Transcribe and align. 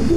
Kembali 0.00 0.16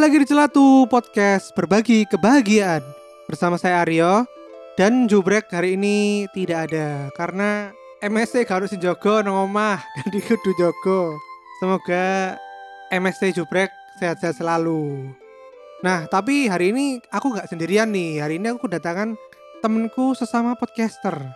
lagi 0.00 0.16
di 0.16 0.24
Celatu 0.24 0.88
Podcast 0.88 1.52
Berbagi 1.52 2.08
Kebahagiaan. 2.08 2.80
Bersama 3.28 3.60
saya 3.60 3.84
Aryo 3.84 4.37
Dan 4.78 5.10
Jubrek 5.10 5.50
hari 5.50 5.74
ini 5.74 6.30
tidak 6.30 6.70
ada 6.70 7.10
Karena 7.18 7.74
MSC 7.98 8.46
harus 8.46 8.70
Jogo 8.78 9.18
nang 9.26 9.50
omah 9.50 9.82
Dan 9.98 10.06
di 10.14 10.22
kudu 10.22 10.54
Jogo. 10.54 11.18
Semoga 11.58 12.38
MSC 12.94 13.34
Jubrek 13.34 13.74
sehat-sehat 13.98 14.38
selalu. 14.38 15.10
Nah 15.82 16.06
tapi 16.06 16.46
hari 16.46 16.70
ini 16.70 17.02
aku 17.10 17.34
gak 17.34 17.50
sendirian 17.50 17.90
nih. 17.90 18.22
Hari 18.22 18.38
ini 18.38 18.54
aku 18.54 18.70
kedatangan 18.70 19.18
temenku 19.58 20.14
sesama 20.14 20.54
podcaster. 20.54 21.26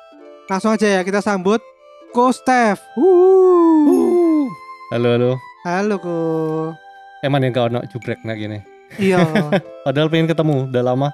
Langsung 0.46 0.70
aja 0.70 0.86
ya 0.86 1.02
kita 1.02 1.18
sambut 1.18 1.58
Ko 2.14 2.30
Steph. 2.30 2.78
Wuh. 2.94 4.46
Halo 4.94 5.18
halo. 5.18 5.32
Halo 5.66 5.98
Ko. 5.98 6.16
Emang 7.26 7.42
yang 7.42 7.50
kau 7.50 7.66
nak 7.66 7.90
jubrek 7.90 8.22
nak 8.22 8.38
gini. 8.38 8.62
Iya. 9.02 9.26
Padahal 9.82 10.06
pengen 10.14 10.30
ketemu, 10.30 10.70
udah 10.70 10.84
lama 10.94 11.10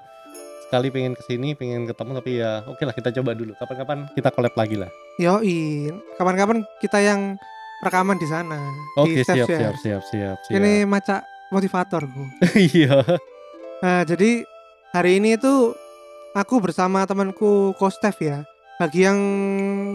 sekali 0.69 0.92
pengen 0.92 1.16
ke 1.16 1.22
sini, 1.24 1.56
pengen 1.56 1.88
ketemu 1.88 2.11
tapi 2.20 2.30
ya 2.44 2.61
oke 2.69 2.84
lah 2.84 2.92
kita 2.92 3.08
coba 3.16 3.33
dulu. 3.33 3.56
Kapan-kapan 3.56 3.98
kita 4.12 4.28
collab 4.28 4.52
lagi 4.52 4.77
lah. 4.77 4.92
Yoi, 5.16 5.88
kapan-kapan 6.20 6.61
kita 6.84 7.00
yang 7.00 7.41
rekaman 7.80 8.20
di 8.20 8.28
sana. 8.28 8.61
Oke 9.00 9.24
Steph 9.24 9.42
siap, 9.42 9.48
Share. 9.48 9.58
siap 9.58 9.74
siap 9.80 10.02
siap 10.12 10.36
siap. 10.44 10.52
Ini 10.52 10.84
maca 10.84 11.24
motivatorku. 11.48 12.22
iya. 12.77 13.00
Nah, 13.80 14.05
jadi 14.05 14.44
hari 14.92 15.24
ini 15.24 15.41
itu 15.41 15.72
aku 16.36 16.61
bersama 16.61 17.08
temanku 17.08 17.72
Kostef 17.80 18.20
ya. 18.20 18.44
Bagi 18.77 19.08
yang 19.08 19.19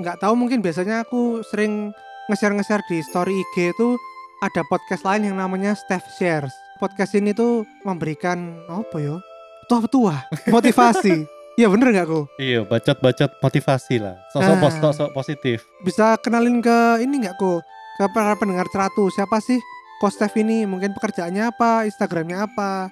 nggak 0.02 0.26
tahu 0.26 0.34
mungkin 0.36 0.60
biasanya 0.60 1.06
aku 1.06 1.46
sering 1.46 1.94
nge-share-nge-share 2.34 2.84
di 2.90 3.00
story 3.06 3.32
IG 3.32 3.78
itu 3.78 3.96
ada 4.44 4.66
podcast 4.68 5.06
lain 5.06 5.30
yang 5.32 5.38
namanya 5.38 5.78
Steph 5.78 6.04
Shares. 6.20 6.52
Podcast 6.82 7.16
ini 7.16 7.32
tuh 7.32 7.64
memberikan 7.88 8.60
apa 8.68 8.98
ya? 9.00 9.16
Tua-tua, 9.66 10.16
motivasi. 10.48 11.16
Iya 11.54 11.70
bener 11.70 11.94
nggak 11.94 12.08
kok? 12.08 12.26
Iya, 12.36 12.66
bacot-bacot 12.66 13.38
motivasi 13.38 14.02
lah. 14.02 14.18
Sosok 14.30 14.42
Ah. 14.50 14.58
pos, 14.58 14.74
sosok 14.76 15.10
positif. 15.14 15.62
bisa 15.80 16.18
kenalin 16.18 16.58
ke 16.60 16.74
ini 17.00 17.22
nggak 17.22 17.38
kok 17.38 17.62
ke 17.94 18.06
para 18.10 18.34
pendengar 18.34 18.66
ceratu 18.68 19.06
siapa 19.08 19.38
sih 19.38 19.62
Kostef 20.02 20.34
ini 20.34 20.66
mungkin 20.66 20.92
pekerjaannya 20.92 21.48
apa 21.48 21.86
Instagramnya 21.86 22.44
apa 22.44 22.90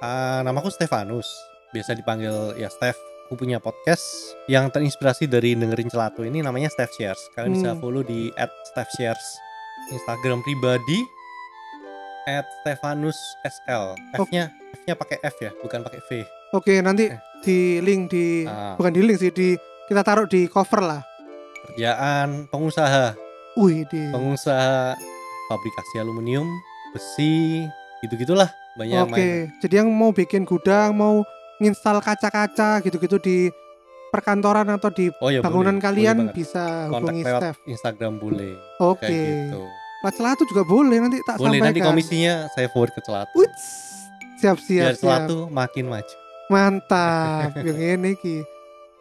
Ah, 0.00 0.40
namaku 0.40 0.70
Stefanus. 0.70 1.28
Biasa 1.68 1.92
dipanggil 1.92 2.32
ya 2.56 2.66
Steph. 2.68 2.96
Aku 3.26 3.36
punya 3.36 3.60
podcast 3.60 4.00
yang 4.46 4.72
terinspirasi 4.72 5.28
dari 5.28 5.52
dengerin 5.52 5.86
celatu 5.86 6.24
ini 6.24 6.40
namanya 6.40 6.72
Steph 6.72 6.96
Shares. 6.96 7.20
Kalian 7.30 7.52
bisa 7.52 7.70
Hmm. 7.70 7.78
follow 7.78 8.00
di 8.00 8.32
@steph_shares 8.64 9.26
Instagram 9.90 10.40
pribadi 10.40 11.04
@stefanus_sl. 12.28 13.84
F-nya 14.14 14.44
F-nya 14.74 14.94
pakai 14.94 15.18
F 15.22 15.36
ya, 15.38 15.50
bukan 15.58 15.80
pakai 15.80 16.00
V. 16.02 16.10
oke 16.50 16.74
nanti 16.78 17.08
Eh. 17.08 17.18
di 17.38 17.58
link 17.78 18.08
di 18.08 18.44
Ah, 18.44 18.72
bukan 18.74 18.90
di 18.90 19.00
link 19.00 19.16
sih 19.16 19.30
di 19.30 19.54
kita 19.84 20.00
taruh 20.02 20.24
di 20.24 20.44
cover 20.44 20.80
lah 20.80 21.00
kerjaan 21.66 22.48
pengusaha, 22.48 23.12
wih 23.54 23.84
di 23.84 24.08
pengusaha 24.08 24.96
fabrikasi 25.46 25.96
aluminium, 25.98 26.48
besi, 26.90 27.64
gitu-gitulah. 28.00 28.48
Banyak 28.74 29.00
oke 29.02 29.12
main. 29.12 29.52
jadi 29.58 29.74
yang 29.78 29.90
mau 29.90 30.08
bikin 30.10 30.44
gudang 30.44 30.92
mau 30.92 31.20
nginstal 31.58 31.98
kaca-kaca 31.98 32.80
gitu-gitu 32.80 33.18
di 33.18 33.36
perkantoran 34.08 34.64
atau 34.70 34.88
di 34.88 35.12
Oh 35.18 35.28
ya, 35.28 35.42
bangunan 35.42 35.76
boleh, 35.76 35.84
kalian 35.84 36.16
boleh 36.16 36.24
banget. 36.26 36.38
bisa 36.38 36.64
kontak 36.86 36.96
hubungi 37.02 37.22
lewat 37.22 37.40
Steph 37.42 37.58
Instagram 37.66 38.12
boleh. 38.16 38.52
oke 38.78 39.02
Kayak 39.02 39.12
gitu. 39.50 39.62
Lah 39.98 40.12
celatu 40.14 40.46
juga 40.46 40.62
boleh 40.62 41.02
nanti 41.02 41.18
tak 41.26 41.42
Boleh 41.42 41.58
nanti 41.58 41.82
sampaikan 41.82 41.90
komisinya 41.90 42.34
saya 42.54 42.70
forward 42.70 42.94
ke 42.94 43.02
Celatu. 43.02 43.34
Wits. 43.34 43.66
siap 44.38 44.62
siap 44.62 44.94
Biar 44.94 44.94
siap 44.94 45.02
Celatu 45.02 45.50
makin 45.50 45.90
maju. 45.90 46.14
Mantap, 46.48 47.58
yang 47.66 47.98
ini 47.98 48.14
ki. 48.14 48.36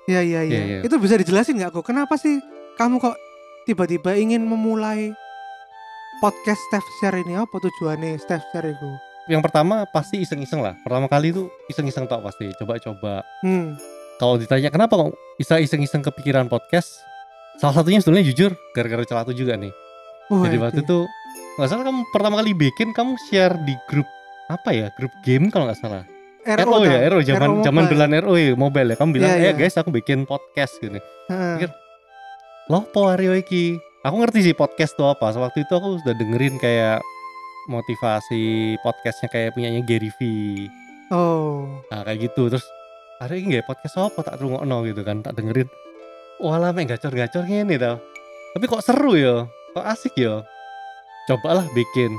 Ya 0.10 0.26
ya 0.26 0.42
ya. 0.42 0.50
Iya, 0.50 0.62
iya. 0.66 0.80
Itu 0.82 0.98
bisa 0.98 1.14
dijelasin 1.22 1.62
nggak 1.62 1.78
kok? 1.78 1.86
Kenapa 1.86 2.18
sih 2.18 2.42
kamu 2.82 2.98
kok 2.98 3.14
tiba-tiba 3.70 4.18
ingin 4.18 4.42
memulai 4.42 5.14
podcast 6.18 6.58
Steph 6.74 6.88
Share 6.98 7.22
ini? 7.22 7.38
Apa 7.38 7.62
tujuannya 7.62 8.18
Steph 8.18 8.42
Share 8.50 8.74
itu? 8.74 8.90
Yang 9.30 9.42
pertama 9.46 9.86
pasti 9.94 10.24
iseng-iseng 10.24 10.66
lah. 10.66 10.74
Pertama 10.82 11.06
kali 11.06 11.30
itu 11.30 11.46
iseng-iseng 11.70 12.10
tak 12.10 12.26
pasti. 12.26 12.50
Coba-coba. 12.58 13.22
Hmm. 13.46 13.78
Kalau 14.18 14.42
ditanya 14.42 14.74
kenapa 14.74 14.98
kok 14.98 15.14
bisa 15.38 15.62
iseng-iseng 15.62 16.02
kepikiran 16.02 16.50
podcast? 16.50 17.06
Salah 17.62 17.78
satunya 17.78 18.02
sebenarnya 18.02 18.34
jujur 18.34 18.52
gara-gara 18.74 19.06
Celatu 19.06 19.36
juga 19.36 19.54
nih. 19.54 19.70
Wah, 20.28 20.44
Jadi 20.44 20.58
waktu 20.60 20.82
itu 20.84 21.00
nggak 21.58 21.68
salah 21.72 21.84
kamu 21.88 22.02
pertama 22.12 22.36
kali 22.44 22.52
bikin 22.54 22.92
kamu 22.92 23.16
share 23.28 23.56
di 23.64 23.74
grup 23.88 24.08
apa 24.48 24.70
ya? 24.76 24.88
Grup 24.96 25.12
game 25.24 25.48
kalau 25.48 25.68
nggak 25.72 25.80
salah. 25.80 26.04
RO, 26.48 26.80
ya 26.88 27.12
RO 27.12 27.20
zaman 27.20 27.60
zaman 27.60 27.84
mobile. 27.84 27.92
belan 27.92 28.12
RO 28.24 28.34
ya 28.40 28.56
mobile 28.56 28.88
ya. 28.92 28.96
Kamu 28.96 29.12
bilang 29.12 29.32
Iya, 29.36 29.40
eh 29.40 29.44
iya. 29.52 29.52
guys 29.52 29.76
aku 29.76 29.92
bikin 29.92 30.24
podcast 30.24 30.80
gitu 30.80 30.96
Heeh. 31.28 31.56
pikir, 31.60 31.70
loh 32.72 32.88
po 32.88 33.12
Aryo 33.12 33.36
iki? 33.36 33.76
Aku 34.08 34.16
ngerti 34.24 34.48
sih 34.48 34.56
podcast 34.56 34.96
tuh 34.96 35.12
apa. 35.12 35.36
So, 35.36 35.44
waktu 35.44 35.68
itu 35.68 35.74
aku 35.76 36.00
sudah 36.00 36.16
dengerin 36.16 36.56
kayak 36.56 37.04
motivasi 37.68 38.76
podcastnya 38.80 39.28
kayak 39.28 39.52
punyanya 39.54 39.84
Gary 39.84 40.08
V. 40.16 40.20
Oh. 41.12 41.68
nah 41.88 42.04
kayak 42.04 42.32
gitu. 42.32 42.48
Terus 42.48 42.64
ada 43.20 43.36
ini 43.36 43.60
nggak 43.60 43.68
podcast 43.68 43.96
apa 44.00 44.20
tak 44.24 44.40
rungokno 44.40 44.88
gitu 44.88 45.04
kan 45.04 45.20
tak 45.20 45.36
dengerin. 45.36 45.68
Walah 46.40 46.72
mek 46.72 46.88
gacor-gacor 46.92 47.44
gini 47.44 47.76
tau. 47.76 48.00
Tapi 48.56 48.66
kok 48.66 48.84
seru 48.84 49.20
ya 49.20 49.44
kok 49.78 49.86
asik 49.86 50.14
ya 50.18 50.42
cobalah 51.26 51.66
bikin 51.72 52.12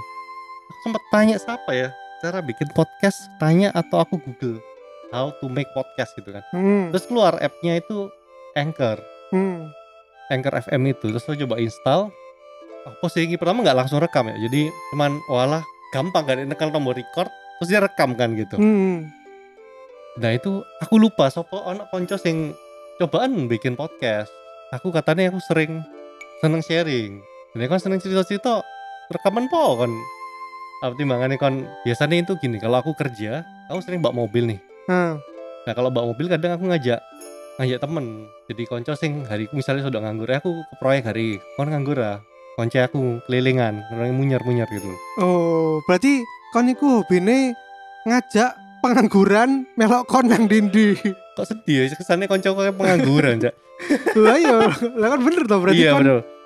aku 0.69 0.79
sempat 0.85 1.03
tanya 1.11 1.37
siapa 1.37 1.71
ya 1.75 1.89
cara 2.23 2.39
bikin 2.39 2.71
podcast 2.71 3.19
tanya 3.39 3.75
atau 3.75 3.99
aku 3.99 4.19
google 4.23 4.63
how 5.11 5.35
to 5.43 5.51
make 5.51 5.69
podcast 5.75 6.15
gitu 6.15 6.31
kan 6.31 6.45
Hmm. 6.55 6.95
terus 6.95 7.11
keluar 7.11 7.35
app-nya 7.39 7.83
itu 7.83 8.07
Anchor 8.55 9.03
Hmm. 9.35 9.69
Anchor 10.31 10.55
FM 10.63 10.89
itu 10.89 11.11
terus 11.11 11.25
saya 11.25 11.41
coba 11.43 11.59
install 11.59 12.15
sih 13.11 13.29
ini 13.29 13.37
pertama 13.37 13.61
nggak 13.61 13.85
langsung 13.85 14.01
rekam 14.01 14.31
ya 14.31 14.37
jadi 14.49 14.73
cuman 14.95 15.21
walah 15.29 15.61
gampang 15.93 16.25
kan 16.25 16.41
nekan 16.41 16.71
tombol 16.71 16.95
record 16.95 17.29
terus 17.59 17.69
dia 17.69 17.83
rekam 17.83 18.15
kan 18.15 18.33
gitu 18.33 18.55
Hmm. 18.55 19.11
Nah 20.19 20.35
itu 20.35 20.51
aku 20.83 20.99
lupa 20.99 21.31
sopo 21.31 21.63
ono 21.63 21.87
konco 21.87 22.19
sing 22.19 22.51
cobaan 22.99 23.47
bikin 23.47 23.79
podcast. 23.79 24.27
Aku 24.75 24.91
katanya 24.91 25.31
aku 25.31 25.39
sering 25.39 25.79
seneng 26.43 26.59
sharing. 26.59 27.23
Dan 27.57 27.65
kan 27.65 27.81
seneng 27.81 28.01
cerita-cerita 28.03 28.61
rekaman 29.09 29.49
po 29.49 29.81
kan. 29.81 29.93
Apa 30.85 30.95
timbangannya 30.95 31.41
kan 31.41 31.65
biasanya 31.83 32.23
itu 32.23 32.39
gini 32.39 32.61
kalau 32.61 32.79
aku 32.79 32.93
kerja 32.95 33.43
aku 33.73 33.81
sering 33.81 34.05
bawa 34.05 34.27
mobil 34.27 34.55
nih. 34.55 34.61
Nah. 34.87 35.17
Nah 35.65 35.73
kalau 35.73 35.89
bawa 35.89 36.13
mobil 36.13 36.29
kadang 36.29 36.55
aku 36.55 36.69
ngajak 36.69 37.01
ngajak 37.59 37.79
temen. 37.81 38.29
Jadi 38.47 38.63
konco 38.69 38.93
sing 38.95 39.25
hari 39.27 39.49
misalnya 39.51 39.89
sudah 39.89 40.01
nganggur 40.05 40.29
eh, 40.31 40.39
aku 40.39 40.55
ke 40.55 40.75
proyek 40.77 41.09
hari 41.09 41.41
kon 41.57 41.73
nganggur 41.73 41.99
ah. 41.99 42.21
Konco 42.59 42.75
aku 42.75 43.23
kelilingan, 43.31 43.87
orang 43.95 44.19
munyer-munyer 44.19 44.67
gitu. 44.67 44.91
Oh, 45.23 45.79
berarti 45.87 46.27
kon 46.51 46.67
iku 46.67 47.07
hobine 47.07 47.55
ngajak 48.03 48.51
pengangguran 48.83 49.63
melok 49.79 50.11
kon 50.11 50.27
nang 50.27 50.51
dindi. 50.51 50.99
Kok 51.39 51.47
sedih 51.47 51.87
ya 51.87 51.95
kesannya 51.95 52.27
konco 52.27 52.59
kayak 52.59 52.75
pengangguran, 52.75 53.39
Cak. 53.47 53.55
Lah 54.19 54.35
iya, 54.35 54.59
lah 54.99 55.09
kan 55.15 55.21
bener 55.23 55.47
toh 55.47 55.63
berarti 55.63 55.87
iya 55.87 55.95
kon 55.95 56.03
betul 56.03 56.38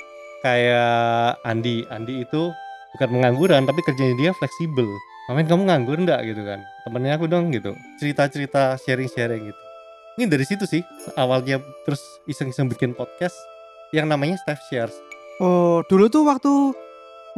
kayak 0.43 1.39
Andi. 1.47 1.87
Andi 1.89 2.27
itu 2.27 2.51
bukan 2.99 3.09
pengangguran 3.09 3.65
tapi 3.65 3.81
kerjanya 3.87 4.15
dia 4.19 4.31
fleksibel. 4.37 4.87
Mamen 5.31 5.47
kamu 5.47 5.63
nganggur 5.71 5.97
enggak 6.03 6.21
gitu 6.27 6.43
kan? 6.43 6.61
Temennya 6.85 7.15
aku 7.17 7.31
dong 7.31 7.55
gitu. 7.55 7.73
Cerita-cerita 8.03 8.75
sharing-sharing 8.77 9.49
gitu. 9.49 9.63
Ini 10.19 10.29
dari 10.29 10.45
situ 10.45 10.69
sih 10.69 10.83
awalnya 11.17 11.63
terus 11.89 12.03
iseng-iseng 12.29 12.69
bikin 12.69 12.93
podcast 12.93 13.33
yang 13.97 14.11
namanya 14.11 14.37
Steph 14.43 14.61
Shares. 14.69 14.93
Oh, 15.41 15.81
dulu 15.89 16.13
tuh 16.13 16.29
waktu 16.29 16.51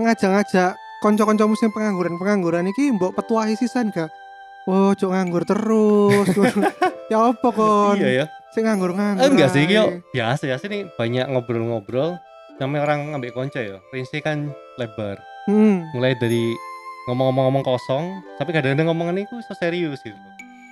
ngajak-ngajak 0.00 0.74
konco-konco 0.98 1.44
musim 1.46 1.70
pengangguran-pengangguran 1.70 2.66
iki 2.72 2.90
mbok 2.90 3.14
petuahi 3.14 3.54
sisan 3.54 3.94
gak? 3.94 4.10
Oh, 4.64 4.96
cok 4.96 5.12
nganggur 5.12 5.44
terus. 5.44 6.28
ya 7.12 7.30
apa 7.30 7.48
kon? 7.52 8.00
iya 8.00 8.24
ya. 8.24 8.26
Sing 8.56 8.64
nganggur-nganggur. 8.64 9.22
Eh, 9.22 9.30
enggak 9.30 9.50
sih 9.52 9.68
yo 9.68 10.00
biasa 10.10 10.48
ya 10.48 10.56
sini 10.56 10.88
banyak 10.96 11.30
ngobrol-ngobrol 11.30 12.16
namanya 12.56 12.82
orang 12.84 13.00
ngambil 13.10 13.30
konco 13.32 13.58
ya 13.58 13.78
range 13.90 14.14
kan 14.20 14.50
lebar 14.76 15.18
Hmm. 15.44 15.84
mulai 15.92 16.16
dari 16.16 16.56
ngomong-ngomong 17.04 17.60
kosong 17.60 18.08
tapi 18.36 18.48
kadang-kadang 18.48 18.88
ngomongan 18.88 19.20
itu 19.20 19.36
so 19.44 19.52
serius 19.52 20.00
gitu 20.00 20.16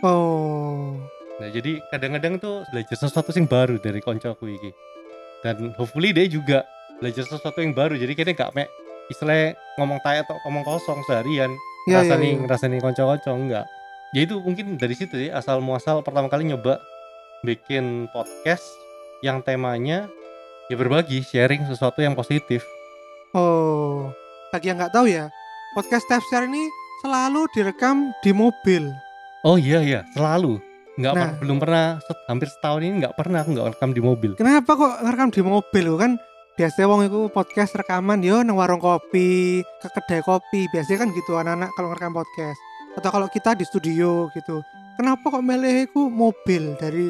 Oh. 0.02 0.98
Nah 1.38 1.48
jadi 1.48 1.78
kadang-kadang 1.88 2.36
tuh 2.36 2.66
belajar 2.68 2.96
sesuatu 2.96 3.30
yang 3.30 3.46
baru 3.46 3.78
dari 3.78 4.00
koncoku 4.00 4.50
iki. 4.50 4.70
dan 5.42 5.74
hopefully 5.74 6.10
dia 6.10 6.24
juga 6.24 6.62
belajar 6.98 7.22
sesuatu 7.22 7.58
yang 7.58 7.74
baru 7.74 7.94
jadi 7.94 8.14
kayaknya 8.14 8.34
gak 8.38 8.54
mek 8.54 8.68
istilahnya 9.08 9.58
ngomong 9.74 9.98
tai 9.98 10.22
atau 10.22 10.38
ngomong 10.46 10.62
kosong 10.62 11.02
seharian 11.02 11.50
Iya, 11.82 11.98
iya, 11.98 11.98
rasani 11.98 12.28
iya. 12.28 12.38
ngerasani 12.40 12.76
konco-konco 12.78 13.30
enggak 13.32 13.66
ya 14.10 14.20
itu 14.22 14.38
mungkin 14.38 14.78
dari 14.78 14.94
situ 14.94 15.18
sih 15.18 15.28
asal 15.28 15.58
muasal 15.58 15.98
pertama 16.00 16.30
kali 16.30 16.46
nyoba 16.46 16.78
bikin 17.42 18.06
podcast 18.08 18.62
yang 19.18 19.42
temanya 19.42 20.06
ya 20.72 20.76
berbagi 20.78 21.20
sharing 21.22 21.68
sesuatu 21.68 22.00
yang 22.00 22.16
positif 22.16 22.64
Oh, 23.32 24.08
bagi 24.48 24.68
yang 24.68 24.76
nggak 24.76 24.92
tahu 24.92 25.04
ya, 25.04 25.28
podcast 25.72 26.04
Tafsir 26.04 26.44
ini 26.44 26.68
selalu 27.00 27.48
direkam 27.50 28.12
di 28.20 28.32
mobil. 28.32 28.88
oh 29.42 29.56
iya 29.56 29.80
iya 29.80 30.00
selalu 30.12 30.60
nggak 30.94 31.12
Nah. 31.12 31.20
per- 31.24 31.36
belum 31.40 31.56
pernah 31.58 31.84
hampir 32.26 32.48
setahun 32.48 32.80
ini 32.80 33.00
nggak 33.00 33.16
pernah 33.16 33.40
aku 33.40 33.50
nggak 33.52 33.68
rekam 33.72 33.90
di 33.90 34.00
mobil 34.00 34.30
Kenapa 34.32 34.70
kok 34.72 34.92
ngerekam 35.00 35.28
di 35.28 35.40
mobil 35.42 35.86
kan? 35.96 36.12
Biasanya 36.52 36.84
wong 36.86 37.02
itu 37.04 37.20
podcast 37.28 37.72
rekaman 37.72 38.20
yo 38.20 38.40
nang 38.40 38.54
warung 38.54 38.76
kopi, 38.76 39.64
ke 39.80 39.88
kedai 39.88 40.20
kopi. 40.20 40.68
Biasanya 40.68 40.98
kan 41.00 41.08
gitu 41.10 41.32
anak-anak 41.34 41.72
kalau 41.72 41.88
ngerekam 41.88 42.12
podcast. 42.12 42.60
Atau 42.92 43.08
kalau 43.08 43.24
kita 43.26 43.56
di 43.56 43.64
studio 43.64 44.28
gitu. 44.30 44.60
Kenapa 44.94 45.32
kok 45.32 45.40
milih 45.40 45.88
iku 45.88 46.12
mobil 46.12 46.76
dari 46.76 47.08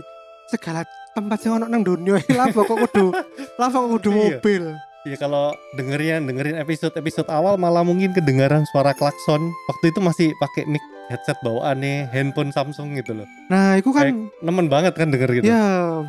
segala 0.49 0.83
tempat 1.13 1.39
yang 1.43 1.59
ono 1.59 1.67
nang 1.67 1.83
dunia 1.83 2.17
iki 2.17 2.33
lah 2.33 2.49
kok 2.49 2.67
kudu 2.67 3.13
lah 3.61 3.69
kok 3.69 3.87
kudu 3.91 4.09
Iya. 4.11 4.19
mobil. 4.39 4.65
Ya 5.03 5.17
kalau 5.17 5.51
dengerin 5.75 6.25
dengerin 6.25 6.57
episode 6.57 6.95
episode 6.95 7.27
awal 7.27 7.55
malah 7.57 7.83
mungkin 7.83 8.11
kedengaran 8.11 8.63
suara 8.71 8.91
klakson. 8.93 9.43
Waktu 9.67 9.91
itu 9.91 9.99
masih 9.99 10.31
pakai 10.39 10.63
mic 10.65 10.79
headset 11.11 11.35
bawaannya 11.43 12.07
handphone 12.09 12.49
Samsung 12.49 12.95
gitu 12.95 13.13
loh. 13.13 13.27
Nah, 13.47 13.75
itu 13.75 13.91
kan 13.91 14.31
Nemen 14.39 14.71
banget 14.71 14.95
kan 14.95 15.11
denger 15.11 15.29
gitu. 15.35 15.45
ya 15.45 16.01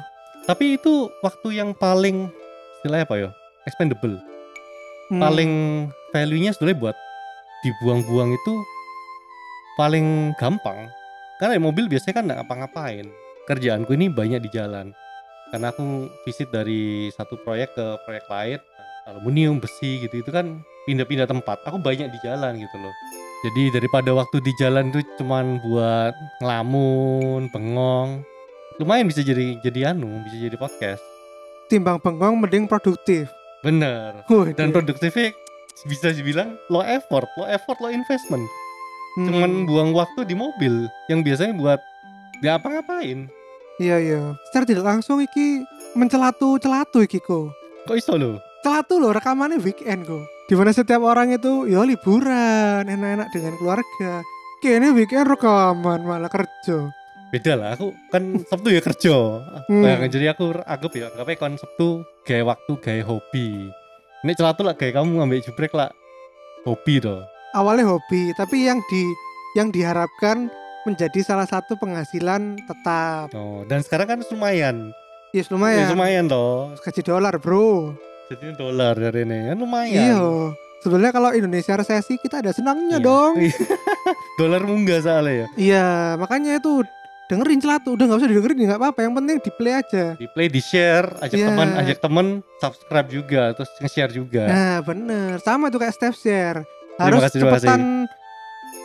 Tapi 0.46 0.78
itu 0.78 1.10
waktu 1.20 1.58
yang 1.58 1.74
paling 1.74 2.30
istilahnya 2.80 3.04
apa 3.04 3.16
ya? 3.18 3.30
Expendable. 3.66 4.22
hmm, 5.10 5.18
Paling 5.18 5.52
value-nya 6.12 6.54
sebenarnya 6.54 6.80
buat 6.80 6.96
dibuang-buang 7.62 8.30
itu 8.32 8.54
paling 9.74 10.38
gampang. 10.38 10.86
Karena 11.42 11.58
mobil 11.58 11.90
biasanya 11.90 12.14
kan 12.14 12.24
nggak 12.30 12.38
ngapa-ngapain. 12.46 13.10
Kerjaanku 13.44 13.92
ini 13.94 14.08
banyak 14.08 14.40
di 14.40 14.50
jalan. 14.50 14.96
Karena 15.52 15.70
aku 15.70 15.84
visit 16.24 16.50
dari 16.50 17.12
satu 17.14 17.38
proyek 17.38 17.76
ke 17.76 17.86
proyek 18.08 18.26
lain, 18.26 18.60
aluminium, 19.06 19.60
besi 19.60 20.02
gitu 20.02 20.24
itu 20.24 20.32
kan 20.34 20.64
pindah-pindah 20.84 21.28
tempat. 21.28 21.62
Aku 21.68 21.78
banyak 21.78 22.10
di 22.10 22.20
jalan 22.24 22.58
gitu 22.58 22.78
loh. 22.80 22.94
Jadi 23.44 23.76
daripada 23.76 24.16
waktu 24.16 24.40
di 24.40 24.56
jalan 24.56 24.90
tuh 24.90 25.04
cuman 25.20 25.60
buat 25.60 26.16
ngelamun, 26.40 27.52
bengong, 27.52 28.24
lumayan 28.80 29.06
bisa 29.06 29.20
jadi 29.20 29.60
jadi 29.60 29.92
anu, 29.92 30.24
bisa 30.24 30.40
jadi 30.40 30.58
podcast. 30.58 31.04
timbang 31.68 31.98
bengong 31.98 32.38
mending 32.38 32.66
produktif. 32.70 33.28
Bener. 33.62 34.24
Wih, 34.30 34.54
Dan 34.54 34.70
produktifnya 34.70 35.34
bisa 35.84 36.14
dibilang 36.14 36.54
low 36.70 36.84
effort, 36.84 37.26
low 37.36 37.48
effort, 37.48 37.80
low 37.82 37.90
investment. 37.90 38.46
hmm, 39.18 39.26
Cuman 39.26 39.52
buang 39.66 39.90
waktu 39.92 40.22
di 40.24 40.36
mobil 40.38 40.86
yang 41.10 41.26
biasanya 41.26 41.56
buat 41.58 41.80
nggak 42.44 42.60
apa-ngapain. 42.60 43.32
iya 43.80 43.98
iya. 44.04 44.36
Secara 44.52 44.68
tidak 44.68 44.84
langsung 44.84 45.24
iki 45.24 45.64
mencelatu 45.96 46.60
celatu 46.60 47.00
iki 47.00 47.24
kok. 47.24 47.56
Kok 47.88 47.96
iso 47.96 48.20
lo? 48.20 48.44
Celatu 48.60 49.00
loh 49.00 49.16
rekamannya 49.16 49.64
weekend 49.64 50.04
kok. 50.04 50.28
Di 50.52 50.60
mana 50.60 50.76
setiap 50.76 51.00
orang 51.08 51.32
itu 51.32 51.72
ya 51.72 51.88
liburan, 51.88 52.84
enak-enak 52.84 53.32
dengan 53.32 53.54
keluarga. 53.56 54.14
Kayaknya 54.60 54.90
weekend 54.92 55.28
rekaman 55.32 56.04
malah 56.04 56.28
kerja. 56.28 56.92
Beda 57.32 57.58
lah, 57.58 57.80
aku 57.80 57.96
kan 58.12 58.24
Sabtu 58.52 58.70
ya 58.76 58.84
kerja. 58.84 59.16
Hmm. 59.72 59.82
Nah, 59.82 60.04
jadi 60.12 60.36
aku 60.36 60.52
anggap 60.68 60.92
ya, 60.94 61.08
anggapnya 61.16 61.40
kon 61.40 61.56
Sabtu 61.56 62.04
gaya 62.28 62.44
waktu, 62.44 62.72
gaya 62.78 63.02
hobi. 63.08 63.72
Ini 64.24 64.32
celatu 64.36 64.68
lah 64.68 64.76
kayak 64.76 65.00
kamu 65.00 65.24
ngambil 65.24 65.40
jubrek 65.48 65.74
lah 65.74 65.90
hobi 66.68 67.00
toh. 67.00 67.24
Awalnya 67.56 67.88
hobi, 67.88 68.36
tapi 68.36 68.68
yang 68.68 68.84
di 68.92 69.04
yang 69.58 69.74
diharapkan 69.74 70.52
menjadi 70.84 71.20
salah 71.20 71.46
satu 71.46 71.74
penghasilan 71.74 72.56
tetap. 72.60 73.32
Oh, 73.32 73.64
dan 73.64 73.80
sekarang 73.80 74.08
kan 74.08 74.20
lumayan. 74.26 74.92
Yes 75.32 75.48
Ya, 75.48 75.54
lumayan. 75.54 75.88
lumayan 75.90 76.26
toh. 76.28 76.76
Gaji 76.78 77.02
dolar 77.02 77.36
bro. 77.38 77.98
Jadi 78.28 78.54
dolar 78.54 78.94
dari 78.94 79.24
ini 79.24 79.50
kan 79.50 79.58
lumayan. 79.58 80.04
Iya. 80.06 80.22
Sebenarnya 80.80 81.12
kalau 81.12 81.32
Indonesia 81.32 81.74
resesi 81.74 82.16
kita 82.16 82.40
ada 82.40 82.52
senangnya 82.52 82.98
Iya. 82.98 83.06
dong. 83.06 83.34
dolar 84.40 84.62
munggah 84.62 85.00
soalnya 85.00 85.34
ya. 85.34 85.48
Iya, 85.56 85.88
makanya 86.16 86.58
itu 86.58 86.84
dengerin 87.24 87.58
celatu 87.58 87.96
udah 87.96 88.04
nggak 88.04 88.20
usah 88.20 88.30
didengerin 88.30 88.58
nggak 88.62 88.78
apa-apa 88.78 89.00
yang 89.02 89.16
penting 89.16 89.38
di 89.40 89.50
play 89.50 89.74
aja 89.74 90.06
Di 90.14 90.28
play, 90.28 90.48
di 90.48 90.60
share, 90.60 91.08
ajak 91.18 91.34
Iya. 91.34 91.48
teman, 91.50 91.68
ajak 91.74 91.98
temen, 91.98 92.28
subscribe 92.60 93.08
juga, 93.08 93.42
terus 93.56 93.72
nge-share 93.80 94.12
juga. 94.12 94.44
nah 94.46 94.76
bener 94.82 95.40
sama 95.40 95.72
tuh 95.72 95.80
kayak 95.80 95.96
step 95.96 96.14
share 96.14 96.62
Terima 96.62 97.00
harus 97.00 97.22
kasih, 97.26 97.40
terima 97.40 97.58
cepetan 97.58 97.82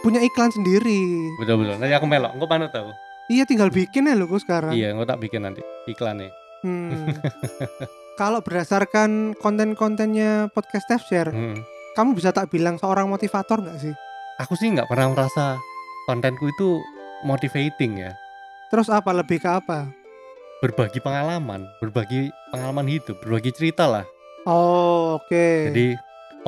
punya 0.00 0.20
iklan 0.20 0.48
sendiri 0.48 1.28
Betul-betul. 1.36 1.76
Nanti 1.76 1.92
aku 1.92 2.06
melok, 2.06 2.32
engko 2.32 2.46
mana 2.46 2.66
tahu. 2.68 2.90
iya 3.28 3.44
tinggal 3.44 3.68
bikin 3.68 4.04
ya 4.04 4.14
lo 4.14 4.24
sekarang 4.32 4.72
Iya, 4.72 4.92
engko 4.92 5.04
tak 5.04 5.20
bikin 5.20 5.42
nanti 5.42 5.60
iklannya. 5.84 6.30
Hmm. 6.60 7.12
kalau 8.20 8.40
berdasarkan 8.40 9.36
konten-kontennya 9.36 10.50
podcast 10.50 10.84
step 10.84 11.02
share 11.02 11.30
Hmm. 11.30 11.62
kamu 11.94 12.14
bisa 12.14 12.30
tak 12.30 12.48
bilang 12.48 12.74
seorang 12.74 13.06
motivator 13.06 13.58
nggak 13.58 13.78
sih 13.80 13.94
Aku 14.38 14.54
sih 14.54 14.70
nggak 14.70 14.86
pernah 14.86 15.10
merasa 15.10 15.58
kontenku 16.04 16.46
itu 16.46 16.78
motivating 17.22 18.00
ya. 18.00 18.12
terus 18.68 18.86
apa 18.88 19.10
lebih 19.12 19.38
ke 19.38 19.48
apa 19.48 19.90
Berbagi 20.58 20.98
pengalaman, 20.98 21.70
berbagi 21.78 22.26
pengalaman 22.50 22.86
hidup, 22.88 23.14
berbagi 23.20 23.50
cerita 23.52 23.86
lah. 23.86 24.02
oh 24.44 25.14
oke 25.16 25.46
Jadi 25.70 25.94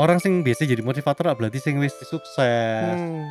orang 0.00 0.16
sing 0.16 0.40
biasa 0.40 0.64
jadi 0.64 0.80
motivator 0.80 1.28
berarti 1.36 1.60
sing 1.60 1.76
wis 1.76 1.92
sukses, 2.00 2.96
Hmm. 2.96 3.28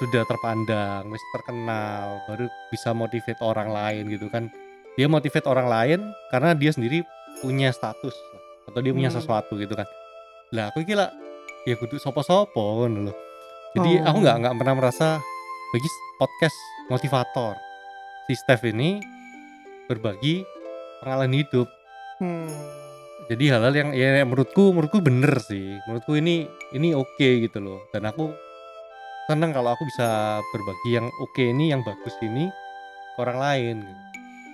sudah 0.00 0.24
terpandang, 0.24 1.04
wis 1.12 1.20
terkenal, 1.36 2.24
baru 2.24 2.48
bisa 2.72 2.96
motivate 2.96 3.40
orang 3.44 3.68
lain 3.68 4.08
gitu 4.08 4.32
kan. 4.32 4.48
Dia 4.96 5.12
motivate 5.12 5.44
orang 5.44 5.68
lain 5.68 6.00
karena 6.32 6.56
dia 6.56 6.72
sendiri 6.72 7.04
punya 7.44 7.68
status 7.68 8.16
atau 8.64 8.80
dia 8.80 8.96
punya 8.96 9.12
Hmm. 9.12 9.20
sesuatu 9.20 9.60
gitu 9.60 9.76
kan. 9.76 9.84
Lah 10.56 10.72
aku 10.72 10.80
kira 10.82 11.12
ya 11.68 11.76
kudu 11.76 12.00
sopo-sopo 12.00 12.88
loh. 12.88 13.12
Jadi 13.76 14.00
Oh. 14.00 14.08
aku 14.08 14.18
nggak 14.24 14.36
nggak 14.40 14.54
pernah 14.56 14.74
merasa 14.74 15.08
bagi 15.68 15.88
podcast 16.16 16.56
motivator. 16.88 17.52
Si 18.24 18.32
Steph 18.34 18.64
ini 18.64 19.04
berbagi 19.84 20.42
pengalaman 21.04 21.36
hidup. 21.36 21.68
Hmm. 22.16 22.85
Jadi 23.26 23.44
hal-hal 23.50 23.74
yang 23.74 23.90
ya 23.90 24.22
menurutku 24.22 24.70
menurutku 24.70 25.02
bener 25.02 25.42
sih. 25.42 25.82
Menurutku 25.90 26.14
ini 26.14 26.46
ini 26.70 26.94
oke 26.94 27.28
gitu 27.42 27.58
loh. 27.58 27.82
Dan 27.90 28.06
aku 28.06 28.30
senang 29.26 29.50
kalau 29.50 29.74
aku 29.74 29.82
bisa 29.90 30.38
berbagi 30.54 30.90
yang 30.94 31.06
oke 31.10 31.42
ini 31.42 31.74
yang 31.74 31.82
bagus 31.82 32.14
ini 32.22 32.46
ke 33.14 33.18
orang 33.18 33.38
lain. 33.42 33.76
gitu. 33.82 34.02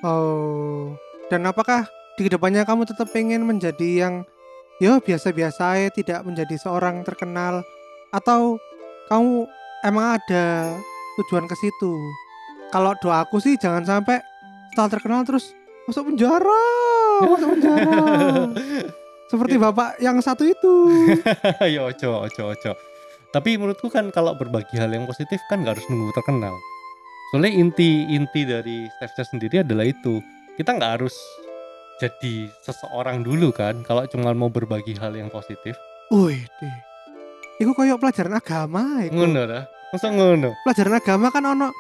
Oh, 0.03 0.97
dan 1.29 1.47
apakah 1.47 1.87
di 2.17 2.27
ke 2.27 2.31
depannya 2.33 2.67
kamu 2.67 2.89
tetap 2.89 3.13
pengen 3.13 3.45
menjadi 3.47 4.09
yang 4.09 4.15
ya 4.81 4.99
biasa-biasa 4.99 5.79
aja, 5.79 5.89
tidak 5.93 6.21
menjadi 6.27 6.57
seorang 6.59 7.05
terkenal 7.07 7.63
atau 8.11 8.59
kamu 9.07 9.47
emang 9.85 10.19
ada 10.19 10.75
tujuan 11.21 11.45
ke 11.47 11.55
situ? 11.61 11.93
Kalau 12.73 12.97
doaku 12.99 13.37
sih 13.39 13.61
jangan 13.61 13.85
sampai 13.85 14.19
setelah 14.73 14.89
terkenal 14.89 15.21
terus 15.29 15.53
masuk 15.85 16.09
penjara, 16.09 16.65
masuk 17.21 17.49
penjara. 17.57 17.97
Seperti 19.29 19.55
bapak 19.57 19.91
yang 20.01 20.21
satu 20.21 20.45
itu. 20.45 20.75
ya 21.75 21.89
ojo 21.89 22.29
ojo 22.29 22.43
ojo. 22.53 22.73
Tapi 23.33 23.57
menurutku 23.57 23.89
kan 23.89 24.13
kalau 24.13 24.37
berbagi 24.37 24.77
hal 24.77 24.93
yang 24.93 25.09
positif 25.09 25.41
kan 25.49 25.65
nggak 25.65 25.81
harus 25.81 25.87
nunggu 25.89 26.13
terkenal. 26.13 26.53
Soalnya 27.33 27.53
inti 27.57 28.05
inti 28.13 28.45
dari 28.45 28.85
Jobs 29.01 29.33
sendiri 29.33 29.65
adalah 29.65 29.89
itu. 29.89 30.21
Kita 30.61 30.77
nggak 30.77 31.01
harus 31.01 31.17
jadi 31.97 32.53
seseorang 32.61 33.25
dulu 33.25 33.57
kan 33.57 33.81
kalau 33.89 34.05
cuma 34.05 34.37
mau 34.37 34.53
berbagi 34.53 35.01
hal 35.01 35.17
yang 35.17 35.33
positif. 35.33 35.73
Wih, 36.13 36.45
deh. 36.61 36.77
Iku 37.65 37.73
koyok 37.73 38.05
pelajaran 38.05 38.37
agama 38.37 39.01
iku. 39.01 39.17
Ngono 39.17 39.49
dah. 39.49 39.65
Masa 39.97 40.13
ngono? 40.13 40.53
Pelajaran 40.69 40.95
agama 41.01 41.33
kan 41.33 41.45
ono 41.49 41.73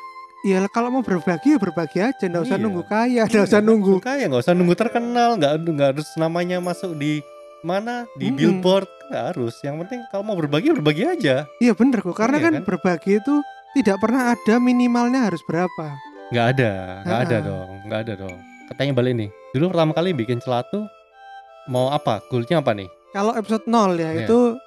Ya 0.42 0.58
kalau 0.66 0.90
mau 0.90 1.00
berbagi 1.00 1.54
ya 1.54 1.58
berbagi 1.58 1.98
aja, 2.00 2.18
nggak 2.20 2.42
usah 2.42 2.58
Iya. 2.58 2.64
nunggu 2.66 2.82
kaya, 2.82 3.22
nggak 3.24 3.46
usah 3.46 3.60
nunggu 3.60 3.94
Kayak 3.98 4.26
nggak 4.26 4.42
usah 4.42 4.54
nunggu 4.54 4.74
terkenal, 4.74 5.30
nggak 5.38 5.52
nggak 5.62 5.88
harus 5.94 6.08
namanya 6.16 6.58
masuk 6.58 6.94
di 6.94 7.22
mana 7.62 8.10
di 8.16 8.26
Mm-mm. 8.26 8.38
billboard 8.58 8.90
nggak 9.06 9.24
harus. 9.30 9.54
Yang 9.62 9.86
penting 9.86 10.00
kalau 10.10 10.24
mau 10.24 10.34
berbagi 10.34 10.74
berbagi 10.74 11.06
aja. 11.06 11.46
Iya 11.56 11.72
bener 11.72 12.02
kok, 12.02 12.12
karena 12.12 12.36
Iya 12.36 12.44
kan, 12.44 12.52
kan? 12.58 12.62
berbagi 12.66 13.12
itu 13.16 13.34
tidak 13.72 13.96
pernah 13.98 14.34
ada 14.34 14.54
minimalnya 14.58 15.30
harus 15.30 15.38
berapa. 15.46 15.86
Nggak 16.34 16.46
ada, 16.52 16.70
nggak 17.06 17.20
ada 17.22 17.36
dong, 17.40 17.70
nggak 17.86 18.00
ada 18.02 18.12
dong. 18.18 18.34
Katanya 18.66 18.92
balik 18.92 19.14
nih. 19.14 19.30
Dulu 19.52 19.64
pertama 19.68 19.92
kali 19.92 20.10
bikin 20.10 20.38
celatu 20.38 20.82
mau 21.66 21.86
apa? 21.88 22.18
Goalnya 22.26 22.58
apa 22.58 22.74
nih? 22.74 22.90
Kalau 23.12 23.30
episode 23.32 23.62
0 23.64 23.94
ya 23.94 24.10
Iya. 24.10 24.26
itu 24.26 24.58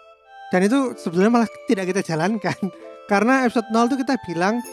dan 0.54 0.62
itu 0.62 0.80
sebenarnya 0.96 1.32
malah 1.34 1.50
tidak 1.68 1.92
kita 1.92 2.02
jalankan. 2.02 2.58
Karena 3.12 3.44
episode 3.44 3.68
0 3.70 3.92
itu 3.92 3.98
kita 4.00 4.16
bilang 4.24 4.64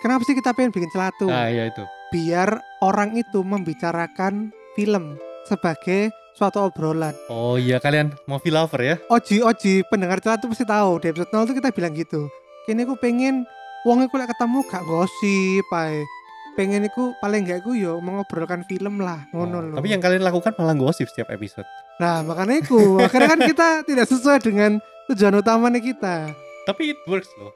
kenapa 0.00 0.22
sih 0.24 0.34
kita 0.36 0.54
pengen 0.54 0.70
bikin 0.74 0.90
celatu? 0.90 1.26
Ah 1.30 1.50
iya 1.50 1.68
itu. 1.68 1.82
Biar 2.14 2.60
orang 2.80 3.16
itu 3.18 3.44
membicarakan 3.44 4.50
film 4.78 5.18
sebagai 5.44 6.12
suatu 6.38 6.62
obrolan. 6.62 7.12
Oh 7.26 7.58
iya 7.58 7.82
kalian 7.82 8.14
movie 8.30 8.54
lover 8.54 8.80
ya? 8.80 8.96
Oji 9.10 9.42
oji 9.42 9.82
pendengar 9.90 10.22
celah 10.22 10.38
tuh 10.38 10.54
pasti 10.54 10.62
tahu 10.62 11.02
di 11.02 11.10
episode 11.10 11.34
0 11.34 11.48
tuh 11.50 11.56
kita 11.58 11.74
bilang 11.74 11.92
gitu. 11.98 12.30
Kini 12.64 12.86
aku 12.86 12.94
pengen 13.00 13.42
wong 13.82 14.06
iku 14.06 14.20
lek 14.20 14.30
ketemu 14.30 14.62
gak 14.70 14.84
gosip 14.86 15.66
ae. 15.74 16.06
Pengen 16.54 16.86
iku 16.86 17.14
paling 17.18 17.42
gak 17.46 17.66
iku 17.66 17.74
yo 17.74 17.98
mengobrolkan 17.98 18.62
film 18.70 19.02
lah 19.02 19.26
ngono 19.34 19.74
Oh. 19.74 19.76
Tapi 19.82 19.90
yang 19.90 20.02
kalian 20.02 20.22
lakukan 20.22 20.54
malah 20.54 20.78
gosip 20.78 21.10
setiap 21.10 21.30
episode. 21.34 21.66
Nah, 21.98 22.22
makanya 22.22 22.62
iku 22.62 23.02
akhirnya 23.02 23.34
kan 23.34 23.40
kita 23.42 23.68
tidak 23.82 24.06
sesuai 24.06 24.38
dengan 24.38 24.78
tujuan 25.10 25.34
utamanya 25.42 25.82
kita. 25.82 26.30
Tapi 26.66 26.94
it 26.94 27.00
works 27.10 27.30
loh. 27.40 27.50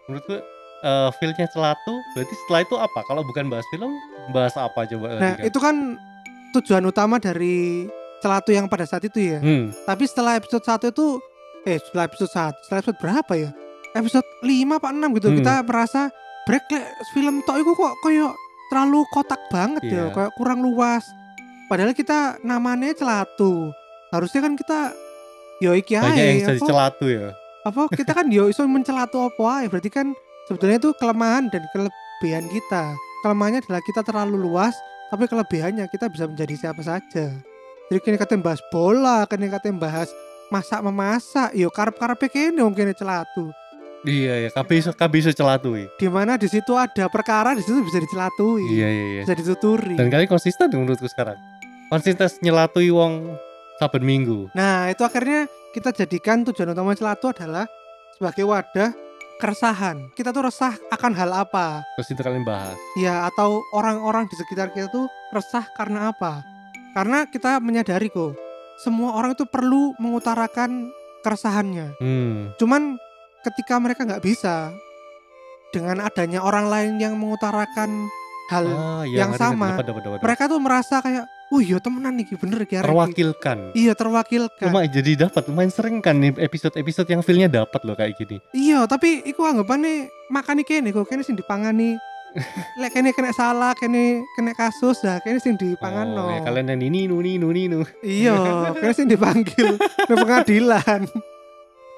Menurutku 0.83 1.09
eh 1.09 1.11
feel-nya 1.17 1.47
celatu 1.49 1.95
berarti 2.13 2.35
setelah 2.37 2.61
itu 2.61 2.75
apa? 2.77 3.01
Kalau 3.07 3.23
bukan 3.23 3.47
bahas 3.47 3.67
film, 3.71 3.93
bahas 4.31 4.55
apa 4.55 4.83
coba? 4.85 5.07
Nah, 5.13 5.33
tadi 5.33 5.39
kan? 5.39 5.47
itu 5.47 5.59
kan 5.59 5.77
tujuan 6.53 6.85
utama 6.85 7.17
dari 7.17 7.87
celatu 8.19 8.51
yang 8.51 8.67
pada 8.67 8.83
saat 8.83 9.03
itu 9.03 9.19
ya. 9.19 9.39
Hmm, 9.39 9.71
Tapi 9.85 10.05
setelah 10.05 10.37
episode 10.37 10.63
1 10.63 10.91
itu 10.91 11.07
eh 11.63 11.79
setelah 11.79 12.05
episode 12.05 12.31
1, 12.31 12.59
setelah 12.61 12.79
episode 12.81 12.99
berapa 12.99 13.33
ya? 13.35 13.51
Episode 13.93 14.27
5 14.41 14.49
apa 14.75 14.89
6 14.91 15.17
gitu 15.17 15.29
Hmm. 15.29 15.39
kita 15.39 15.55
merasa 15.63 16.01
break 16.43 16.67
film 17.13 17.39
tok 17.41 17.57
iku 17.57 17.73
kok 17.73 17.95
koyo 18.01 18.35
terlalu 18.67 19.05
kotak 19.09 19.39
banget 19.49 19.83
ya, 19.85 19.95
Iya. 20.03 20.05
kayak 20.11 20.33
kurang 20.35 20.59
luas. 20.61 21.05
Padahal 21.69 21.93
kita 21.93 22.41
namanya 22.43 22.91
celatu. 22.93 23.71
Harusnya 24.09 24.41
kan 24.41 24.57
kita 24.57 24.93
yo 25.59 25.73
iki 25.73 25.95
banyak 25.95 26.19
yang 26.19 26.39
jadi 26.49 26.61
celatu 26.61 27.07
ya. 27.07 27.31
apa 27.63 27.87
kita 27.89 28.11
kan 28.11 28.27
yo 28.27 28.51
iso 28.51 28.67
mencelatu 28.67 29.23
apa 29.23 29.63
ae. 29.63 29.67
Berarti 29.69 29.87
kan 29.89 30.11
sebetulnya 30.49 30.79
itu 30.79 30.91
kelemahan 30.99 31.49
dan 31.53 31.63
kelebihan 31.71 32.45
kita. 32.51 32.95
Kelemahannya 33.23 33.63
adalah 33.63 33.83
kita 33.87 34.01
terlalu 34.03 34.37
luas, 34.39 34.75
tapi 35.11 35.31
kelebihannya 35.31 35.87
kita 35.91 36.11
bisa 36.11 36.27
menjadi 36.27 36.55
siapa 36.59 36.83
saja. 36.83 37.31
Jadi 37.91 37.99
kini 38.01 38.17
katanya 38.17 38.53
bahas 38.53 38.61
bola, 38.73 39.29
kini 39.29 39.53
katanya 39.53 39.77
bahas 39.79 40.09
masak 40.49 40.81
memasak, 40.81 41.53
yo 41.53 41.69
karep 41.69 41.97
karep 41.97 42.19
kene 42.29 42.61
wong 42.65 42.73
kene 42.73 42.97
celatu. 42.97 43.53
Iya 44.03 44.47
ya, 44.47 44.49
kabeh 44.51 44.83
iso 44.83 44.91
kabeh 44.91 45.23
iso 45.23 45.31
celatu 45.31 45.79
ya. 45.79 45.87
Di 45.95 46.11
mana 46.11 46.35
di 46.35 46.51
situ 46.51 46.75
ada 46.75 47.07
perkara, 47.07 47.55
di 47.55 47.63
situ 47.63 47.87
bisa 47.87 48.03
dicelatui, 48.03 48.67
Iya 48.75 48.89
iya 48.91 49.05
iya. 49.07 49.23
bisa 49.23 49.39
dituturi. 49.39 49.95
Dan 49.95 50.11
kalian 50.11 50.27
konsisten 50.27 50.67
menurutku 50.75 51.07
sekarang. 51.07 51.39
Konsisten 51.87 52.27
nyelatui 52.43 52.91
wong 52.91 53.39
saben 53.79 54.03
minggu. 54.03 54.51
Nah, 54.59 54.91
itu 54.91 55.07
akhirnya 55.07 55.47
kita 55.71 55.95
jadikan 55.95 56.43
tujuan 56.43 56.75
utama 56.75 56.99
celatu 56.99 57.31
adalah 57.31 57.71
sebagai 58.19 58.43
wadah 58.43 58.91
keresahan. 59.43 60.15
Kita 60.15 60.31
tuh 60.31 60.47
resah 60.47 60.79
akan 60.95 61.13
hal 61.19 61.35
apa? 61.35 61.83
Terus 61.99 62.15
itu 62.15 62.23
kalian 62.23 62.47
bahas. 62.47 62.79
Ya, 62.95 63.27
atau 63.27 63.67
orang-orang 63.75 64.31
di 64.31 64.39
sekitar 64.39 64.71
kita 64.71 64.87
tuh 64.87 65.11
resah 65.35 65.67
karena 65.75 66.15
apa? 66.15 66.47
Karena 66.95 67.27
kita 67.27 67.59
menyadari 67.59 68.07
kok, 68.07 68.39
semua 68.87 69.19
orang 69.19 69.35
itu 69.35 69.43
perlu 69.43 69.99
mengutarakan 69.99 70.95
keresahannya. 71.27 71.99
Hmm. 71.99 72.55
Cuman 72.63 72.95
ketika 73.43 73.83
mereka 73.83 74.07
nggak 74.07 74.23
bisa 74.23 74.71
dengan 75.75 76.07
adanya 76.07 76.47
orang 76.47 76.71
lain 76.71 76.93
yang 77.03 77.19
mengutarakan 77.19 78.07
hal 78.53 78.65
Ah, 78.69 79.03
iya, 79.09 79.25
yang 79.25 79.33
ngerti, 79.35 79.43
sama, 79.43 79.69
mereka 80.21 80.45
tuh 80.47 80.61
merasa 80.61 81.01
kayak, 81.01 81.25
"Oh 81.53 81.61
iya 81.61 81.77
temenan 81.77 82.17
nih, 82.17 82.33
bener 82.33 82.65
iki." 82.65 82.81
terwakilkan. 82.81 83.77
Iya, 83.77 83.93
terwakilkan. 83.93 84.73
Lumayan 84.73 84.89
jadi 84.89 85.29
dapat 85.29 85.43
lumayan 85.53 85.69
sering 85.69 86.01
kan 86.01 86.17
nih 86.17 86.33
episode-episode 86.41 87.09
yang 87.13 87.21
feel-nya 87.21 87.53
dapat 87.53 87.81
loh 87.85 87.93
kayak 87.93 88.17
gini. 88.17 88.41
Iya, 88.57 88.89
tapi 88.89 89.21
iku 89.29 89.45
anggapannya 89.45 90.09
makan 90.33 90.65
iki 90.65 90.81
kene 90.81 90.97
kok 90.97 91.05
kene 91.05 91.21
sing 91.21 91.37
dipangani. 91.37 92.01
Lek 92.81 92.97
kene 92.97 93.13
kena 93.13 93.37
salah, 93.37 93.77
kene 93.77 94.25
kena 94.33 94.57
kasus 94.57 95.05
dah, 95.05 95.21
kene 95.21 95.37
sing 95.37 95.61
dipangan 95.61 96.09
Oh, 96.17 96.33
ya 96.33 96.41
kalian 96.41 96.73
yang 96.73 96.81
ini 96.89 97.05
nuni 97.05 97.37
nuni 97.37 97.69
nu. 97.69 97.85
Iya, 98.01 98.73
kene 98.73 98.93
sing 98.97 99.07
dipanggil 99.13 99.77
ke 100.09 100.15
pengadilan. 100.17 101.05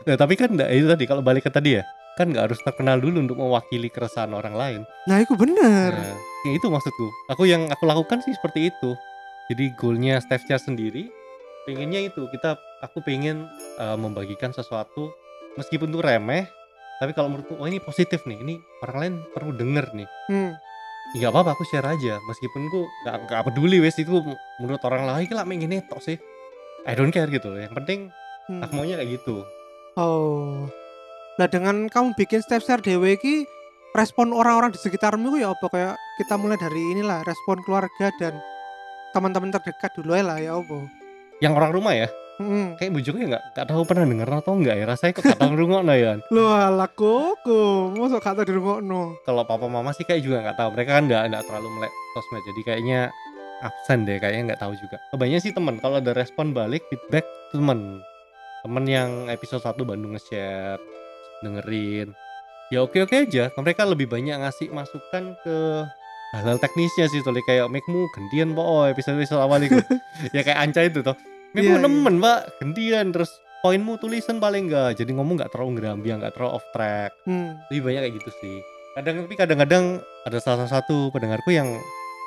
Nah, 0.04 0.16
tapi 0.18 0.34
kan 0.34 0.50
enggak 0.50 0.68
itu 0.74 0.86
tadi 0.90 1.04
kalau 1.06 1.22
balik 1.22 1.46
ke 1.46 1.50
tadi 1.54 1.78
ya, 1.78 1.86
kan 2.18 2.28
nggak 2.28 2.50
harus 2.50 2.58
terkenal 2.60 2.98
dulu 2.98 3.22
untuk 3.22 3.38
mewakili 3.38 3.88
keresahan 3.88 4.34
orang 4.34 4.54
lain. 4.58 4.80
Nah, 5.06 5.22
itu 5.22 5.38
bener. 5.38 5.94
Nah, 5.94 6.18
ya 6.44 6.52
itu 6.52 6.66
maksudku. 6.66 7.06
Aku 7.30 7.46
yang 7.46 7.70
aku 7.70 7.86
lakukan 7.86 8.20
sih 8.26 8.34
seperti 8.34 8.74
itu. 8.74 8.90
Jadi 9.52 9.76
goalnya 9.76 10.20
Steph 10.24 10.48
Jar 10.48 10.56
sendiri, 10.56 11.12
pengennya 11.68 12.00
itu 12.08 12.24
kita, 12.32 12.56
aku 12.80 13.04
pengen 13.04 13.44
eh, 13.76 13.96
membagikan 14.00 14.52
sesuatu 14.56 15.12
meskipun 15.60 15.92
tuh 15.92 16.02
remeh, 16.02 16.48
tapi 17.02 17.10
kalau 17.12 17.30
menurutku, 17.30 17.58
oh 17.58 17.66
ini 17.66 17.82
positif 17.82 18.22
nih, 18.24 18.38
ini 18.38 18.54
orang 18.86 18.96
lain 18.96 19.14
perlu 19.34 19.52
denger 19.54 19.86
nih. 19.92 20.08
Hmm. 20.30 20.52
Nggak 21.14 21.30
apa-apa, 21.30 21.50
aku 21.52 21.64
share 21.68 21.84
aja. 21.84 22.16
Meskipun 22.24 22.70
ku 22.72 22.88
nggak 23.04 23.16
nggak 23.28 23.42
peduli 23.50 23.78
wes 23.82 23.98
itu 24.00 24.24
menurut 24.62 24.82
orang 24.88 25.04
lain 25.04 25.28
lah 25.34 25.44
main 25.44 25.60
gini 25.60 25.84
tok 25.84 26.00
sih. 26.00 26.16
I 26.88 26.96
don't 26.96 27.12
care 27.12 27.28
gitu. 27.28 27.52
Yang 27.54 27.74
penting 27.76 28.00
hmm. 28.48 28.64
aku 28.64 28.72
maunya 28.72 28.96
kayak 28.96 29.20
gitu. 29.20 29.44
Oh. 30.00 30.66
Nah, 31.34 31.46
dengan 31.50 31.90
kamu 31.90 32.14
bikin 32.14 32.40
step 32.40 32.62
share 32.62 32.80
dewe 32.80 33.18
iki 33.18 33.44
respon 33.94 34.34
orang-orang 34.34 34.74
di 34.74 34.80
sekitarmu 34.80 35.38
ya 35.38 35.54
apa 35.54 35.66
kayak 35.70 35.94
kita 36.18 36.34
mulai 36.34 36.58
dari 36.58 36.82
inilah 36.94 37.22
respon 37.22 37.62
keluarga 37.62 38.10
dan 38.18 38.38
teman-teman 39.14 39.54
terdekat 39.54 39.94
dulu 39.94 40.12
ya 40.18 40.24
lah 40.26 40.38
ya 40.42 40.58
apa. 40.58 40.78
Yang 41.38 41.52
orang 41.54 41.70
rumah 41.70 41.94
ya, 41.94 42.08
Hmm. 42.34 42.74
kayak 42.74 42.90
bujuknya 42.90 43.24
nggak 43.30 43.44
nggak 43.54 43.66
tahu 43.70 43.82
pernah 43.86 44.04
denger 44.10 44.28
atau 44.42 44.52
enggak 44.58 44.74
ya. 44.74 44.84
Rasanya 44.90 45.12
kok 45.14 45.22
nggak 45.22 45.40
tahu 45.40 45.52
rungokno 45.54 45.94
ya. 45.94 46.12
Lu 46.34 46.44
ala 46.50 46.86
koko, 46.90 47.94
mosok 47.94 48.18
gak 48.18 48.34
tau 48.42 48.46
dirungokno. 48.46 49.22
Kalau 49.22 49.42
papa 49.46 49.70
mama 49.70 49.94
sih 49.94 50.02
kayak 50.02 50.22
juga 50.26 50.42
nggak 50.42 50.58
tahu. 50.58 50.68
Mereka 50.74 50.90
kan 50.98 51.04
nggak 51.06 51.22
nggak 51.30 51.42
terlalu 51.46 51.68
melek 51.78 51.92
sosmed. 52.18 52.42
Jadi 52.42 52.60
kayaknya 52.66 53.00
absen 53.62 54.02
deh. 54.02 54.18
Kayaknya 54.18 54.42
nggak 54.50 54.60
tahu 54.66 54.74
juga. 54.74 54.98
Kebanyakan 55.14 55.42
sih 55.46 55.52
teman. 55.54 55.74
Kalau 55.78 55.96
ada 56.02 56.10
respon 56.10 56.50
balik 56.50 56.82
feedback 56.90 57.22
temen 57.54 58.02
temen 58.64 58.84
yang 58.88 59.28
episode 59.28 59.60
1 59.60 59.76
Bandung 59.84 60.16
nge-share 60.16 60.80
dengerin 61.44 62.16
ya 62.72 62.80
oke 62.80 62.96
oke 63.04 63.12
aja 63.12 63.52
mereka 63.60 63.84
lebih 63.84 64.08
banyak 64.08 64.40
ngasih 64.40 64.72
masukan 64.72 65.36
ke 65.44 65.56
hal-hal 66.34 66.58
teknisnya 66.58 67.06
sih 67.06 67.22
soalnya 67.22 67.46
kayak 67.46 67.70
make-mu 67.70 68.10
gantian 68.10 68.52
pak. 68.52 68.66
Oh 68.66 68.84
episode 68.84 69.16
episode 69.16 69.38
awal 69.40 69.62
itu. 69.62 69.78
Ya 70.36 70.42
kayak 70.42 70.58
Anca 70.58 70.82
itu 70.82 71.00
toh. 71.00 71.14
Make-mu 71.54 71.78
Iya, 71.78 71.80
iya. 71.80 71.84
nemen 71.86 72.14
pak. 72.18 72.38
Gantian 72.58 73.06
terus 73.14 73.30
poinmu 73.62 73.96
tulisan 73.96 74.42
paling 74.42 74.66
enggak. 74.68 74.98
Jadi 74.98 75.14
ngomong 75.14 75.38
nggak 75.38 75.50
terlalu 75.54 75.78
ngerambiang 75.78 76.18
nggak 76.20 76.34
terlalu 76.34 76.52
off 76.58 76.66
track. 76.74 77.14
Hmm. 77.24 77.56
lebih 77.70 77.82
banyak 77.86 78.00
kayak 78.04 78.14
gitu 78.18 78.30
sih. 78.42 78.56
Kadang 78.94 79.26
tapi 79.26 79.34
kadang-kadang 79.34 79.84
ada 80.26 80.38
salah 80.38 80.66
satu 80.66 81.10
pendengarku 81.10 81.50
yang 81.50 81.70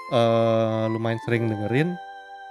eh 0.07 0.85
lumayan 0.87 1.19
sering 1.27 1.51
dengerin 1.51 1.91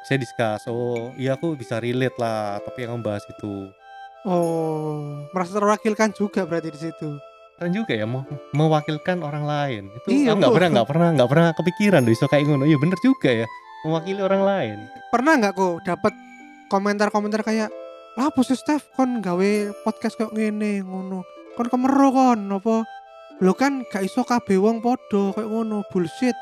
saya 0.04 0.20
discuss 0.20 0.68
oh 0.68 1.10
iya 1.16 1.34
aku 1.34 1.56
bisa 1.56 1.80
relate 1.80 2.14
lah 2.20 2.60
tapi 2.60 2.84
yang 2.84 3.00
membahas 3.00 3.24
itu. 3.26 3.72
Oh, 4.26 5.22
merasa 5.30 5.54
terwakilkan 5.54 6.10
juga 6.10 6.42
berarti 6.42 6.74
di 6.74 6.80
situ. 6.82 7.14
Keren 7.56 7.72
juga 7.72 7.92
ya 7.96 8.04
mau 8.04 8.22
mewakilkan 8.52 9.24
orang 9.24 9.44
lain 9.48 9.82
itu 9.88 10.06
Iya, 10.12 10.36
aku 10.36 10.44
nggak 10.44 10.54
pernah 10.54 10.68
nggak 10.76 10.88
pernah 10.88 11.08
nggak 11.16 11.30
pernah 11.32 11.48
kepikiran 11.56 12.00
deh 12.04 12.16
so 12.16 12.28
kayak 12.28 12.44
ngono 12.48 12.64
iya 12.68 12.76
bener 12.76 12.98
juga 13.00 13.32
ya 13.32 13.46
mewakili 13.88 14.20
orang 14.20 14.42
lain 14.44 14.78
Pernah 15.08 15.32
nggak 15.40 15.54
kok 15.56 15.74
dapat 15.86 16.12
komentar-komentar 16.66 17.46
kayak, 17.46 17.70
"Lah 18.18 18.28
apa 18.28 18.40
sih 18.42 18.58
Steph 18.58 18.90
kon 18.98 19.22
gawe 19.22 19.50
podcast 19.86 20.18
kayak 20.18 20.34
ngene 20.34 20.82
ngono. 20.82 21.22
Kon 21.54 21.70
kemero 21.70 22.10
kon 22.10 22.50
apa? 22.50 22.82
Lo 23.40 23.52
kan 23.54 23.86
gak 23.86 24.02
iso 24.02 24.26
kabeh 24.26 24.58
wong 24.58 24.82
podo 24.82 25.30
kayak 25.32 25.46
ngono, 25.46 25.86
bullshit. 25.94 26.34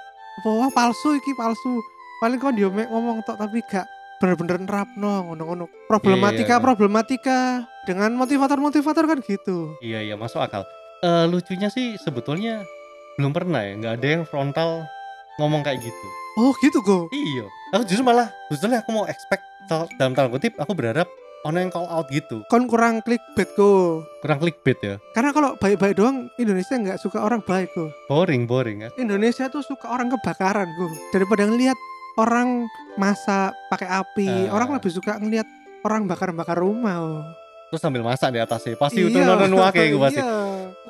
Apa 0.42 0.49
wah 0.49 0.71
palsu 0.73 1.14
iki 1.14 1.37
palsu. 1.37 1.78
Paling 2.25 2.40
kon 2.40 2.56
yo 2.56 2.73
mek 2.73 2.88
ngomong 2.88 3.21
tok 3.28 3.37
tapi 3.37 3.61
gak 3.68 3.85
bener-bener 4.18 4.64
nerapno 4.64 5.28
ngono-ngono. 5.28 5.68
Problematika 5.87 6.56
iya. 6.56 6.62
problematika 6.64 7.38
dengan 7.85 8.16
motivator-motivator 8.16 9.04
kan 9.04 9.18
gitu. 9.21 9.76
iya 9.85 10.00
iya 10.00 10.16
masuk 10.16 10.40
akal 10.40 10.64
Eh 11.04 11.25
lucunya 11.26 11.68
sih 11.68 11.94
sebetulnya 11.96 12.64
belum 13.14 13.30
pernah 13.30 13.61
ya 13.61 13.76
nggak 13.76 13.94
ada 13.94 14.08
yang 14.11 14.25
frontal 14.25 14.88
ngomong 15.37 15.61
kayak 15.61 15.78
gitu 15.80 16.08
Oh 16.34 16.50
gitu 16.58 16.80
kok. 16.80 17.12
Iya, 17.12 17.46
aku 17.70 17.87
justru 17.87 18.02
malah 18.02 18.26
justru 18.49 18.66
aku 18.66 18.90
mau 18.90 19.06
expect 19.06 19.44
dalam 19.68 19.87
tanda 19.94 20.26
kutip 20.26 20.50
aku 20.56 20.75
berharap 20.75 21.06
ono 21.44 21.61
yang 21.61 21.68
call 21.68 21.87
out 21.87 22.08
gitu, 22.08 22.42
Kon 22.49 22.66
kurang 22.66 22.99
clickbait 22.99 23.46
kok. 23.52 24.02
kurang 24.18 24.40
clickbait 24.40 24.80
ya, 24.80 24.94
Karena 25.12 25.30
kalau 25.30 25.54
baik-baik 25.54 25.94
doang 25.94 26.26
Indonesia 26.34 26.75
nggak 26.75 26.99
suka 26.99 27.20
orang 27.20 27.38
baik 27.38 27.68
kok. 27.70 27.92
boring 28.08 28.49
boring 28.49 28.80
ya. 28.80 28.90
Indonesia 28.96 29.46
tuh 29.46 29.61
suka 29.61 29.87
orang 29.87 30.11
kebakaran 30.11 30.66
kok. 30.66 30.90
Daripada 31.12 31.44
ngelihat 31.44 31.76
orang 32.16 32.64
masak 32.96 33.52
pakai 33.68 33.87
api, 33.87 34.49
Ah. 34.49 34.56
orang 34.56 34.73
lebih 34.73 34.90
suka 34.90 35.20
ngelihat 35.20 35.46
orang 35.84 36.08
bakar-bakar 36.08 36.56
rumah. 36.56 36.96
Oh. 36.99 37.23
Terus 37.66 37.80
sambil 37.80 38.02
masak 38.02 38.30
di 38.30 38.38
atasnya, 38.38 38.75
pasti 38.75 39.02
Iya. 39.02 39.25
nonton 39.25 39.52
wae 39.54 39.83
iku 39.88 39.99
pasti. 39.99 40.21
Iya. 40.21 40.33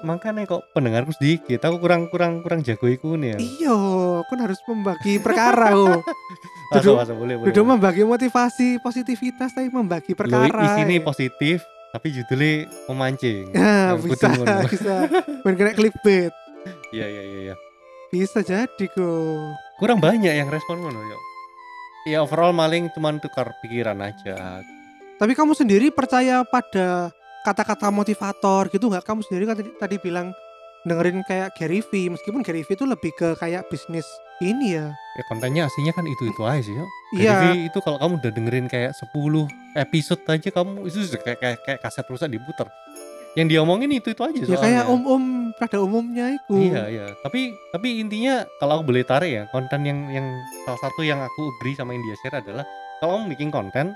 Makanya 0.04 0.44
kok 0.44 0.68
pendengarku 0.70 1.12
sedikit, 1.12 1.56
aku 1.62 1.80
kurang 1.80 2.06
kurang 2.06 2.40
kurang 2.40 2.60
jago 2.60 2.84
iku 2.84 3.16
nih 3.16 3.32
ya. 3.32 3.38
Iya, 3.40 3.76
kon 4.22 4.36
harus 4.36 4.60
membagi 4.62 5.16
perkara 5.16 5.72
oh. 5.72 6.04
Duduk- 6.76 6.98
masa 6.98 7.12
boleh 7.12 7.40
boleh. 7.40 7.50
Boleh. 7.50 7.64
membagi 7.66 8.02
motivasi, 8.04 8.68
positivitas 8.78 9.50
tapi 9.50 9.68
membagi 9.68 10.12
Loh, 10.12 10.18
perkara. 10.18 10.60
di 10.60 10.68
sini 10.76 10.94
ya. 10.96 11.02
positif, 11.02 11.64
tapi 11.88 12.12
judulnya 12.12 12.52
memancing. 12.84 13.48
Ya, 13.50 13.96
bisa, 13.96 14.28
bisa. 14.68 14.94
Ben 15.40 15.54
kena 15.54 15.72
clickbait. 15.72 16.34
Iya 16.90 17.06
iya 17.06 17.22
iya 17.22 17.38
iya. 17.42 17.54
Bisa 18.06 18.40
jadi 18.40 18.84
kok. 18.84 19.56
Kurang 19.74 19.98
banyak 19.98 20.30
yang 20.30 20.46
respon 20.46 20.78
ngono 20.78 21.00
ya. 21.00 21.18
ya 22.04 22.18
overall 22.20 22.52
maling 22.52 22.92
cuman 22.92 23.16
tukar 23.16 23.48
pikiran 23.58 23.96
aja. 23.98 24.60
Tapi 25.14 25.32
kamu 25.32 25.54
sendiri 25.54 25.94
percaya 25.94 26.42
pada 26.42 27.14
kata-kata 27.46 27.92
motivator 27.94 28.66
gitu 28.72 28.90
nggak? 28.90 29.04
Kamu 29.06 29.20
sendiri 29.22 29.44
kan 29.46 29.56
tadi, 29.60 29.70
tadi 29.78 29.96
bilang 30.02 30.34
dengerin 30.84 31.22
kayak 31.24 31.54
Gary 31.56 31.80
V, 31.80 32.12
meskipun 32.12 32.44
Gary 32.44 32.66
V 32.66 32.74
itu 32.76 32.84
lebih 32.84 33.12
ke 33.16 33.38
kayak 33.38 33.70
bisnis 33.70 34.04
ini 34.42 34.76
ya. 34.76 34.90
Ya 35.14 35.22
kontennya 35.30 35.70
aslinya 35.70 35.94
kan 35.94 36.04
itu-itu 36.04 36.42
aja 36.42 36.60
sih, 36.60 36.74
yo. 36.74 36.84
Iya. 37.14 37.30
Jadi 37.30 37.50
itu 37.70 37.78
kalau 37.80 37.96
kamu 38.02 38.18
udah 38.20 38.32
dengerin 38.34 38.66
kayak 38.66 38.92
10 38.92 39.46
episode 39.78 40.22
aja 40.26 40.48
kamu 40.50 40.70
itu 40.90 40.98
sudah 41.06 41.20
kayak 41.22 41.38
kayak, 41.38 41.58
kayak 41.62 41.80
kaset 41.80 42.04
rusak 42.10 42.28
diputer. 42.28 42.66
Yang 43.34 43.46
diomongin 43.58 43.90
itu-itu 43.90 44.22
aja 44.22 44.34
Ya 44.34 44.46
soalnya. 44.46 44.62
kayak 44.62 44.84
om-om 44.90 45.24
pada 45.58 45.78
umumnya 45.82 46.34
itu. 46.34 46.54
Iya 46.70 46.82
iya, 46.86 47.06
tapi 47.22 47.50
tapi 47.74 47.98
intinya 47.98 48.46
kalau 48.62 48.78
aku 48.78 48.94
boleh 48.94 49.02
tarik 49.02 49.30
ya 49.30 49.42
konten 49.50 49.82
yang 49.82 50.06
yang 50.10 50.26
salah 50.62 50.80
satu 50.82 51.02
yang 51.02 51.18
aku 51.18 51.42
agree 51.58 51.74
sama 51.74 51.94
India 51.98 52.14
share 52.22 52.38
adalah 52.38 52.62
kalau 53.02 53.18
kamu 53.18 53.34
bikin 53.34 53.50
konten, 53.50 53.90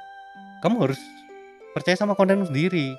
kamu 0.61 0.77
harus 0.89 1.01
percaya 1.73 1.95
sama 1.95 2.15
kontenmu 2.15 2.49
sendiri. 2.49 2.95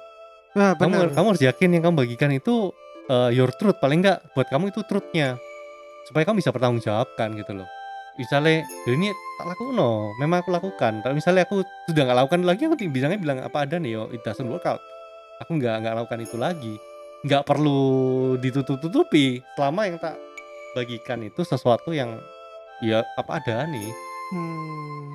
Nah, 0.58 0.74
Kamu 0.74 0.96
benar. 0.98 1.10
kamu 1.14 1.26
harus 1.36 1.44
yakin 1.46 1.70
yang 1.78 1.84
kamu 1.86 1.96
bagikan 2.06 2.32
itu 2.34 2.74
uh, 3.08 3.30
your 3.30 3.54
truth 3.54 3.78
paling 3.78 4.02
enggak 4.02 4.24
buat 4.34 4.50
kamu 4.50 4.74
itu 4.74 4.82
truthnya 4.86 5.38
supaya 6.10 6.26
kamu 6.26 6.42
bisa 6.42 6.50
bertanggung 6.50 6.82
jawabkan 6.82 7.38
gitu 7.38 7.54
loh. 7.54 7.70
Misalnya 8.18 8.66
"Ya 8.84 8.92
ini 8.98 9.14
tak 9.40 9.46
laku 9.54 9.72
no, 9.72 10.12
memang 10.20 10.42
aku 10.44 10.50
lakukan. 10.52 11.00
Tapi 11.06 11.14
misalnya 11.22 11.46
aku 11.46 11.62
sudah 11.88 12.02
nggak 12.04 12.18
lakukan 12.26 12.42
lagi, 12.44 12.66
aku 12.68 12.76
bilangnya 12.90 13.20
bilang 13.22 13.40
apa 13.40 13.64
ada 13.64 13.78
nih 13.80 13.96
yo, 13.96 14.04
it 14.12 14.20
doesn't 14.26 14.50
work 14.50 14.66
out. 14.66 14.82
Aku 15.46 15.56
nggak 15.56 15.86
nggak 15.86 15.94
lakukan 16.04 16.20
itu 16.26 16.36
lagi. 16.36 16.76
Nggak 17.24 17.46
perlu 17.48 17.80
ditutup-tutupi 18.42 19.40
selama 19.56 19.88
yang 19.88 19.98
tak 20.02 20.18
bagikan 20.74 21.24
itu 21.24 21.46
sesuatu 21.46 21.94
yang 21.96 22.18
ya 22.82 23.06
apa 23.16 23.40
ada 23.40 23.70
nih. 23.70 23.88
Hmm. 24.34 25.14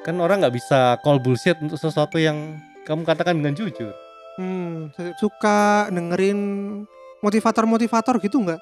Kan 0.00 0.16
orang 0.16 0.40
nggak 0.40 0.56
bisa 0.56 0.96
call 1.04 1.20
bullshit 1.20 1.60
untuk 1.60 1.76
sesuatu 1.76 2.16
yang 2.16 2.56
kamu 2.88 3.04
katakan 3.04 3.36
dengan 3.36 3.52
jujur. 3.52 3.92
Hmm, 4.40 4.88
suka 5.20 5.92
dengerin 5.92 6.38
motivator-motivator 7.20 8.16
gitu 8.24 8.40
nggak? 8.40 8.60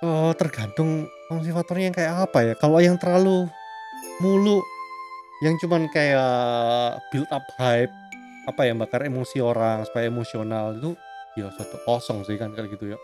Oh, 0.00 0.32
tergantung 0.32 1.10
motivatornya 1.28 1.92
yang 1.92 1.96
kayak 1.96 2.14
apa 2.24 2.38
ya. 2.40 2.54
Kalau 2.56 2.80
yang 2.80 2.96
terlalu 2.96 3.44
mulu, 4.24 4.64
yang 5.44 5.60
cuman 5.60 5.90
kayak 5.92 6.96
build 7.12 7.28
up 7.28 7.44
hype, 7.60 7.92
apa 8.48 8.60
ya, 8.64 8.72
bakar 8.72 9.04
emosi 9.04 9.44
orang 9.44 9.84
supaya 9.84 10.08
emosional 10.08 10.72
itu 10.80 10.96
ya 11.36 11.52
suatu 11.52 11.76
kosong 11.84 12.24
sih 12.24 12.40
kan 12.40 12.56
kayak 12.56 12.72
gitu 12.78 12.96
ya. 12.96 12.98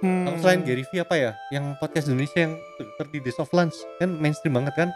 Hmm. 0.00 0.28
Kalau 0.28 0.38
selain 0.40 0.60
Gary 0.64 0.84
V 0.88 1.04
apa 1.04 1.14
ya, 1.20 1.30
yang 1.52 1.76
podcast 1.76 2.08
Indonesia 2.08 2.48
yang 2.48 2.56
30 3.00 3.20
Days 3.20 3.38
of 3.40 3.52
Lunch 3.52 3.76
kan 4.00 4.08
mainstream 4.16 4.56
banget 4.56 4.72
kan? 4.76 4.88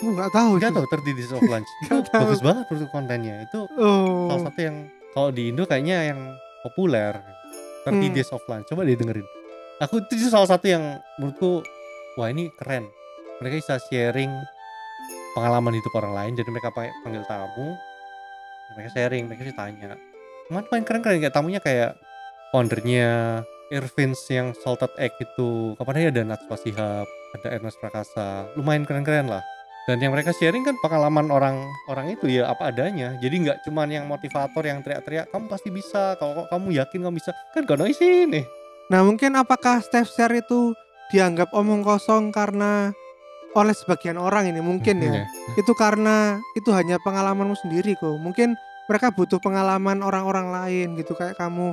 Nggak 0.00 0.30
tahu. 0.30 0.50
Enggak 0.56 0.70
itu. 0.70 0.78
tahu 0.78 0.86
30 1.04 1.18
Days 1.18 1.32
of 1.32 1.42
Lunch. 1.44 1.70
itu 1.76 1.90
Nggak 1.90 2.04
tahu. 2.06 2.20
bagus 2.22 2.40
banget 2.40 2.64
produk 2.66 2.88
kontennya. 2.90 3.36
Itu 3.42 3.60
Oh. 3.74 4.28
salah 4.28 4.42
satu 4.46 4.60
yang 4.60 4.76
kalau 5.10 5.28
di 5.28 5.42
Indo 5.46 5.64
kayaknya 5.64 5.96
yang 6.06 6.20
populer 6.60 7.18
30 7.82 7.90
Hmm. 7.90 8.12
Days 8.12 8.30
of 8.30 8.44
Lunch 8.44 8.66
coba 8.66 8.84
deh 8.84 8.92
dengerin 8.92 9.24
aku 9.78 10.04
itu 10.04 10.28
salah 10.28 10.44
satu 10.46 10.68
yang 10.68 10.84
menurutku 11.16 11.64
wah 12.14 12.28
ini 12.28 12.52
keren 12.54 12.84
mereka 13.38 13.56
bisa 13.58 13.74
sharing 13.82 14.28
pengalaman 15.32 15.72
hidup 15.72 15.92
orang 15.94 16.12
lain 16.12 16.32
jadi 16.34 16.46
mereka 16.46 16.68
pa- 16.68 16.92
panggil 17.00 17.24
tamu 17.24 17.72
mereka 18.70 18.88
sharing 18.92 19.24
mereka 19.24 19.42
sih 19.42 19.56
tanya 19.56 19.96
cuman 20.46 20.62
paling 20.64 20.84
keren-keren 20.84 21.18
kayak 21.18 21.32
tamunya 21.32 21.58
kayak 21.58 21.96
foundernya 22.50 23.40
Irvins 23.70 24.20
yang 24.28 24.52
Salted 24.54 24.92
Egg 24.94 25.16
itu 25.16 25.72
kapan 25.74 26.12
ada 26.12 26.22
Najwa 26.28 26.54
Shihab 26.54 27.08
ada 27.32 27.48
Ernest 27.48 27.78
Prakasa 27.78 28.52
lumayan 28.52 28.84
keren-keren 28.84 29.26
lah 29.26 29.40
dan 29.88 29.96
yang 29.96 30.12
mereka 30.12 30.32
sharing 30.36 30.64
kan 30.66 30.76
pengalaman 30.80 31.32
orang 31.32 31.56
orang 31.88 32.12
itu 32.12 32.28
ya 32.28 32.52
apa 32.52 32.68
adanya 32.68 33.16
jadi 33.20 33.32
nggak 33.32 33.58
cuman 33.64 33.88
yang 33.88 34.04
motivator 34.04 34.62
yang 34.64 34.84
teriak-teriak 34.84 35.32
kamu 35.32 35.48
pasti 35.48 35.68
bisa 35.72 36.16
kalau 36.20 36.44
kok 36.44 36.48
kamu 36.52 36.76
yakin 36.76 37.00
kamu 37.04 37.14
bisa 37.16 37.32
kan 37.56 37.64
kono 37.64 37.88
sini 37.88 38.60
Nah, 38.90 39.06
mungkin 39.06 39.38
apakah 39.38 39.78
Steph 39.78 40.10
Share 40.10 40.34
itu 40.34 40.74
dianggap 41.14 41.54
omong 41.54 41.86
kosong 41.86 42.34
karena 42.34 42.90
oleh 43.54 43.70
sebagian 43.70 44.18
orang 44.18 44.50
ini 44.50 44.58
mungkin 44.58 44.98
ya. 44.98 45.22
Iya. 45.22 45.24
Itu 45.62 45.78
karena 45.78 46.42
itu 46.58 46.74
hanya 46.74 46.98
pengalamanmu 46.98 47.54
sendiri 47.54 47.94
kok. 47.94 48.18
Mungkin 48.18 48.58
mereka 48.90 49.14
butuh 49.14 49.38
pengalaman 49.38 50.02
orang-orang 50.02 50.50
lain 50.50 50.98
gitu 50.98 51.14
kayak 51.14 51.38
kamu 51.38 51.70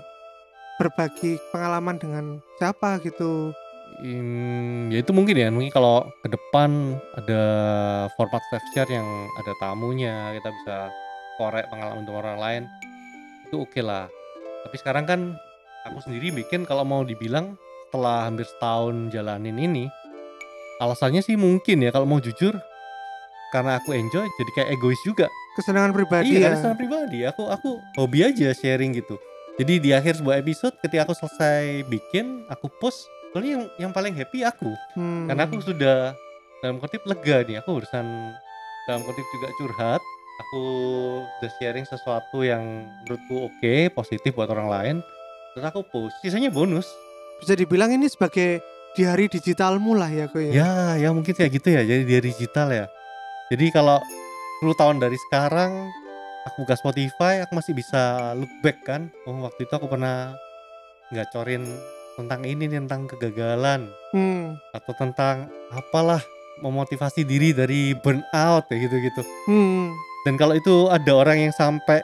berbagi 0.77 1.41
pengalaman 1.49 1.97
dengan 1.97 2.25
siapa 2.61 3.01
gitu. 3.01 3.49
Hmm, 3.97 4.93
ya 4.93 5.01
itu 5.01 5.09
mungkin 5.09 5.33
ya 5.33 5.49
mungkin 5.49 5.73
kalau 5.73 6.05
ke 6.21 6.29
depan 6.29 7.01
ada 7.17 7.41
format 8.13 8.45
live 8.53 8.67
share 8.69 8.91
yang 8.93 9.07
ada 9.41 9.51
tamunya 9.57 10.37
kita 10.37 10.53
bisa 10.53 10.77
korek 11.41 11.65
pengalaman 11.73 12.05
untuk 12.05 12.21
orang 12.21 12.37
lain 12.37 12.63
itu 13.49 13.65
oke 13.65 13.81
lah. 13.81 14.05
Tapi 14.69 14.75
sekarang 14.77 15.05
kan 15.09 15.19
aku 15.89 15.97
sendiri 16.05 16.29
bikin 16.29 16.69
kalau 16.69 16.85
mau 16.85 17.01
dibilang 17.01 17.57
setelah 17.89 18.29
hampir 18.29 18.45
setahun 18.45 19.09
jalanin 19.09 19.57
ini 19.57 19.89
alasannya 20.77 21.25
sih 21.25 21.33
mungkin 21.33 21.81
ya 21.81 21.89
kalau 21.89 22.05
mau 22.05 22.21
jujur 22.21 22.53
karena 23.49 23.79
aku 23.79 23.95
enjoy 23.95 24.27
jadi 24.37 24.51
kayak 24.53 24.69
egois 24.77 25.01
juga. 25.01 25.25
Kesenangan 25.57 25.89
pribadi 25.89 26.37
iya 26.37 26.53
ya. 26.53 26.57
secara 26.59 26.77
pribadi. 26.77 27.25
Aku 27.25 27.49
aku 27.49 27.81
hobi 27.97 28.21
aja 28.21 28.53
sharing 28.53 28.93
gitu. 28.93 29.17
Jadi 29.57 29.81
di 29.81 29.89
akhir 29.89 30.21
sebuah 30.21 30.37
episode 30.37 30.77
ketika 30.85 31.09
aku 31.09 31.17
selesai 31.17 31.81
bikin 31.89 32.45
aku 32.45 32.69
post 32.77 33.09
soalnya 33.31 33.51
yang 33.59 33.63
yang 33.87 33.91
paling 33.91 34.13
happy 34.15 34.43
aku. 34.43 34.71
Hmm. 34.95 35.27
karena 35.27 35.43
aku 35.45 35.59
sudah 35.61 36.15
dalam 36.61 36.77
kutip 36.81 37.01
lega 37.05 37.45
nih. 37.45 37.61
Aku 37.61 37.77
urusan 37.81 38.05
dalam 38.89 39.01
kutip 39.05 39.25
juga 39.35 39.47
curhat. 39.59 40.01
Aku 40.37 40.63
sudah 41.37 41.51
sharing 41.57 41.85
sesuatu 41.89 42.45
yang 42.45 42.61
menurutku 43.03 43.49
oke 43.49 43.73
positif 43.97 44.37
buat 44.37 44.49
orang 44.53 44.69
lain. 44.69 44.95
Terus 45.53 45.65
aku 45.65 45.81
post. 45.89 46.13
Sisanya 46.21 46.53
bonus. 46.53 46.85
Bisa 47.41 47.57
dibilang 47.57 47.89
ini 47.89 48.05
sebagai 48.05 48.61
di 48.97 49.05
hari 49.05 49.29
digitalmu 49.29 49.93
lah 49.93 50.09
ya 50.09 50.25
kok 50.25 50.41
ya. 50.41 50.51
ya 50.53 50.71
ya 50.97 51.09
mungkin 51.13 51.33
kayak 51.33 51.51
gitu 51.57 51.73
ya. 51.73 51.81
Jadi 51.81 52.03
dia 52.05 52.19
digital 52.21 52.67
ya. 52.69 52.85
Jadi 53.49 53.65
kalau 53.73 54.01
10 54.61 54.73
tahun 54.73 54.97
dari 55.01 55.17
sekarang 55.29 55.89
aku 56.49 56.65
buka 56.65 56.75
Spotify 56.77 57.45
aku 57.45 57.57
masih 57.57 57.73
bisa 57.73 58.33
look 58.37 58.49
back 58.61 58.77
kan. 58.85 59.09
Oh 59.25 59.41
waktu 59.45 59.65
itu 59.65 59.73
aku 59.73 59.89
pernah 59.89 60.33
ngacorin 61.13 61.65
tentang 62.17 62.41
ini 62.41 62.65
nih, 62.65 62.81
tentang 62.81 63.05
kegagalan 63.05 63.87
Hmm. 64.09 64.57
atau 64.71 64.93
tentang 64.93 65.45
apalah 65.69 66.19
memotivasi 66.57 67.21
diri 67.21 67.53
dari 67.53 67.93
burnout 67.93 68.65
ya 68.65 68.77
gitu-gitu 68.79 69.21
Hmm. 69.45 69.93
dan 70.23 70.33
kalau 70.35 70.53
itu 70.53 70.89
ada 70.89 71.11
orang 71.13 71.37
yang 71.39 71.53
sampai 71.53 72.01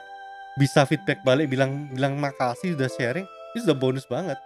bisa 0.53 0.85
feedback 0.85 1.17
balik 1.19 1.49
bilang 1.49 1.89
bilang 1.89 2.13
makasih 2.15 2.73
udah 2.73 2.85
sharing 2.87 3.25
itu 3.51 3.65
sudah 3.65 3.73
bonus 3.73 4.05
banget 4.05 4.37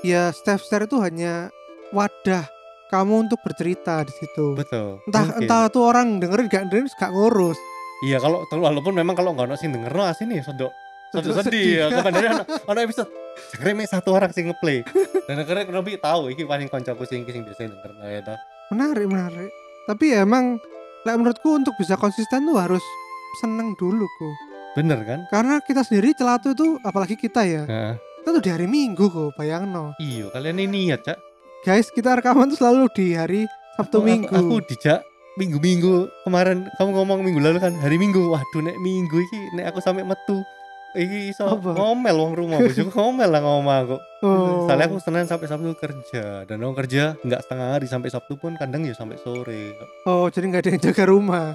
Ya 0.00 0.30
Steph 0.30 0.62
Share 0.62 0.84
itu 0.84 0.98
hanya 0.98 1.50
wadah 1.90 2.46
kamu 2.86 3.26
untuk 3.26 3.38
bercerita 3.40 4.02
di 4.02 4.12
situ. 4.12 4.54
betul 4.54 5.02
Entah 5.04 5.24
Mungkin. 5.24 5.42
entah 5.42 5.62
tuh 5.66 5.82
orang 5.84 6.18
dengerin 6.18 6.46
gak 6.46 6.62
dengerin 6.68 6.86
gak 6.92 7.10
ngurus. 7.10 7.58
iya 8.02 8.18
kalau 8.18 8.46
walaupun 8.46 8.92
memang 8.92 9.14
kalau 9.14 9.32
nggak 9.32 9.56
sing 9.56 9.72
denger 9.72 9.90
sodok 9.90 10.44
sodok 10.44 10.70
Sodok 11.10 11.42
sedih 11.42 11.90
sedih. 11.90 11.90
ya 11.90 12.28
ono, 12.28 12.42
ono 12.66 12.78
episode 12.78 13.10
jangkrik 13.52 13.74
mek 13.74 13.88
satu 13.88 14.10
orang 14.10 14.30
sing 14.30 14.48
ngeplay 14.48 14.80
dan 15.24 15.36
akhirnya 15.38 15.68
lebih 15.70 15.96
tahu 15.96 16.28
iki 16.28 16.42
paling 16.42 16.66
koncoku 16.66 17.04
sing 17.04 17.22
sing 17.24 17.42
biasa 17.42 17.66
denger 17.66 17.92
ya 18.02 18.20
toh. 18.24 18.38
Menarik 18.68 19.06
menarik. 19.06 19.50
Tapi 19.86 20.04
ya 20.10 20.22
emang 20.22 20.58
like, 21.02 21.14
menurutku 21.14 21.54
untuk 21.54 21.74
bisa 21.74 21.94
konsisten 21.94 22.42
tuh 22.42 22.56
harus 22.56 22.82
seneng 23.36 23.74
dulu 23.74 24.02
kok. 24.02 24.34
bener 24.74 25.00
kan 25.02 25.20
Karena 25.28 25.56
kita 25.58 25.80
sendiri 25.80 26.12
celatu 26.12 26.52
itu 26.52 26.76
apalagi 26.80 27.14
kita 27.14 27.42
ya. 27.42 27.62
Heeh. 27.64 27.94
Kita 27.96 28.28
tuh 28.30 28.42
di 28.42 28.50
hari 28.50 28.66
Minggu 28.66 29.06
kok, 29.06 29.32
bayang 29.34 29.70
no. 29.70 29.94
iya 29.96 30.26
kalian 30.28 30.58
ini 30.58 30.90
niat 30.90 31.00
cak 31.00 31.18
Guys, 31.62 31.88
kita 31.88 32.14
rekaman 32.14 32.46
tuh 32.48 32.58
selalu 32.58 32.90
di 32.92 33.14
hari 33.14 33.40
Sabtu 33.74 33.98
Aku- 33.98 34.06
Minggu. 34.06 34.30
Aku, 34.30 34.38
aku 34.38 34.56
dijak 34.66 35.02
minggu-minggu 35.36 35.94
kemarin 36.22 36.64
kamu 36.74 36.90
ngomong 36.94 37.18
minggu 37.22 37.38
lalu 37.38 37.58
kan 37.58 37.74
hari 37.76 37.96
minggu. 37.96 38.32
Waduh 38.32 38.62
nek 38.62 38.76
minggu 38.78 39.16
iki 39.20 39.40
nek 39.52 39.70
aku 39.70 39.78
sampai 39.78 40.02
metu 40.02 40.40
iki 40.96 41.18
iso 41.30 41.44
Apa? 41.44 41.76
ngomel 41.76 42.16
wong 42.16 42.32
rumah 42.32 42.58
bojoku 42.58 42.90
ngomel 42.90 43.28
lah 43.28 43.40
ngomong 43.44 43.76
aku. 43.84 43.96
oh. 44.24 44.64
Soalnya 44.64 44.88
aku 44.88 44.96
Senin 44.98 45.28
sampai 45.28 45.46
Sabtu 45.46 45.76
kerja 45.76 46.48
dan 46.48 46.56
aku 46.58 46.72
kerja 46.80 47.14
nggak 47.20 47.40
setengah 47.44 47.68
hari 47.76 47.86
sampai 47.86 48.08
Sabtu 48.08 48.34
pun 48.40 48.56
kadang 48.56 48.82
ya 48.82 48.96
sampai 48.96 49.20
sore. 49.20 49.76
Oh, 50.08 50.26
jadi 50.32 50.48
nggak 50.48 50.62
ada 50.64 50.70
yang 50.72 50.82
jaga 50.82 51.04
rumah. 51.04 51.46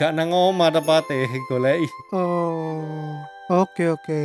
Gak 0.00 0.16
nang 0.16 0.32
omah 0.32 0.72
tepatnya 0.72 1.28
goleki. 1.44 1.84
Oh. 2.16 3.20
Oke, 3.52 3.92
oke. 3.92 4.22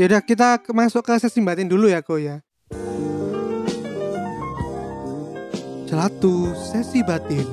Yaudah 0.00 0.24
kita 0.24 0.56
masuk 0.72 1.04
ke 1.04 1.20
sesi 1.20 1.44
batin 1.44 1.68
dulu 1.68 1.88
ya, 1.88 2.00
Ko 2.00 2.16
ya. 2.16 2.40
Celatu 5.84 6.50
sesi 6.56 7.04
batin. 7.04 7.44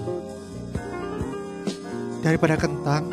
Daripada 2.24 2.56
kentang, 2.56 3.12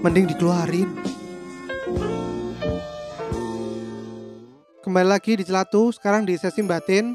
mending 0.00 0.30
dikeluarin. 0.30 0.88
Kembali 4.80 5.06
lagi 5.06 5.38
di 5.38 5.44
Celatu, 5.46 5.94
sekarang 5.94 6.26
di 6.26 6.34
sesi 6.34 6.64
batin. 6.66 7.14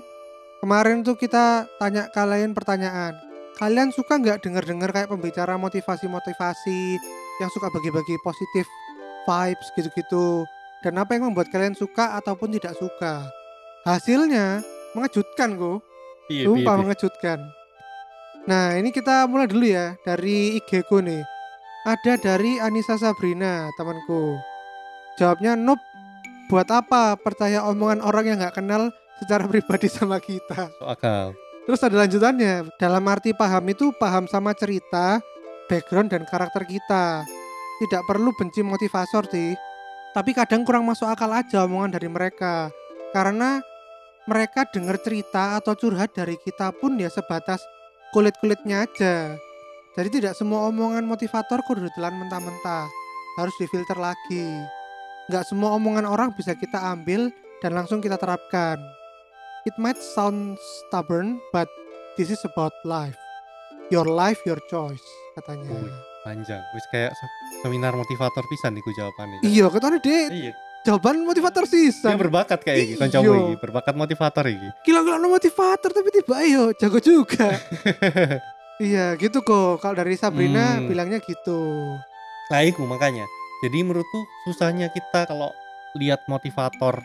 Kemarin 0.64 1.04
tuh 1.04 1.20
kita 1.20 1.68
tanya 1.78 2.08
kalian 2.10 2.56
pertanyaan. 2.56 3.14
kalian 3.56 3.88
suka 3.88 4.20
nggak 4.20 4.44
denger-denger 4.44 4.92
kayak 4.92 5.08
pembicara 5.08 5.56
motivasi-motivasi 5.56 7.00
yang 7.40 7.48
suka 7.56 7.72
bagi-bagi 7.72 8.20
positif 8.20 8.68
vibes 9.24 9.72
gitu-gitu 9.80 10.44
dan 10.84 11.00
apa 11.00 11.16
yang 11.16 11.32
membuat 11.32 11.48
kalian 11.48 11.72
suka 11.72 12.20
ataupun 12.20 12.52
tidak 12.52 12.76
suka 12.76 13.24
hasilnya 13.88 14.60
mengejutkan 14.92 15.56
kok 15.56 15.80
Iya, 16.26 16.50
Sumpah 16.50 16.58
iya, 16.58 16.74
iya. 16.74 16.82
mengejutkan. 16.82 17.40
Nah, 18.50 18.66
ini 18.82 18.90
kita 18.90 19.30
mulai 19.30 19.46
dulu 19.46 19.66
ya 19.70 19.94
dari 20.02 20.58
IG 20.58 20.82
ku 20.90 20.98
nih. 20.98 21.22
Ada 21.86 22.18
dari 22.18 22.58
Anissa 22.58 22.98
Sabrina, 22.98 23.70
temanku. 23.78 24.34
Jawabnya, 25.16 25.56
Noob, 25.56 25.80
buat 26.52 26.68
apa 26.70 27.16
percaya 27.16 27.64
omongan 27.66 28.04
orang 28.04 28.26
yang 28.30 28.38
nggak 28.44 28.56
kenal 28.60 28.92
secara 29.24 29.48
pribadi 29.52 29.88
sama 29.88 30.20
kita? 30.20 30.70
Akal. 30.84 31.34
Terus 31.66 31.82
ada 31.82 32.06
lanjutannya. 32.06 32.70
Dalam 32.78 33.04
arti 33.10 33.34
paham 33.34 33.66
itu 33.74 33.90
paham 33.98 34.30
sama 34.30 34.54
cerita, 34.54 35.18
background, 35.66 36.14
dan 36.14 36.24
karakter 36.30 36.62
kita. 36.70 37.26
Tidak 37.82 38.02
perlu 38.06 38.32
benci 38.38 38.62
motivator 38.62 39.26
sih. 39.34 39.58
Tapi 40.14 40.32
kadang 40.32 40.64
kurang 40.64 40.88
masuk 40.88 41.10
akal 41.10 41.28
aja 41.34 41.66
omongan 41.66 41.98
dari 41.98 42.08
mereka. 42.08 42.70
Karena 43.12 43.60
mereka 44.30 44.64
dengar 44.70 45.02
cerita 45.02 45.60
atau 45.60 45.76
curhat 45.76 46.14
dari 46.14 46.38
kita 46.40 46.72
pun 46.72 46.96
ya 47.02 47.10
sebatas 47.12 47.60
kulit-kulitnya 48.14 48.86
aja. 48.86 49.36
Jadi 49.96 50.22
tidak 50.22 50.38
semua 50.38 50.70
omongan 50.70 51.04
motivator 51.04 51.60
kok 51.66 51.76
ditelan 51.82 52.16
mentah-mentah. 52.16 52.88
Harus 53.36 53.56
difilter 53.60 53.98
lagi. 54.00 54.46
Nggak 55.26 55.44
semua 55.44 55.74
omongan 55.74 56.06
orang 56.06 56.30
bisa 56.32 56.54
kita 56.54 56.78
ambil 56.86 57.34
dan 57.60 57.74
langsung 57.74 57.98
kita 57.98 58.16
terapkan. 58.16 58.78
It 59.64 59.74
might 59.76 59.98
sound 59.98 60.62
stubborn, 60.84 61.42
but 61.50 61.66
this 62.14 62.30
is 62.30 62.42
about 62.44 62.74
life. 62.84 63.18
Your 63.88 64.06
life, 64.06 64.38
your 64.44 64.62
choice, 64.64 65.02
katanya. 65.34 65.66
Wih. 65.72 65.94
Panjang. 66.22 66.62
Wis 66.74 66.86
kayak 66.88 67.12
se- 67.12 67.34
seminar 67.60 67.94
motivator 67.94 68.42
pisan 68.46 68.74
niku 68.74 68.90
jawabannya. 68.92 69.42
Iya, 69.42 69.70
katanya 69.70 69.98
deh 70.00 70.26
Iya. 70.28 70.52
jawaban 70.84 71.22
motivator 71.22 71.66
Dia 71.66 71.90
sisa. 71.90 72.14
berbakat 72.14 72.62
kayak 72.62 72.78
Iya. 72.84 72.96
kancamu 72.98 73.30
iki, 73.36 73.54
berbakat 73.60 73.94
motivator 73.94 74.46
iki. 74.46 74.70
Gila-gila 74.84 75.18
no 75.18 75.30
motivator 75.32 75.90
tapi 75.92 76.10
tiba 76.12 76.36
ayo 76.40 76.74
jago 76.74 76.98
juga. 76.98 77.50
iya, 78.80 79.14
gitu 79.16 79.42
kok. 79.42 79.78
Kalau 79.80 79.96
dari 79.96 80.14
Sabrina 80.14 80.78
Hmm. 80.78 80.86
bilangnya 80.88 81.18
gitu. 81.20 81.62
Nah, 82.48 82.62
iku 82.64 82.86
makanya. 82.86 83.26
Jadi 83.64 83.78
menurutku 83.86 84.20
susahnya 84.48 84.92
kita 84.92 85.30
kalau 85.30 85.52
lihat 85.96 86.24
motivator. 86.28 87.00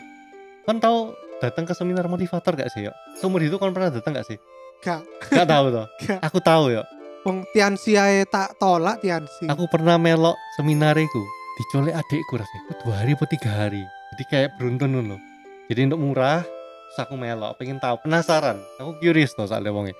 Kan 0.67 0.83
tahu 0.83 1.15
datang 1.39 1.63
ke 1.63 1.73
seminar 1.73 2.05
motivator 2.11 2.53
gak 2.53 2.69
sih, 2.75 2.87
yo? 2.87 2.93
Seumur 3.17 3.41
itu 3.41 3.55
kan 3.55 3.71
pernah 3.71 3.89
datang 3.89 4.13
gak 4.13 4.27
sih? 4.27 4.37
Gak, 4.81 5.05
Gak 5.31 5.47
tahu 5.47 5.65
toh. 5.71 5.87
gak. 6.05 6.19
Aku 6.25 6.37
tahu 6.43 6.75
ya. 6.75 6.83
Wong 7.21 7.45
Tiansi 7.53 8.01
ae 8.01 8.25
tak 8.25 8.57
tolak 8.57 8.99
Tiansi. 9.01 9.45
Aku 9.45 9.69
pernah 9.69 10.01
melok 10.01 10.33
seminar 10.57 10.97
iku. 10.97 11.21
Dicolek 11.61 11.93
adikku 11.93 12.33
rasanya. 12.33 12.73
Dua 12.81 12.93
hari 12.97 13.13
atau 13.13 13.29
tiga 13.29 13.51
hari. 13.53 13.83
Jadi 14.15 14.23
kayak 14.27 14.49
beruntun 14.57 14.97
loh. 15.05 15.21
Jadi 15.69 15.87
untuk 15.87 16.01
murah, 16.01 16.41
terus 16.41 16.99
aku 16.99 17.13
melok. 17.15 17.55
Pengen 17.61 17.77
tahu, 17.77 18.01
penasaran. 18.01 18.57
Aku 18.81 18.97
curious 18.97 19.37
tuh 19.37 19.45
soalnya 19.45 19.69
wongnya. 19.69 19.93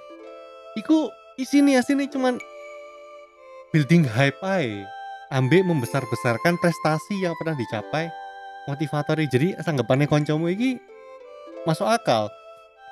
Iku 0.73 1.13
isini 1.37 1.77
asini 1.77 2.09
cuman 2.09 2.41
building 3.69 4.03
hype 4.03 4.41
aja. 4.41 4.83
Ambek 5.31 5.63
membesar-besarkan 5.63 6.59
prestasi 6.59 7.23
yang 7.23 7.31
pernah 7.39 7.55
dicapai. 7.55 8.11
Motivator 8.67 9.15
jadi 9.25 9.55
sanggapannya 9.63 10.05
koncomu 10.05 10.51
iki 10.51 10.75
masuk 11.63 11.87
akal. 11.87 12.27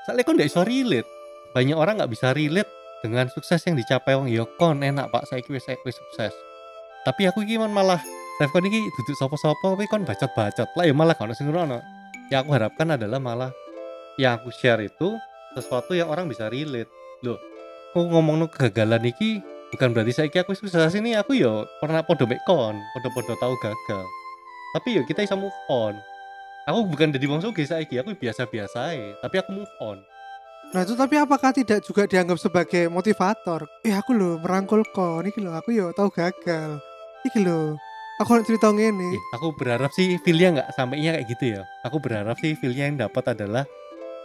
Soalnya 0.08 0.24
kon 0.24 0.40
gak 0.40 0.48
bisa 0.48 0.64
relate? 0.64 1.06
Banyak 1.52 1.78
orang 1.78 2.00
nggak 2.00 2.10
bisa 2.14 2.32
relate 2.32 2.70
dengan 3.04 3.28
sukses 3.30 3.60
yang 3.68 3.76
dicapai. 3.76 4.16
Wong 4.16 4.32
ya 4.32 4.48
kon 4.58 4.82
enak 4.82 5.12
pak. 5.12 5.28
Saya 5.28 5.44
wis 5.52 5.68
wis 5.68 5.98
sukses. 6.00 6.34
Tapi 7.04 7.28
aku 7.28 7.44
iki 7.44 7.60
man 7.60 7.76
malah 7.76 8.00
Steph 8.40 8.56
kon 8.56 8.64
iki 8.64 8.88
duduk 8.96 9.20
sopo-sopo 9.20 9.76
tapi 9.76 9.86
kon 9.92 10.08
bacot-bacot. 10.08 10.72
Lah 10.80 10.86
ya 10.88 10.96
malah 10.96 11.20
kalau 11.20 11.36
sing 11.36 11.52
ngono. 11.52 11.84
Yang 12.32 12.40
aku 12.48 12.52
harapkan 12.56 12.88
adalah 12.96 13.20
malah 13.20 13.52
yang 14.16 14.40
aku 14.40 14.48
share 14.56 14.80
itu 14.80 15.20
sesuatu 15.60 15.92
yang 15.92 16.08
orang 16.08 16.32
bisa 16.32 16.48
relate. 16.48 16.88
Loh 17.20 17.36
aku 17.92 18.06
ngomong 18.06 18.48
kegagalan 18.54 19.02
iki 19.10 19.42
bukan 19.74 19.94
berarti 19.94 20.14
saya 20.16 20.30
aku 20.30 20.54
sukses 20.58 20.94
ini 20.98 21.14
aku 21.14 21.38
yo 21.38 21.66
pernah 21.78 22.02
podo 22.02 22.26
mek 22.26 22.42
kon 22.46 22.78
podo-podo 22.98 23.38
tahu 23.38 23.54
gagal 23.62 24.06
tapi 24.74 24.98
yo 24.98 25.02
kita 25.06 25.26
bisa 25.26 25.38
move 25.38 25.56
on 25.70 25.98
aku 26.66 26.86
bukan 26.90 27.14
jadi 27.14 27.26
wong 27.30 27.42
sugih 27.42 27.66
saiki 27.66 28.02
aku 28.02 28.18
biasa-biasa 28.18 28.94
tapi 29.22 29.36
aku 29.42 29.52
move 29.54 29.76
on 29.82 30.00
Nah 30.70 30.86
itu 30.86 30.94
tapi 30.94 31.18
apakah 31.18 31.50
tidak 31.50 31.82
juga 31.82 32.06
dianggap 32.06 32.38
sebagai 32.38 32.94
motivator? 32.94 33.66
Eh 33.82 33.90
aku 33.90 34.14
loh 34.14 34.38
merangkul 34.38 34.86
kon, 34.94 35.26
iki 35.26 35.42
loh 35.42 35.58
aku 35.58 35.74
yo 35.74 35.90
tahu 35.98 36.14
gagal. 36.14 36.78
Iki 37.26 37.42
loh, 37.42 37.74
aku 38.22 38.38
nak 38.38 38.46
cerita 38.46 38.70
ngene. 38.70 39.18
Ih, 39.18 39.24
aku 39.34 39.50
berharap 39.58 39.90
sih 39.98 40.22
feelnya 40.22 40.62
nggak 40.62 40.70
sampainya 40.78 41.18
kayak 41.18 41.26
gitu 41.26 41.46
ya. 41.58 41.62
Aku 41.90 41.98
berharap 41.98 42.38
sih 42.38 42.54
feelnya 42.54 42.86
yang 42.86 43.02
dapat 43.02 43.34
adalah 43.34 43.66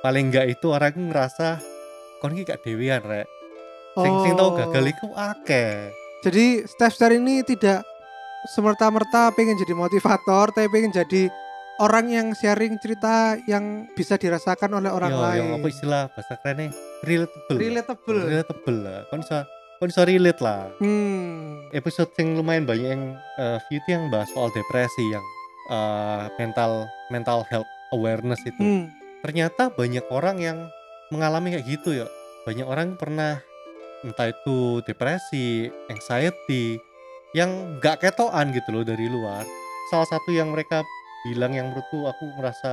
paling 0.04 0.28
nggak 0.28 0.52
itu 0.52 0.68
orang 0.68 0.92
ngerasa 0.92 1.64
kon 2.20 2.36
iki 2.36 2.44
gak 2.44 2.60
dewean 2.60 3.00
rek. 3.08 3.24
Sing 3.96 4.14
sing 4.20 4.32
tau 4.34 4.48
Oh. 4.48 4.56
gagal 4.56 4.84
iku 4.90 5.06
akeh. 5.12 5.90
Jadi 6.20 6.46
Steph 6.64 6.94
Star 6.94 7.10
ini 7.10 7.42
tidak 7.42 7.84
semerta-merta 8.46 9.32
pengen 9.32 9.54
jadi 9.54 9.72
motivator, 9.72 10.50
tapi 10.50 10.68
pengen 10.68 10.90
jadi 10.90 11.28
orang 11.76 12.06
yang 12.06 12.26
sharing 12.32 12.76
cerita 12.76 13.34
yang 13.44 13.86
bisa 13.92 14.14
dirasakan 14.14 14.74
oleh 14.74 14.88
orang 14.88 15.10
Yo, 15.10 15.20
lain. 15.20 15.38
yang 15.38 15.48
apa 15.54 15.66
istilah 15.66 16.02
bahasa 16.08 16.34
kerennya 16.36 16.70
relatable. 17.02 17.56
Relatable. 17.56 18.18
Relatable 18.24 18.78
lah. 18.80 18.98
Kon 19.06 19.20
bisa 19.20 19.38
kon 19.74 19.88
bisa 19.88 20.02
relate 20.02 20.40
lah. 20.40 20.70
Hmm. 20.78 21.66
Episode 21.70 22.10
yang 22.16 22.36
lumayan 22.36 22.64
banyak 22.64 22.88
yang 22.88 23.04
eh, 23.36 23.58
view 23.66 23.78
itu 23.78 23.88
yang 23.90 24.06
bahas 24.08 24.30
soal 24.30 24.48
depresi 24.50 25.04
yang 25.08 25.24
eh, 25.68 26.24
mental 26.36 26.84
mental 27.08 27.42
health 27.48 27.68
awareness 27.90 28.42
itu. 28.42 28.58
Hmm. 28.58 28.86
ternyata 29.20 29.72
banyak 29.72 30.04
orang 30.12 30.36
yang 30.36 30.58
mengalami 31.08 31.56
kayak 31.56 31.64
gitu 31.64 31.96
ya 31.96 32.04
banyak 32.44 32.68
orang 32.68 32.92
pernah 32.94 33.40
entah 34.04 34.28
itu 34.28 34.84
depresi 34.84 35.66
anxiety 35.88 36.76
yang 37.34 37.80
nggak 37.80 38.04
ketoan 38.04 38.52
gitu 38.54 38.70
loh 38.70 38.84
dari 38.84 39.08
luar. 39.10 39.42
Salah 39.90 40.06
satu 40.06 40.30
yang 40.30 40.52
mereka 40.54 40.84
bilang 41.26 41.56
yang 41.56 41.72
menurutku 41.72 42.04
aku 42.04 42.24
merasa 42.36 42.72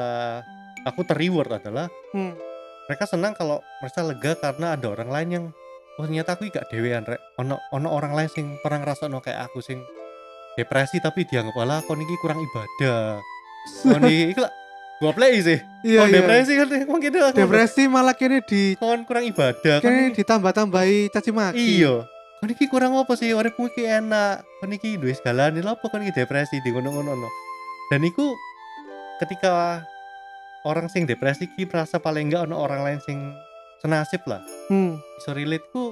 aku 0.83 1.01
terreward 1.07 1.49
adalah 1.55 1.87
Hmm. 2.11 2.35
mereka 2.91 3.07
senang 3.07 3.31
kalau 3.31 3.63
merasa 3.79 4.03
lega 4.03 4.35
karena 4.35 4.75
ada 4.75 4.91
orang 4.91 5.09
lain 5.09 5.29
yang 5.31 5.45
oh 5.95 6.03
ternyata 6.03 6.35
aku 6.35 6.51
gak 6.51 6.67
dewean 6.67 7.07
rek. 7.07 7.19
Ono 7.39 7.55
ono 7.71 7.87
orang 7.87 8.11
lain 8.11 8.29
sing 8.29 8.45
pernah 8.59 8.83
ngerasa 8.83 9.07
kayak 9.07 9.47
aku 9.47 9.63
sing 9.63 9.79
depresi 10.59 10.99
tapi 10.99 11.23
dianggap 11.23 11.55
alah 11.55 11.79
kon 11.87 12.03
iki 12.03 12.15
kurang 12.19 12.43
ibadah? 12.43 13.23
Kon 13.87 14.03
iki 14.03 14.35
iku 14.35 14.43
lah 14.43 14.51
gua 14.60 14.60
play 15.09 15.41
sih. 15.41 15.59
Iya, 15.81 16.05
kon 16.05 16.07
iya. 16.13 16.15
depresi 16.21 16.51
kan 16.53 16.67
mungkin 16.85 17.09
aku 17.17 17.37
Depresi 17.41 17.83
malah 17.89 18.13
kini 18.13 18.37
di 18.45 18.77
kon 18.77 19.01
kurang 19.09 19.25
ibadah 19.25 19.81
iki- 19.81 20.21
ditambah-tambahi 20.21 21.09
caci 21.09 21.33
maki. 21.33 21.81
iya. 21.81 22.05
Kon 22.37 22.49
iki 22.53 22.69
kurang 22.69 22.93
apa 22.93 23.17
sih? 23.17 23.33
Uripmu 23.33 23.73
iki 23.73 23.89
enak. 23.89 24.45
Kon 24.61 24.69
iki 24.69 25.01
duwe 25.01 25.17
segalane 25.17 25.57
lho 25.57 25.73
apa 25.73 25.85
kon 25.89 26.05
iki 26.05 26.13
depresi? 26.13 26.61
Di 26.61 26.69
ngono-ngono 26.69 27.17
no. 27.17 27.29
dan 27.91 28.07
iku 28.07 28.23
ketika 29.19 29.83
orang 30.63 30.87
sing 30.87 31.03
depresi 31.03 31.49
ki 31.57 31.67
merasa 31.67 31.99
paling 31.99 32.31
enggak 32.31 32.47
ono 32.47 32.55
orang 32.61 32.85
lain 32.85 32.99
sing 33.03 33.17
senasib 33.81 34.21
lah. 34.29 34.39
Hmm. 34.69 35.01
bisa 35.17 35.33
relate 35.33 35.65
ku 35.73 35.91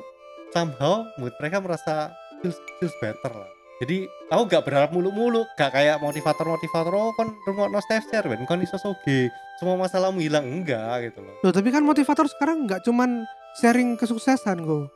somehow 0.53 1.05
mood 1.17 1.33
mereka 1.41 1.59
merasa 1.59 2.13
feels, 2.41 2.57
feels 2.79 2.95
better 3.03 3.33
lah 3.33 3.58
jadi 3.79 3.97
aku 4.27 4.41
gak 4.45 4.63
berharap 4.67 4.89
mulu-mulu 4.91 5.47
gak 5.55 5.71
kayak 5.71 5.97
motivator-motivator 5.99 6.91
oh 6.91 7.15
kon 7.15 7.31
rungokno 7.43 7.79
Steph 7.79 8.07
share 8.07 8.27
ben 8.27 8.43
kon 8.43 8.59
iso 8.59 8.75
soge 8.75 9.31
semua 9.55 9.75
masalahmu 9.75 10.19
hilang 10.19 10.43
enggak 10.43 11.09
gitu 11.09 11.23
loh 11.23 11.35
Loh, 11.39 11.51
tapi 11.51 11.71
kan 11.71 11.83
motivator 11.83 12.27
sekarang 12.27 12.63
nggak 12.63 12.83
cuman 12.83 13.23
sharing 13.55 13.95
kesuksesan 13.95 14.61
kok. 14.61 14.87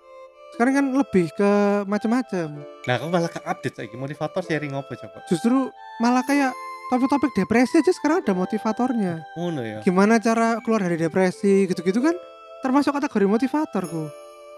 Sekarang 0.54 0.74
kan 0.74 0.86
lebih 0.94 1.34
ke 1.34 1.52
macam-macam. 1.84 2.62
nah 2.86 2.94
aku 2.96 3.10
malah 3.10 3.26
ke 3.26 3.42
update 3.42 3.74
lagi 3.76 3.96
motivator 3.98 4.42
sharing 4.46 4.72
apa 4.72 4.94
coba 4.94 5.20
Justru 5.26 5.68
malah 5.98 6.22
kayak 6.22 6.54
topik-topik 6.88 7.34
depresi 7.34 7.82
aja 7.82 7.90
sekarang 7.90 8.22
ada 8.22 8.32
motivatornya. 8.32 9.26
ngono 9.34 9.66
ya 9.66 9.80
Gimana 9.82 10.22
cara 10.22 10.62
keluar 10.62 10.86
dari 10.86 10.96
depresi 10.96 11.66
gitu-gitu 11.66 12.00
kan 12.00 12.14
termasuk 12.62 12.94
kategori 12.94 13.26
motivator 13.26 13.84
kok. 13.84 14.10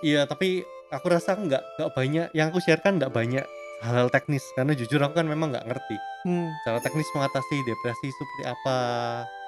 iya 0.01 0.27
tapi 0.27 0.61
aku 0.91 1.05
rasa 1.07 1.33
nggak 1.33 1.63
nggak 1.79 1.89
banyak 1.93 2.27
yang 2.31 2.51
aku 2.51 2.59
sharekan 2.59 2.99
nggak 2.99 3.09
banyak 3.09 3.45
hal-hal 3.85 4.09
teknis 4.09 4.41
karena 4.53 4.73
jujur 4.73 4.97
aku 4.97 5.13
kan 5.13 5.25
memang 5.25 5.49
nggak 5.49 5.65
ngerti 5.65 5.97
Hmm. 6.25 6.49
cara 6.63 6.81
teknis 6.81 7.05
mengatasi 7.13 7.55
depresi 7.61 8.05
itu 8.05 8.17
seperti 8.17 8.43
apa 8.47 8.77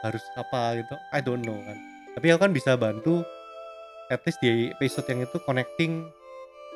harus 0.04 0.22
apa 0.36 0.78
gitu 0.78 0.94
I 1.10 1.20
don't 1.20 1.42
know 1.42 1.58
kan 1.58 1.78
tapi 2.14 2.30
aku 2.30 2.40
kan 2.40 2.54
bisa 2.54 2.78
bantu 2.78 3.26
at 4.08 4.22
least 4.24 4.38
di 4.38 4.70
episode 4.72 5.10
yang 5.10 5.26
itu 5.26 5.42
connecting 5.42 6.06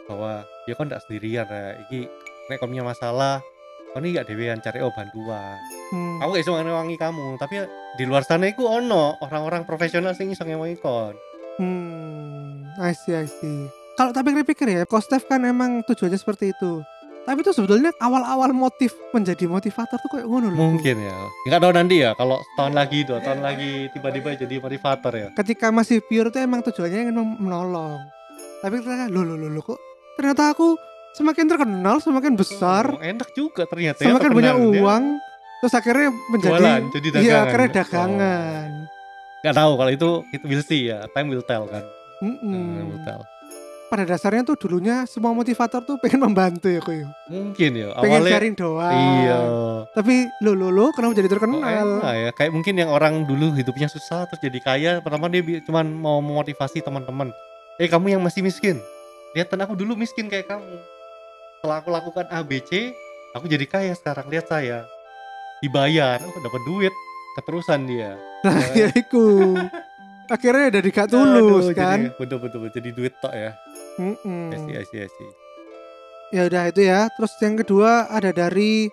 bahwa 0.03 0.41
ya 0.65 0.73
kan 0.73 0.89
tidak 0.89 1.05
sendirian 1.05 1.45
ya 1.45 1.77
iki 1.79 2.09
nek 2.49 2.57
kau 2.57 2.65
punya 2.65 2.81
masalah 2.81 3.45
kau 3.87 4.01
ini 4.01 4.17
gak 4.17 4.25
dewean 4.25 4.57
cari 4.57 4.81
oh 4.81 4.89
bantuan 4.89 5.61
Hmm. 5.91 6.17
aku 6.17 6.33
gak 6.33 6.41
bisa 6.41 6.55
ngewangi 6.57 6.95
kamu 6.95 7.35
tapi 7.35 7.61
di 7.93 8.03
luar 8.03 8.23
sana 8.23 8.47
iku 8.47 8.63
ono 8.65 9.19
orang-orang 9.19 9.63
profesional 9.63 10.15
sing 10.15 10.31
iso 10.31 10.41
ngewangi 10.41 10.79
kon 10.79 11.13
Hmm. 11.61 12.73
I 12.79 12.91
see, 12.91 13.13
I 13.13 13.27
see. 13.27 13.67
kalau 13.93 14.09
tak 14.09 14.23
pikir-pikir 14.23 14.65
ya, 14.65 14.81
Steph 14.97 15.27
kan 15.27 15.43
emang 15.43 15.83
tujuannya 15.83 16.15
seperti 16.15 16.49
itu. 16.49 16.81
Tapi 17.21 17.37
itu 17.39 17.51
sebetulnya 17.51 17.93
awal-awal 17.97 18.49
motif 18.49 18.91
menjadi 19.11 19.45
motivator 19.45 19.93
tuh 19.95 20.09
kayak 20.09 20.25
ngono 20.25 20.49
loh. 20.49 20.57
Mungkin 20.57 20.95
ya. 20.97 21.17
Nggak 21.45 21.59
tahu 21.59 21.71
nanti 21.71 21.95
ya 21.99 22.11
kalau 22.13 22.41
setahun 22.43 22.73
lagi, 22.73 22.99
dua 23.03 23.19
tahun 23.19 23.39
lagi 23.39 23.71
tiba-tiba 23.89 24.33
jadi 24.35 24.55
motivator 24.57 25.13
ya. 25.13 25.27
Ketika 25.31 25.69
masih 25.69 26.01
pure 26.01 26.27
itu 26.27 26.37
emang 26.37 26.61
tujuannya 26.61 26.99
ingin 27.07 27.15
menolong. 27.37 28.01
Tapi 28.59 28.77
ternyata 28.77 29.05
lo 29.07 29.21
lo 29.21 29.37
lo 29.37 29.61
kok 29.61 29.77
ternyata 30.11 30.49
aku 30.49 30.73
semakin 31.11 31.45
terkenal, 31.45 31.95
semakin 31.97 32.33
besar, 32.33 32.85
Oh, 32.89 33.01
enak 33.01 33.29
juga 33.31 33.65
ternyata 33.65 33.99
ya. 33.99 34.07
semakin 34.07 34.21
terkenal 34.27 34.55
dia. 34.63 34.79
uang, 34.79 35.03
terus 35.59 35.73
akhirnya 35.73 36.09
menjadi 36.27 36.51
Jualan, 36.55 36.81
jadi 36.89 37.07
iya 37.07 37.13
dagangan. 37.13 37.41
akhirnya 37.43 37.67
Oh. 37.67 37.75
dagangan. 37.75 38.69
Nggak 39.41 39.55
tahu 39.55 39.71
kalau 39.75 39.91
itu 39.91 40.09
itu 40.31 40.45
will 40.45 40.63
see 40.63 40.81
ya. 40.87 40.99
Time 41.11 41.27
will 41.27 41.41
tell 41.41 41.65
kan. 41.65 41.83
Mm-mm. 42.21 42.65
Time 42.71 42.87
will 42.87 43.03
tell. 43.03 43.21
Pada 43.91 44.07
dasarnya 44.07 44.47
tuh 44.47 44.55
dulunya 44.55 45.03
semua 45.03 45.35
motivator 45.35 45.83
tuh 45.83 45.99
pengen 45.99 46.23
membantu 46.23 46.71
ya 46.71 46.79
kuy. 46.79 47.03
Mungkin 47.27 47.71
ya. 47.75 47.91
Pengen 47.99 48.23
Awalnya 48.23 48.31
sharing 48.31 48.55
doang. 48.55 48.95
Iya. 48.95 49.39
Tapi 49.91 50.15
lo 50.47 50.55
lo 50.55 50.71
lo 50.71 50.95
kenapa 50.95 51.11
jadi 51.11 51.27
Kok 51.27 51.33
terkenal? 51.35 51.59
enak 51.59 52.13
ya 52.15 52.29
kayak 52.31 52.51
mungkin 52.55 52.73
yang 52.79 52.87
orang 52.87 53.27
dulu 53.27 53.51
hidupnya 53.51 53.91
susah 53.91 54.23
terus 54.31 54.39
jadi 54.39 54.59
kaya 54.63 54.91
pertama 55.03 55.27
dia 55.27 55.43
cuman 55.67 55.91
mau 55.91 56.23
memotivasi 56.23 56.79
teman-teman 56.79 57.35
eh 57.75 57.91
kamu 57.91 58.15
yang 58.15 58.21
masih 58.23 58.39
miskin 58.39 58.79
lihat 59.35 59.51
aku 59.51 59.75
dulu 59.75 59.99
miskin 59.99 60.31
kayak 60.31 60.47
kamu 60.47 60.75
setelah 61.59 61.83
aku 61.83 61.89
lakukan 61.91 62.25
ABC 62.31 62.95
aku 63.35 63.51
jadi 63.51 63.65
kaya 63.67 63.93
sekarang 63.95 64.27
lihat 64.31 64.47
saya 64.47 64.87
dibayar 65.59 66.19
aku 66.19 66.39
dapat 66.39 66.61
duit 66.67 66.93
keterusan 67.35 67.87
dia 67.87 68.15
Nah, 68.41 68.57
ya 68.73 68.89
iku. 68.97 69.53
Akhirnya 70.31 70.71
dari 70.71 70.89
Aduh, 70.89 71.11
tulus 71.11 71.67
kan. 71.75 72.07
jadi, 72.07 72.15
betul 72.15 72.39
betul 72.39 72.59
jadi 72.69 72.89
duit 72.89 73.13
tok 73.19 73.33
ya 73.33 73.51
Mm-mm. 73.99 74.47
I 74.47 74.57
see, 74.57 74.73
I 74.73 74.83
see, 74.85 74.99
I 75.01 75.09
see. 75.09 75.29
Ya 76.31 76.47
udah 76.47 76.63
itu 76.65 76.81
ya. 76.81 77.11
Terus 77.11 77.35
yang 77.37 77.55
kedua 77.55 78.07
ada 78.07 78.31
dari 78.31 78.87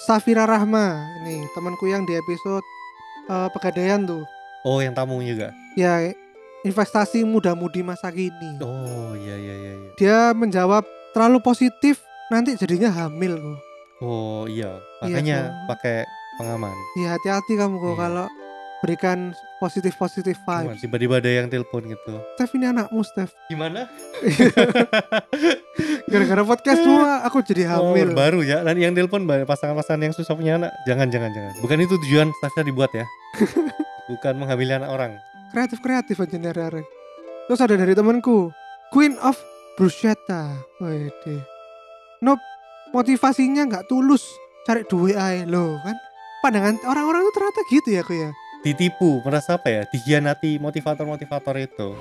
Safira 0.00 0.46
Rahma. 0.46 0.94
Ini 1.20 1.50
temanku 1.50 1.84
yang 1.84 2.06
di 2.06 2.14
episode 2.14 2.62
eh, 3.26 3.48
pegadaian 3.50 4.06
tuh. 4.06 4.22
oh 4.60 4.78
yang 4.78 4.92
tamu 4.92 5.18
juga 5.18 5.50
Ya 5.72 6.12
investasi 6.62 7.24
muda-mudi 7.24 7.80
masa 7.80 8.08
kini. 8.08 8.60
oh 8.60 9.16
iya 9.16 9.34
iya 9.34 9.54
iya 9.56 9.72
iya. 9.74 9.90
Dia 9.96 10.18
menjawab 10.30 10.84
terlalu 11.10 11.40
positif 11.40 11.98
nanti 12.28 12.54
jadinya 12.54 12.92
hamil 12.92 13.34
kok. 13.34 13.58
oh 13.98 14.44
iya 14.46 14.78
Iya, 15.00 15.02
makanya 15.02 15.38
kok. 15.40 15.66
pakai 15.66 15.96
pengaman 16.36 16.76
Ya 16.94 17.08
hati-hati 17.10 17.52
kamu 17.56 17.74
kok 17.74 17.88
Iya. 17.88 17.98
kalau 17.98 18.26
berikan 18.80 19.30
positif-positif 19.56 20.40
Cuman 20.40 20.72
vibes. 20.72 20.80
tiba-tiba 20.80 21.14
ada 21.16 21.30
yang 21.30 21.46
telepon 21.46 21.84
gitu 21.84 22.16
Steph 22.34 22.52
ini 22.54 22.64
anakmu 22.66 23.00
Steph. 23.00 23.32
gimana 23.46 23.84
Gara-gara 26.10 26.42
podcast 26.42 26.80
semua 26.80 27.22
aku 27.22 27.38
jadi 27.40 27.70
Oh, 27.70 27.92
hamil. 27.92 28.10
baru 28.12 28.40
ya. 28.42 28.60
Dan 28.60 28.76
yang 28.76 28.92
telepon 28.92 29.22
pasangan-pasangan 29.24 30.02
yang 30.02 30.10
susah 30.10 30.34
punya 30.34 30.58
anak. 30.58 30.74
Jangan, 30.82 31.06
jangan, 31.06 31.30
jangan. 31.30 31.52
Bukan 31.62 31.78
itu 31.78 31.94
tujuan 32.00 32.28
Sasha 32.36 32.62
dibuat 32.62 32.90
ya. 32.90 33.06
Bukan 34.10 34.34
menghamili 34.36 34.74
anak 34.74 34.90
orang. 34.90 35.12
kreatif-kreatif 35.50 36.14
aja 36.14 36.36
nih. 36.36 36.86
Terus 37.46 37.58
ada 37.58 37.74
dari 37.74 37.90
temanku, 37.90 38.54
Queen 38.90 39.18
of 39.18 39.34
Bruschetta. 39.74 40.50
Wede. 40.78 41.42
Nope, 42.20 42.42
motivasinya 42.90 43.66
nggak 43.66 43.86
tulus, 43.86 44.22
cari 44.62 44.86
duit 44.86 45.14
aja 45.14 45.42
lo 45.44 45.74
kan. 45.82 45.96
Pandangan 46.40 46.78
orang-orang 46.86 47.22
itu 47.22 47.32
ternyata 47.34 47.60
gitu 47.66 47.88
ya 47.90 48.00
aku 48.00 48.14
ya. 48.14 48.30
Ditipu, 48.60 49.24
merasa 49.24 49.56
apa 49.56 49.72
ya? 49.72 49.82
Dihianati 49.88 50.60
motivator-motivator 50.60 51.56
itu. 51.56 51.96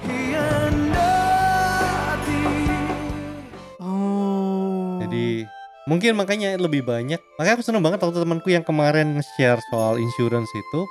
Oh. 3.79 4.99
Jadi 4.99 5.47
mungkin 5.87 6.19
makanya 6.19 6.59
lebih 6.59 6.83
banyak. 6.83 7.15
Makanya 7.39 7.55
aku 7.55 7.63
seneng 7.63 7.79
banget 7.79 8.03
waktu 8.03 8.19
temanku 8.19 8.51
yang 8.51 8.67
kemarin 8.67 9.15
nge-share 9.15 9.63
soal 9.71 9.95
insurance 9.95 10.51
itu. 10.51 10.81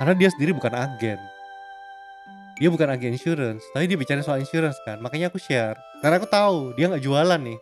Karena 0.00 0.16
dia 0.16 0.32
sendiri 0.32 0.56
bukan 0.56 0.72
agen. 0.72 1.20
Dia 2.56 2.72
bukan 2.72 2.88
agen 2.88 3.12
insurance, 3.12 3.62
tapi 3.76 3.84
dia 3.84 4.00
bicara 4.00 4.24
soal 4.24 4.40
insurance 4.40 4.80
kan. 4.88 4.96
Makanya 5.04 5.28
aku 5.28 5.36
share. 5.36 5.76
Karena 6.00 6.16
aku 6.16 6.26
tahu 6.32 6.72
dia 6.72 6.88
nggak 6.88 7.04
jualan 7.04 7.40
nih. 7.44 7.58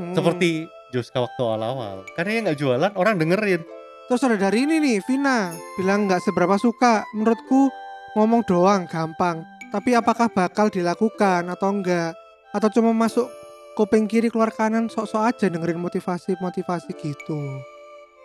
Hmm. 0.00 0.16
Seperti 0.16 0.64
Joska 0.96 1.20
waktu 1.20 1.40
awal-awal. 1.44 2.02
Karena 2.16 2.30
dia 2.32 2.40
nggak 2.48 2.58
jualan, 2.58 2.92
orang 2.96 3.20
dengerin. 3.20 3.60
Terus 4.10 4.26
ada 4.26 4.34
dari 4.50 4.66
ini 4.66 4.82
nih, 4.82 4.98
Vina 5.06 5.54
bilang 5.78 6.10
nggak 6.10 6.26
seberapa 6.26 6.58
suka. 6.58 7.06
Menurutku 7.14 7.70
ngomong 8.18 8.42
doang 8.42 8.90
gampang. 8.90 9.46
Tapi 9.70 9.94
apakah 9.94 10.26
bakal 10.26 10.66
dilakukan 10.66 11.46
atau 11.46 11.70
enggak? 11.70 12.18
Atau 12.50 12.74
cuma 12.74 12.90
masuk 12.90 13.30
kuping 13.78 14.10
kiri 14.10 14.28
keluar 14.28 14.50
kanan 14.50 14.90
sok-sok 14.90 15.22
aja 15.24 15.46
dengerin 15.46 15.78
motivasi-motivasi 15.78 16.90
gitu. 17.00 17.38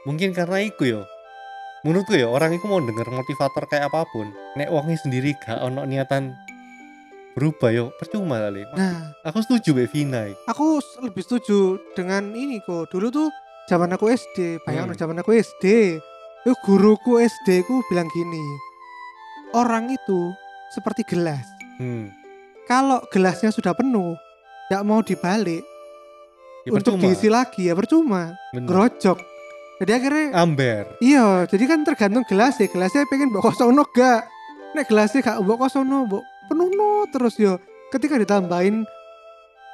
mungkin 0.03 0.35
karena 0.35 0.61
iku 0.61 0.83
yo 0.83 1.01
menurutku 1.87 2.17
ya 2.17 2.27
orang 2.29 2.57
itu 2.57 2.65
mau 2.67 2.81
denger 2.81 3.07
motivator 3.07 3.63
kayak 3.69 3.87
apa 3.87 4.03
pun 4.09 4.29
nek 4.57 4.67
wongnya 4.67 4.99
sendiri 4.99 5.31
gak 5.39 5.63
ono 5.63 5.85
niatan 5.85 6.35
berubah 7.39 7.71
yo 7.71 7.95
percuma 7.95 8.43
kali 8.43 8.67
Nah, 8.75 9.15
aku 9.23 9.39
setuju 9.47 9.71
Mbak 9.71 9.87
Vina 9.95 10.21
aku 10.43 10.83
lebih 11.03 11.23
setuju 11.23 11.79
dengan 11.95 12.31
ini 12.31 12.59
kok. 12.63 12.91
Dulu 12.91 13.07
tuh 13.11 13.27
zaman 13.65 13.89
aku 13.89 14.07
SD, 14.07 14.61
bayangin 14.61 14.93
Hmm. 14.93 15.01
zaman 15.01 15.17
aku 15.19 15.33
SD. 15.33 15.97
Itu 16.41 16.53
guruku 16.61 17.17
SD 17.17 17.63
ku 17.63 17.81
bilang 17.85 18.05
gini. 18.07 18.43
Orang 19.51 19.89
itu 19.89 20.31
seperti 20.69 21.01
gelas. 21.03 21.45
hmm. 21.75 22.11
Kalau 22.63 22.97
gelasnya 23.07 23.49
sudah 23.49 23.71
penuh, 23.71 24.17
tidak 24.65 24.83
mau 24.83 24.99
dibalik 24.99 25.61
ya 26.63 26.71
untuk 26.71 26.97
diisi 26.97 27.27
lagi 27.27 27.65
ya 27.65 27.73
percuma, 27.73 28.33
Bener. 28.49 28.65
gerojok. 28.65 29.21
Jadi 29.75 29.91
akhirnya 29.91 30.25
amber 30.33 30.87
iya, 30.97 31.43
jadi 31.43 31.63
kan 31.65 31.83
tergantung 31.83 32.23
gelas 32.23 32.55
ya. 32.55 32.65
Gelasnya 32.65 33.05
pengen 33.05 33.29
mbok 33.29 33.43
kosong 33.45 33.75
gak. 33.91 34.25
Nek 34.71 34.85
gelasnya 34.85 35.19
gak 35.21 35.37
mbok 35.39 35.61
kosong 35.61 35.83
mbok 35.83 36.23
penuh 36.47 36.69
no 36.71 37.05
terus 37.07 37.35
yo. 37.35 37.59
Ketika 37.87 38.15
ditambahin 38.15 38.81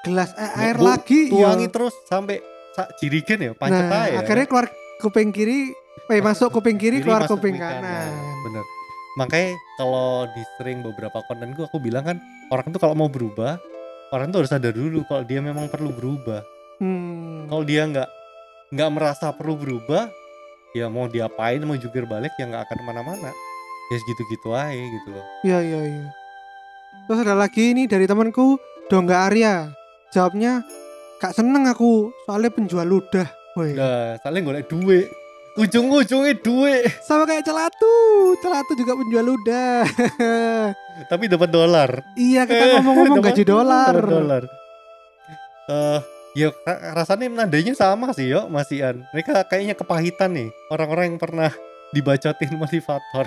gelas 0.02 0.34
a- 0.34 0.58
air 0.60 0.76
Bu- 0.76 0.84
lagi 0.84 1.20
yo. 1.28 1.38
tuangi 1.40 1.70
terus 1.70 1.94
sampai 2.06 2.42
sak 2.72 2.88
jirigen 2.98 3.40
ya 3.42 3.52
pancet 3.52 3.84
Nah, 3.84 4.06
aja 4.06 4.20
akhirnya 4.20 4.46
keluar 4.46 4.68
kuping 4.98 5.30
kiri, 5.30 5.74
eh 6.08 6.22
masuk 6.24 6.52
kuping 6.52 6.76
kiri, 6.76 7.00
Kiri 7.00 7.06
keluar 7.06 7.26
kuping 7.26 7.56
kuping 7.56 7.56
kanan. 7.58 8.12
bener 8.42 8.66
makanya 9.12 9.52
kalau 9.76 10.24
di 10.26 10.40
sering 10.56 10.80
beberapa 10.80 11.20
konten 11.22 11.52
gua 11.52 11.68
aku 11.68 11.78
bilang 11.78 12.04
kan 12.06 12.18
orang 12.48 12.72
tuh 12.72 12.80
kalau 12.80 12.96
mau 12.96 13.08
berubah 13.08 13.60
orang 14.10 14.32
tuh 14.32 14.40
harus 14.40 14.50
sadar 14.50 14.72
dulu 14.72 15.04
kalau 15.04 15.24
dia 15.24 15.40
memang 15.40 15.68
perlu 15.68 15.92
berubah 15.92 16.42
Hmm. 16.80 17.46
kalau 17.46 17.62
dia 17.62 17.84
nggak 17.84 18.10
nggak 18.72 18.90
merasa 18.90 19.30
perlu 19.30 19.54
berubah 19.54 20.08
ya 20.72 20.88
mau 20.88 21.06
diapain 21.06 21.60
mau 21.60 21.76
jungkir 21.76 22.04
balik 22.04 22.32
ya 22.36 22.48
nggak 22.48 22.64
akan 22.64 22.78
ke 22.78 22.86
mana-mana 22.88 23.30
ya 23.86 23.98
segitu-gitu 24.00 24.50
aja 24.50 24.72
gitu 24.72 25.12
loh 25.12 25.26
Iya 25.44 25.60
iya 25.60 25.80
iya. 25.84 26.06
Terus 27.04 27.20
ada 27.22 27.36
lagi 27.36 27.72
nih 27.72 27.86
dari 27.86 28.04
temanku 28.04 28.56
Dongga 28.88 29.28
Arya. 29.28 29.76
Jawabnya 30.10 30.64
gak 31.22 31.34
seneng 31.34 31.64
aku 31.64 32.10
soalnya 32.26 32.50
penjual 32.50 32.84
ludah. 32.84 33.30
Woi. 33.54 33.76
nah 33.76 34.16
saling 34.18 34.42
golek 34.42 34.66
duit 34.66 35.12
ujung-ujungnya 35.54 36.40
duit 36.40 36.88
Sama 37.02 37.24
kayak 37.26 37.44
celatu. 37.44 37.94
Celatu 38.40 38.72
juga 38.74 38.96
penjual 38.96 39.26
ludah. 39.28 39.84
tapi 41.12 41.26
dapat 41.26 41.50
dolar 41.50 41.90
iya 42.16 42.46
kita 42.46 42.78
ngomong-ngomong 42.78 43.20
Dapat- 43.20 43.34
gaji 43.34 43.44
dolar. 43.44 43.94
dolar 43.98 44.44
eh 45.68 46.00
ya 46.34 46.48
ra- 46.62 46.82
rasanya 46.96 47.26
nadanya 47.28 47.74
sama 47.74 48.12
sih 48.12 48.30
yo 48.30 48.46
masihan 48.48 49.02
mereka 49.10 49.42
kayaknya 49.44 49.74
kepahitan 49.74 50.32
nih 50.32 50.48
orang-orang 50.68 51.12
yang 51.12 51.20
pernah 51.20 51.52
dibacotin 51.90 52.54
motivator 52.54 53.26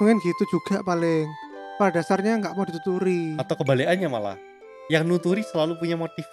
Mungkin 0.00 0.16
gitu 0.18 0.44
juga 0.50 0.80
paling. 0.80 1.28
Pada 1.76 2.00
dasarnya 2.00 2.36
nggak 2.36 2.52
mau 2.52 2.64
dituturi. 2.64 3.36
atau 3.36 3.52
kebalikannya 3.54 4.08
malah 4.08 4.36
yang 4.88 5.04
nuturi 5.04 5.40
selalu 5.42 5.76
punya 5.76 5.94
motif 5.94 6.24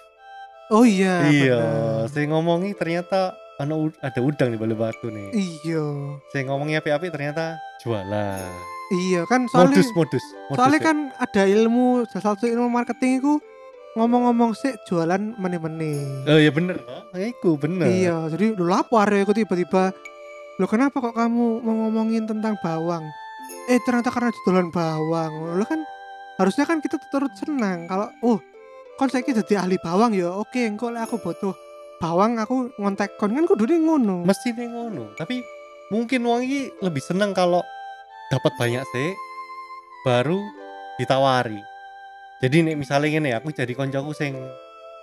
Oh 0.68 0.84
iya. 0.84 1.24
iya 1.26 1.60
saya 2.06 2.28
ngomongi 2.28 2.72
ternyata 2.72 3.32
ada 3.56 3.74
ud- 3.74 3.96
ada 3.98 4.20
udang 4.20 4.52
di 4.52 4.58
balik 4.58 4.76
batu 4.76 5.08
nih 5.08 5.32
Iya. 5.32 5.84
saya 6.28 6.42
ngomongnya 6.46 6.78
api-api 6.78 7.08
ternyata 7.08 7.56
jualan 7.80 8.44
Iya 8.88 9.24
kan 9.24 9.44
soalnya 9.46 9.76
modus 9.76 9.88
modus 9.92 10.24
modus 10.48 10.56
soalnya 10.56 10.80
ya. 10.80 10.86
kan 10.86 10.96
ada 11.14 11.42
ilmu 11.44 11.86
salah 12.06 12.24
satu 12.32 12.44
ilmu 12.46 12.68
marketing 12.68 13.18
itu 13.18 13.32
ngomong-ngomong 13.94 14.52
sih 14.54 14.72
jualan 14.84 15.34
meni-meni. 15.34 16.24
oh 16.24 16.38
iya 16.38 16.48
bener 16.48 16.78
toh 16.78 17.02
iku 17.14 17.56
bener 17.56 17.88
Iya, 17.88 18.30
jadi 18.30 18.54
lu 18.54 18.64
lapar 18.64 19.08
ya 19.08 19.24
aku 19.24 19.34
tiba-tiba. 19.34 19.90
Lo 20.56 20.66
kenapa 20.66 20.98
kok 20.98 21.12
kamu 21.12 21.60
mau 21.60 21.74
ngomongin 21.82 22.22
tentang 22.24 22.54
bawang? 22.58 23.02
Eh 23.66 23.80
ternyata 23.82 24.08
karena 24.08 24.30
jualan 24.38 24.70
bawang. 24.70 25.32
Lo 25.54 25.64
kan 25.64 25.82
harusnya 26.36 26.62
kan 26.62 26.78
kita 26.78 26.94
turut 27.08 27.32
senang 27.34 27.84
kalau 27.84 28.06
oh 28.22 28.38
kon 28.98 29.08
saiki 29.08 29.30
jadi 29.30 29.62
ahli 29.62 29.78
bawang 29.78 30.10
ya. 30.10 30.34
Oke, 30.34 30.66
engko 30.66 30.90
lek 30.90 31.06
aku 31.06 31.22
butuh 31.22 31.54
bawang 31.98 32.38
aku 32.38 32.70
ngontek 32.78 33.18
kon 33.18 33.34
kan 33.34 33.44
kudu 33.46 33.66
ngono. 33.66 34.22
mesti 34.22 34.54
ngono 34.54 35.18
tapi 35.18 35.42
mungkin 35.90 36.22
wong 36.22 36.46
ini 36.46 36.70
lebih 36.78 37.02
seneng 37.02 37.34
kalau 37.34 37.58
dapat 38.30 38.54
banyak 38.54 38.86
sih 38.94 39.10
baru 40.06 40.38
ditawari 41.02 41.58
jadi 42.38 42.62
nih 42.62 42.78
misalnya 42.78 43.10
gini 43.10 43.30
aku 43.34 43.50
jadi 43.50 43.74
koncoku 43.74 44.14
sing 44.14 44.38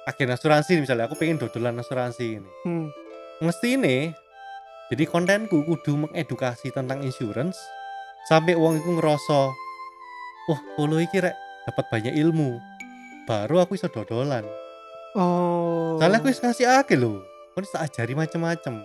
agen 0.08 0.32
asuransi 0.32 0.80
misalnya 0.80 1.12
aku 1.12 1.20
pengen 1.20 1.36
dodolan 1.36 1.76
asuransi 1.76 2.40
ini 2.40 2.50
Hmm. 2.64 2.88
mesti 3.44 3.76
ini 3.76 4.16
jadi 4.88 5.04
kontenku 5.04 5.68
kudu 5.68 6.00
mengedukasi 6.00 6.72
tentang 6.72 7.04
insurance 7.04 7.60
sampai 8.32 8.56
uang 8.56 8.80
itu 8.80 8.90
ngerasa 8.96 9.52
wah 10.48 10.62
follow 10.80 11.04
iki 11.04 11.20
rek 11.20 11.36
dapat 11.68 11.86
banyak 11.92 12.16
ilmu 12.24 12.56
baru 13.26 13.60
aku 13.60 13.74
bisa 13.74 13.88
dodolan 13.88 14.46
Oh. 15.16 15.96
soalnya 15.96 16.20
aku 16.20 16.28
bisa 16.28 16.44
ngasih 16.46 16.68
akeh 16.76 16.94
lho 16.94 17.24
aku 17.50 17.64
bisa 17.64 17.80
ajari 17.80 18.14
macem-macem 18.14 18.76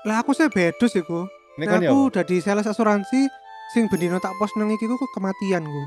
lah 0.00 0.22
aku 0.22 0.30
saya 0.30 0.48
bedus 0.48 0.94
iku. 0.94 1.26
ini 1.54 1.66
Nah, 1.66 1.68
kan 1.68 1.80
ya 1.80 1.90
aku 1.90 2.08
udah 2.08 2.22
di 2.22 2.38
sales 2.38 2.64
asuransi 2.64 3.28
sing 3.68 3.84
bendino 3.86 4.16
tak 4.16 4.32
pos 4.34 4.54
nang 4.54 4.70
iki 4.70 4.86
ku 4.86 4.96
kematian 5.10 5.60
ku. 5.60 5.82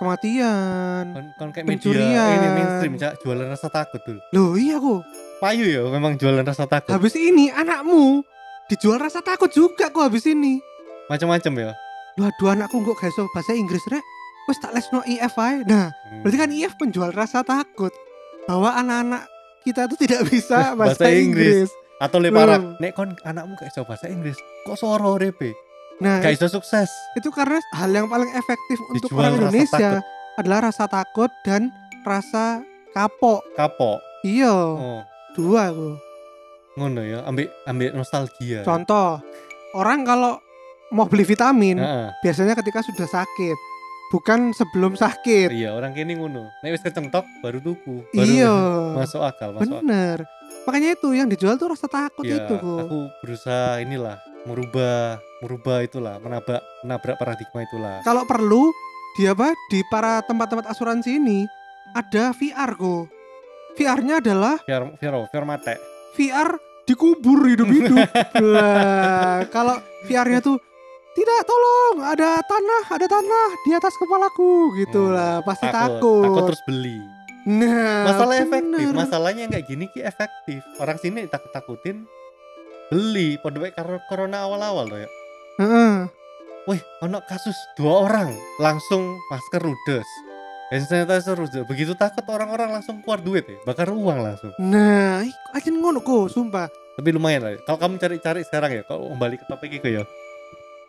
Kematian. 0.00 1.04
kon, 1.12 1.26
kon 1.36 1.48
kayak 1.52 1.68
media 1.68 2.22
ini 2.32 2.48
mainstream 2.50 2.96
Cak, 2.96 3.20
jualan 3.20 3.46
rasa 3.46 3.68
takut 3.68 4.00
tuh 4.00 4.16
Loh 4.32 4.56
iya 4.56 4.80
ku. 4.80 5.04
payu 5.38 5.62
ya 5.62 5.84
memang 5.86 6.16
jualan 6.16 6.40
rasa 6.40 6.64
takut 6.64 6.88
Habis 6.90 7.14
ini 7.14 7.46
anakmu 7.48 8.24
dijual 8.66 8.96
rasa 8.96 9.20
takut 9.20 9.48
juga 9.48 9.86
kok 9.86 10.02
habis 10.02 10.24
ini. 10.24 10.56
macam-macam 11.06 11.52
ya 11.60 11.70
Loh 12.16 12.26
aduh 12.26 12.48
anakku 12.50 12.80
kok 12.82 12.96
gak 12.98 13.12
bahasa 13.30 13.52
Inggris 13.52 13.84
rek. 13.86 14.02
Wes 14.50 14.58
tak 14.58 14.74
lesno 14.74 15.00
IF 15.04 15.34
ae. 15.36 15.62
Nah, 15.62 15.94
Hmm. 16.04 16.20
berarti 16.20 16.36
kan 16.36 16.50
IF 16.50 16.74
penjual 16.74 17.10
rasa 17.10 17.40
takut 17.40 17.94
bahwa 18.44 18.74
anak-anak 18.74 19.30
kita 19.62 19.86
itu 19.86 19.96
tidak 20.00 20.26
bisa 20.26 20.58
Bahasa 20.74 20.98
bahasa, 20.98 21.06
Inggris. 21.08 21.70
Inggris. 21.70 21.70
atau 21.98 22.16
leparak 22.16 22.80
nek 22.80 22.92
kon 22.92 23.12
anakmu 23.22 23.54
gak 23.54 23.68
iso 23.68 23.84
bahasa 23.84 24.08
Inggris 24.08 24.32
kok 24.64 24.72
soro 24.74 25.14
repe 25.14 25.52
Nah, 26.00 26.18
gak 26.18 26.32
iso 26.32 26.48
sukses 26.50 26.88
itu 27.12 27.28
karena 27.28 27.60
hal 27.70 27.92
yang 27.92 28.08
paling 28.08 28.32
efektif 28.32 28.80
untuk 28.88 29.06
Dijual 29.06 29.20
orang 29.20 29.36
rasa 29.36 29.44
Indonesia 29.44 29.88
takut. 29.92 30.04
adalah 30.34 30.58
rasa 30.64 30.84
takut 30.86 31.30
dan 31.42 31.62
rasa 32.00 32.64
kapok. 32.90 33.44
kapok 33.52 34.00
Iya, 34.22 34.48
oh 34.50 35.04
dua 35.30 35.68
aku. 35.68 35.90
ngono 36.72 37.00
ya 37.02 37.20
ambil 37.22 37.46
ambil 37.64 37.88
nostalgia 37.94 38.64
Contoh, 38.64 39.20
orang 39.72 40.00
kalau 40.02 40.40
mau 40.88 41.04
beli 41.04 41.22
vitamin 41.22 41.76
Heeh. 41.76 42.08
biasanya 42.20 42.56
ketika 42.56 42.80
sudah 42.80 43.04
sakit, 43.06 43.56
bukan 44.10 44.50
sebelum 44.50 44.94
sakit. 44.94 45.48
iya 45.50 45.70
orang 45.70 45.90
kini 45.90 46.14
ngono 46.14 46.50
nek 46.60 46.70
wis 46.70 46.82
kecentok 46.82 47.22
baru 47.40 47.58
tuku 47.58 48.02
baru 48.10 48.26
Iya, 48.26 48.54
masuk 48.94 49.22
akal 49.22 49.54
masuk 49.54 49.70
akal 49.70 49.80
bener. 49.80 50.18
Makanya 50.66 50.88
itu 50.92 51.08
yang 51.10 51.26
dijual 51.26 51.54
tuh 51.54 51.70
rasa 51.70 51.86
takut 51.86 52.22
ya 52.22 52.42
itu 52.42 52.54
kok. 52.54 52.78
aku 52.80 52.98
berusaha 53.22 53.78
inilah 53.78 54.18
merubah 54.42 55.16
merubah 55.40 55.78
itulah 55.80 56.18
menabrak 56.18 56.58
menabrak 56.82 57.16
paradigma 57.16 57.60
itulah 57.62 57.96
Kalau 58.02 58.26
perlu 58.26 58.74
di 59.14 59.24
apa 59.24 59.50
di 59.68 59.78
para 59.86 60.18
tempat-tempat 60.22 60.66
asuransi 60.68 61.16
ini 61.16 61.46
ada 61.92 62.30
VR 62.32 62.74
kok. 62.74 63.06
VR-nya 63.70 64.18
adalah 64.18 64.58
Fiar 64.60 64.82
Firo 64.96 65.30
Fiar 65.30 65.44
mate 65.44 65.78
VR 66.12 66.58
dikubur 66.82 67.46
hidup-hidup. 67.46 68.02
Kalau 69.54 69.78
VR-nya 70.04 70.40
tuh 70.40 70.58
tidak 71.10 71.40
tolong 71.42 71.94
ada 72.00 72.38
tanah 72.40 72.82
ada 72.88 73.06
tanah 73.06 73.48
di 73.60 73.70
atas 73.72 73.94
kepalaku 73.94 74.50
gitu 74.76 75.02
Hmm, 75.04 75.12
lah 75.12 75.34
pasti 75.42 75.66
takut 75.66 75.98
takut. 75.98 76.24
takut 76.24 76.42
terus 76.48 76.62
beli 76.64 76.98
Nah, 77.40 78.04
masalah 78.06 78.36
efektif 78.36 78.84
bener. 78.84 78.92
masalahnya 78.94 79.40
yang 79.40 79.52
kayak 79.54 79.66
gini 79.66 79.84
ki 79.88 80.00
efektif 80.02 80.60
orang 80.76 80.96
sini 80.96 81.24
takut 81.24 81.48
takutin 81.48 82.04
beli 82.86 83.38
pada 83.38 83.56
baik 83.56 83.74
karena 83.74 83.96
corona 84.04 84.44
awal-awal 84.44 84.86
loh 84.86 84.98
ya 84.98 85.10
Heeh. 85.56 86.08
Wih, 86.66 86.80
ono 87.00 87.20
kasus 87.22 87.56
dua 87.74 88.06
orang 88.06 88.30
langsung 88.56 89.02
masker 89.26 89.60
ludes. 89.60 90.08
Hand 90.70 90.86
sanitizer 90.86 91.34
ludes. 91.34 91.64
Begitu 91.66 91.92
takut 91.94 92.24
orang-orang 92.26 92.70
langsung 92.70 93.00
keluar 93.00 93.18
duit 93.18 93.42
ya, 93.42 93.56
bakar 93.62 93.88
uang 93.88 94.20
langsung. 94.20 94.52
Nah, 94.58 95.20
aja 95.50 95.68
ngono 95.68 95.98
kok, 95.98 96.28
sumpah. 96.28 96.68
Tapi 96.94 97.08
lumayan 97.10 97.42
lah. 97.42 97.52
Kalau 97.60 97.76
kamu 97.76 97.96
cari-cari 97.98 98.40
sekarang 98.42 98.72
ya, 98.72 98.82
kalau 98.82 99.08
kembali 99.10 99.36
ke 99.36 99.44
topik 99.46 99.72
itu 99.74 99.88
ya, 99.90 100.04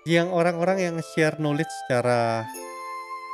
yang 0.03 0.33
orang-orang 0.33 0.81
yang 0.81 0.95
share 1.13 1.37
knowledge 1.37 1.69
secara 1.85 2.45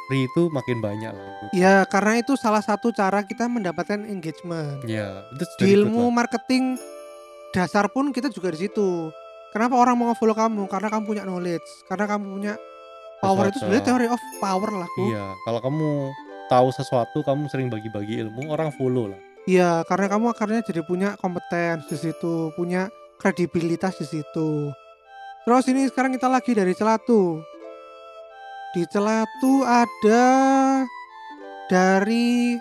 free 0.07 0.23
itu 0.23 0.47
makin 0.51 0.79
banyak 0.79 1.11
lah. 1.11 1.27
Ya, 1.51 1.83
karena 1.83 2.19
itu 2.19 2.35
salah 2.35 2.63
satu 2.63 2.91
cara 2.91 3.23
kita 3.23 3.47
mendapatkan 3.47 4.03
engagement. 4.03 4.83
Ya, 4.83 5.23
itu 5.35 5.43
Di 5.59 5.75
ilmu 5.75 6.11
lah. 6.11 6.23
marketing 6.23 6.75
dasar 7.51 7.87
pun 7.91 8.11
kita 8.11 8.27
juga 8.27 8.51
di 8.51 8.67
situ. 8.67 9.11
Kenapa 9.51 9.79
orang 9.79 9.95
mau 9.95 10.11
follow 10.13 10.35
kamu? 10.35 10.67
Karena 10.67 10.91
kamu 10.91 11.03
punya 11.07 11.23
knowledge, 11.23 11.67
karena 11.87 12.05
kamu 12.07 12.25
punya 12.29 12.53
power 13.19 13.47
itu 13.47 13.57
Sesuatu. 13.57 13.59
sebenarnya 13.63 13.85
teori 13.87 14.07
of 14.11 14.21
power 14.37 14.71
lah, 14.75 14.87
Ku. 14.91 15.01
Iya, 15.07 15.25
kalau 15.43 15.59
kamu 15.63 15.87
tahu 16.47 16.67
sesuatu, 16.71 17.17
kamu 17.23 17.41
sering 17.47 17.67
bagi-bagi 17.67 18.23
ilmu, 18.23 18.51
orang 18.51 18.71
follow 18.75 19.11
lah. 19.11 19.19
Iya, 19.47 19.87
karena 19.87 20.11
kamu 20.11 20.25
akhirnya 20.31 20.61
jadi 20.61 20.83
punya 20.83 21.15
kompeten 21.15 21.79
di 21.87 21.95
situ, 21.95 22.51
punya 22.53 22.91
kredibilitas 23.17 23.95
di 23.97 24.07
situ. 24.07 24.71
Terus 25.47 25.63
ini 25.71 25.87
sekarang 25.87 26.11
kita 26.11 26.27
lagi 26.27 26.51
dari 26.51 26.75
Celatu. 26.75 27.39
Di 28.75 28.83
Celatu 28.91 29.63
ada 29.63 30.27
dari 31.71 32.59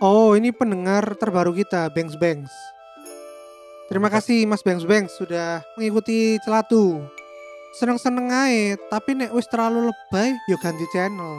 Oh, 0.00 0.32
ini 0.32 0.48
pendengar 0.48 1.12
terbaru 1.20 1.52
kita, 1.52 1.92
Banks 1.92 2.16
Banks. 2.16 2.48
Terima 3.92 4.08
kasih 4.08 4.48
Mas 4.48 4.64
Banks 4.64 4.88
Banks 4.88 5.12
sudah 5.20 5.60
mengikuti 5.76 6.40
Celatu. 6.40 7.04
Seneng-seneng 7.76 8.32
aja, 8.32 8.80
tapi 8.88 9.12
nek 9.12 9.36
wis 9.36 9.44
terlalu 9.52 9.92
lebay, 9.92 10.32
yo 10.48 10.56
ganti 10.56 10.88
channel. 10.88 11.36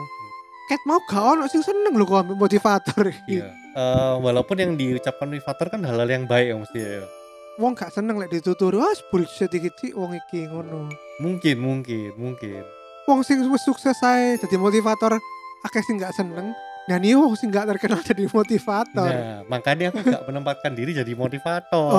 Ket 0.69 0.85
mau 0.85 1.01
gak 1.09 1.25
ono 1.25 1.49
sing 1.49 1.65
seneng 1.65 1.97
lho 1.97 2.05
kok 2.05 2.21
ambil 2.21 2.37
motivator. 2.37 3.09
Iya. 3.25 3.49
Eh, 3.49 4.15
walaupun 4.21 4.61
yang 4.61 4.77
diucapkan 4.77 5.25
motivator 5.25 5.73
kan 5.73 5.81
hal-hal 5.81 6.05
yang 6.05 6.29
baik 6.29 6.53
ya 6.53 6.55
mesti 6.61 6.79
ya. 7.01 7.22
Wong 7.55 7.73
gak 7.73 7.89
seneng 7.89 8.17
lek 8.17 8.29
dituturi 8.29 8.75
wah 8.75 8.89
bullshit 9.07 9.49
iki 9.49 9.69
wong 9.93 10.13
iki 10.15 10.45
ngono 10.45 10.89
Mungkin, 11.19 11.57
mungkin, 11.57 12.11
mungkin. 12.15 12.63
wong 13.05 13.21
sing 13.21 13.43
wis 13.45 13.61
sukses 13.61 13.99
ae 14.01 14.35
dadi 14.35 14.55
motivator 14.55 15.19
akeh 15.61 15.81
sing 15.81 15.95
gak 15.95 16.11
seneng 16.11 16.49
dan 16.83 16.99
ini 16.99 17.13
wong 17.13 17.33
sing 17.33 17.47
gak 17.47 17.67
terkenal 17.67 18.01
jadi 18.05 18.25
motivator 18.27 19.07
Nah, 19.07 19.39
makanya 19.47 19.89
aku 19.89 20.01
gak 20.03 20.25
menempatkan 20.25 20.73
diri 20.73 20.91
jadi 20.91 21.13
motivator. 21.13 21.93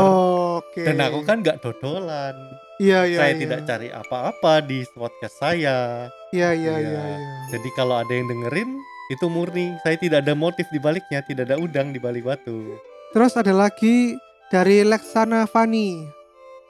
oke 0.59 0.83
Dan 0.83 0.99
aku 0.99 1.23
kan 1.23 1.41
gak 1.41 1.61
dodolan. 1.61 2.35
iya 2.77 3.07
iya 3.07 3.19
saya 3.19 3.33
iya. 3.33 3.41
tidak 3.41 3.61
cari 3.65 3.89
apa-apa 3.89 4.53
di 4.61 4.83
podcast 4.91 5.37
saya. 5.39 6.11
iya 6.31 6.51
iya 6.53 6.75
Iya. 6.75 6.77
iya 6.83 7.03
iya 7.15 7.33
Jadi 7.49 7.69
kalau 7.73 7.97
ada 7.97 8.11
yang 8.11 8.27
dengerin, 8.27 8.75
itu 9.07 9.27
murni. 9.27 9.73
Saya 9.81 9.95
tidak 9.95 10.21
ada 10.21 10.35
motif 10.35 10.67
di 10.69 10.77
baliknya, 10.77 11.23
tidak 11.23 11.47
ada 11.47 11.57
udang 11.57 11.89
di 11.89 11.99
balik 11.99 12.25
batu. 12.25 12.75
terus 13.09 13.39
ada 13.39 13.55
lagi 13.55 14.19
dari 14.49 14.83
Lexana 14.83 15.45
Fani 15.45 16.05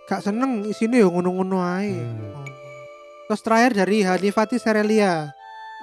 gak 0.05 0.21
seneng 0.23 0.65
isine 0.65 1.01
yo 1.01 1.09
ngono-ngono 1.09 1.59
ae 1.61 1.95
Hmm. 1.95 2.45
terus 3.25 3.41
terakhir 3.41 3.73
dari 3.75 4.05
Hanifati 4.05 4.61
Serelia 4.61 5.33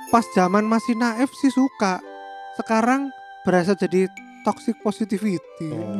pas 0.09 0.25
zaman 0.31 0.61
masih 0.63 0.93
naif 0.93 1.31
sih 1.35 1.49
suka 1.49 1.97
sekarang 2.55 3.09
berasa 3.41 3.73
jadi 3.73 4.05
toxic 4.41 4.77
positivity 4.79 5.69
Oh. 5.69 5.97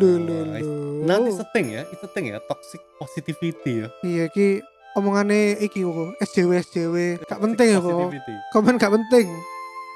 Nanti 1.02 1.30
setting 1.34 1.66
ya, 1.72 1.82
itu 1.84 1.98
setting 2.00 2.26
ya, 2.30 2.38
toxic 2.46 2.82
positivity 2.96 3.72
ya. 3.82 3.88
Iya 4.02 4.26
ki 4.30 4.62
omongane 4.94 5.58
iki 5.58 5.82
kok 5.82 6.14
SJW 6.22 6.52
SJW 6.62 6.96
gak 7.26 7.42
penting 7.42 7.68
ya 7.74 7.80
kok. 7.80 8.10
Komen 8.54 8.78
gak 8.78 8.94
penting. 8.94 9.26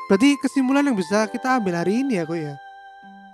Berarti 0.06 0.30
kesimpulan 0.38 0.82
yang 0.82 0.98
bisa 0.98 1.26
kita 1.26 1.58
ambil 1.58 1.78
hari 1.78 2.02
ini 2.02 2.18
ya 2.18 2.26
kok 2.26 2.38
ya. 2.38 2.54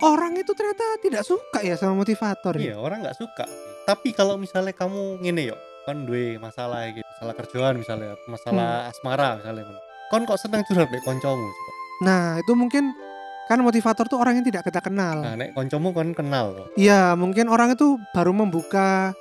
Orang 0.02 0.34
itu 0.34 0.50
ternyata 0.50 0.82
tidak 0.98 1.22
suka 1.22 1.62
ya 1.62 1.78
sama 1.78 1.94
motivator 1.96 2.58
Iya, 2.58 2.74
ya. 2.74 2.76
orang 2.76 3.06
nggak 3.06 3.14
suka. 3.14 3.46
Tapi 3.82 4.10
kalau 4.10 4.34
misalnya 4.34 4.74
kamu 4.74 5.22
ngene 5.22 5.42
yo, 5.46 5.56
kan 5.82 6.02
duwe 6.02 6.36
masalah 6.36 6.90
gitu, 6.90 7.06
masalah 7.16 7.34
kerjaan 7.36 7.74
misalnya, 7.78 8.18
masalah 8.26 8.70
Hmm. 8.82 8.90
asmara 8.90 9.28
misalnya. 9.38 9.62
Kon 10.10 10.26
kok 10.26 10.36
seneng 10.36 10.66
curhat 10.66 10.90
mek 10.90 11.02
koncomu 11.02 11.46
coba. 11.46 11.72
Nah, 12.02 12.24
itu 12.36 12.52
mungkin 12.52 12.90
kan 13.46 13.58
motivator 13.58 14.06
tuh 14.06 14.18
orang 14.18 14.38
yang 14.38 14.46
tidak 14.46 14.66
kita 14.66 14.82
kenal. 14.82 15.22
Nah, 15.22 15.38
nek 15.38 15.54
koncomu 15.54 15.90
kon 15.90 16.10
kenal 16.12 16.50
loh. 16.50 16.66
Iya, 16.74 17.14
mungkin 17.14 17.46
orang 17.46 17.72
itu 17.72 17.94
baru 18.10 18.34
membuka 18.34 19.14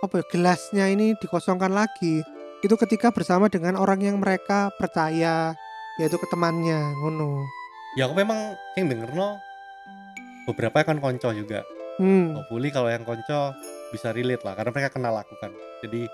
apa 0.00 0.14
ya 0.20 0.24
gelasnya 0.26 0.90
ini 0.90 1.14
dikosongkan 1.16 1.70
lagi. 1.70 2.20
Itu 2.60 2.74
ketika 2.74 3.14
bersama 3.14 3.46
dengan 3.46 3.76
orang 3.76 4.02
yang 4.02 4.18
mereka 4.18 4.74
percaya, 4.74 5.54
yaitu 5.96 6.16
ke 6.16 6.26
temannya, 6.26 6.82
ngono. 6.98 7.46
Ya 7.94 8.04
aku 8.04 8.18
memang 8.18 8.58
yang 8.74 8.90
dengerno 8.90 9.38
beberapa 10.48 10.84
kan 10.84 11.00
konco 11.00 11.32
juga. 11.32 11.64
Hmm. 12.00 12.34
Hopefully 12.34 12.74
kalau 12.74 12.90
yang 12.90 13.06
konco 13.06 13.54
bisa 13.94 14.10
relate 14.10 14.42
lah 14.42 14.58
karena 14.58 14.70
mereka 14.74 14.90
kenal 14.90 15.14
aku 15.14 15.34
kan. 15.38 15.50
Jadi 15.84 16.10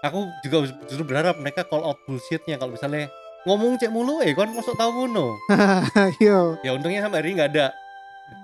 aku 0.00 0.28
juga 0.46 0.70
justru 0.88 1.04
berharap 1.04 1.36
mereka 1.38 1.66
call 1.66 1.84
out 1.84 1.98
bullshitnya 2.08 2.56
kalau 2.56 2.72
misalnya 2.74 3.12
ngomong 3.44 3.78
cek 3.78 3.92
mulu 3.92 4.20
eh 4.24 4.32
kon 4.34 4.50
masuk 4.52 4.74
tahu 4.74 5.04
ngono. 5.04 5.36
Ayo. 5.94 6.56
Ya 6.66 6.74
untungnya 6.74 7.04
sampai 7.04 7.22
hari 7.22 7.28
ini 7.32 7.34
nggak 7.38 7.50
ada. 7.54 7.66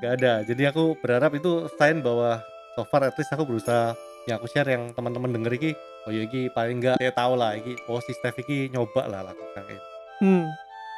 Nggak 0.00 0.12
ada. 0.20 0.32
Jadi 0.46 0.62
aku 0.68 0.84
berharap 1.00 1.32
itu 1.34 1.66
sign 1.76 2.04
bahwa 2.04 2.40
so 2.76 2.84
far 2.88 3.06
at 3.06 3.16
least 3.16 3.32
aku 3.32 3.44
berusaha 3.48 3.96
yang 4.24 4.40
aku 4.40 4.48
share 4.48 4.68
yang 4.68 4.88
teman-teman 4.96 5.36
denger 5.36 5.52
iki 5.60 5.70
oh 6.08 6.10
ya 6.12 6.24
iki 6.24 6.48
paling 6.48 6.80
enggak 6.80 6.96
saya 6.96 7.12
tahu 7.12 7.36
lah 7.36 7.52
iki 7.52 7.76
oh 7.92 8.00
si 8.00 8.16
Steph 8.16 8.40
iki 8.40 8.72
nyoba 8.72 9.04
lah 9.08 9.20
lakukan 9.32 9.64
ini. 9.68 9.82
Hmm. 10.22 10.44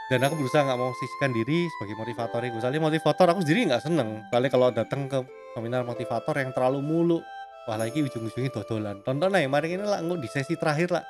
Dan 0.07 0.23
aku 0.23 0.39
berusaha 0.39 0.63
nggak 0.63 0.79
mau 0.79 0.95
sisihkan 0.95 1.35
diri 1.35 1.67
sebagai 1.69 1.99
motivator 1.99 2.41
itu 2.41 2.59
soalnya 2.59 2.79
motivator 2.79 3.27
aku 3.29 3.43
sendiri 3.43 3.67
nggak 3.67 3.83
seneng 3.83 4.23
kali 4.29 4.47
kalau 4.47 4.71
datang 4.71 5.11
ke 5.11 5.19
seminar 5.53 5.83
motivator 5.83 6.35
yang 6.37 6.55
terlalu 6.55 6.79
mulu 6.79 7.19
wah 7.67 7.75
lagi 7.75 8.01
ujung-ujungnya 8.01 8.53
dodolan 8.53 9.03
tonton 9.03 9.35
aja 9.35 9.47
mari 9.47 9.75
ini 9.75 9.83
lah 9.83 9.99
di 9.99 10.29
sesi 10.31 10.55
terakhir 10.55 10.91
lah 10.91 11.03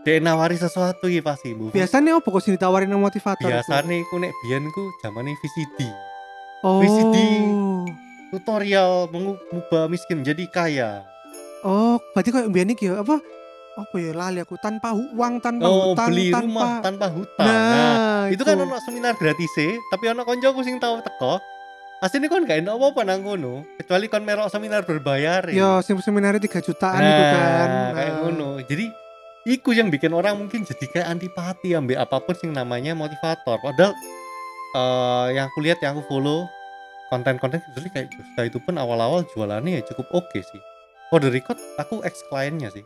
dia 0.00 0.16
nawari 0.18 0.56
sesuatu 0.56 1.04
ya 1.06 1.20
pasti 1.20 1.52
bu 1.52 1.68
Biasanya 1.68 2.16
apa 2.16 2.24
kok 2.24 2.40
sini 2.40 2.56
ditawarin 2.56 2.88
sama 2.88 3.10
motivator? 3.10 3.44
biasanya 3.44 3.94
aku 4.00 4.16
nek 4.16 4.32
biyen 4.40 4.64
ku 4.70 4.82
zamane 4.98 5.36
VCD 5.36 5.80
Oh. 6.58 6.82
VCD. 6.82 7.16
tutorial 8.28 9.06
mengubah 9.08 9.86
miskin 9.86 10.20
menjadi 10.20 10.44
kaya 10.48 10.90
Oh, 11.60 11.98
berarti 12.14 12.30
kayak 12.30 12.48
mbien 12.48 12.70
iki 12.70 12.86
ya 12.86 13.02
apa? 13.02 13.18
Apa 13.78 13.94
ya 14.02 14.10
lali 14.10 14.42
aku 14.42 14.58
tanpa 14.58 14.90
uang, 14.90 15.38
tanpa 15.38 15.70
oh 15.70 15.94
hutang, 15.94 16.10
beli 16.10 16.34
tanpa 16.34 16.42
rumah 16.42 16.70
tanpa 16.82 17.06
hutang 17.14 17.46
Nah, 17.46 17.70
nah 17.70 18.22
itu 18.26 18.42
kan 18.42 18.58
iku. 18.58 18.66
ono 18.66 18.76
seminar 18.82 19.14
gratis 19.14 19.54
tapi 19.86 20.04
ono 20.10 20.26
koncoku 20.26 20.66
sing 20.66 20.82
tau 20.82 20.98
teko. 20.98 21.38
Aslinya 22.02 22.26
kon 22.30 22.46
gak 22.46 22.62
enak 22.62 22.74
apa-apa 22.74 23.06
nang 23.06 23.22
kono 23.22 23.62
kecuali 23.78 24.06
kon 24.10 24.22
merok 24.26 24.50
seminar 24.50 24.82
berbayar 24.82 25.46
Yo, 25.50 25.78
sim 25.82 25.98
seminarnya 25.98 26.42
3 26.42 26.58
jutaan 26.62 27.02
itu 27.02 27.22
kan. 27.22 27.38
Nah, 27.70 27.90
kayak 27.94 28.10
Nah. 28.10 28.18
ngono. 28.26 28.50
Jadi 28.66 28.86
iku 29.46 29.70
yang 29.70 29.94
bikin 29.94 30.10
orang 30.10 30.34
mungkin 30.34 30.66
jadi 30.66 30.84
kayak 30.90 31.06
antipati 31.14 31.78
ambil 31.78 32.02
apa 32.02 32.18
pun 32.18 32.34
sing 32.34 32.50
namanya 32.50 32.98
motivator. 32.98 33.62
Padahal 33.62 33.94
eh 34.74 35.26
yang 35.38 35.54
aku 35.54 35.58
lihat 35.62 35.78
yang 35.82 35.94
aku 35.94 36.02
follow 36.10 36.50
konten-konten 37.14 37.62
jadi 37.78 38.10
kayak 38.10 38.46
itu 38.46 38.58
pun 38.58 38.74
awal-awal 38.74 39.22
jualannya 39.34 39.78
ya 39.78 39.82
cukup 39.86 40.10
oke 40.18 40.38
sih. 40.42 40.62
For 41.14 41.22
the 41.22 41.30
record 41.30 41.58
aku 41.78 42.02
ex 42.02 42.26
kliennya 42.26 42.74
sih 42.74 42.82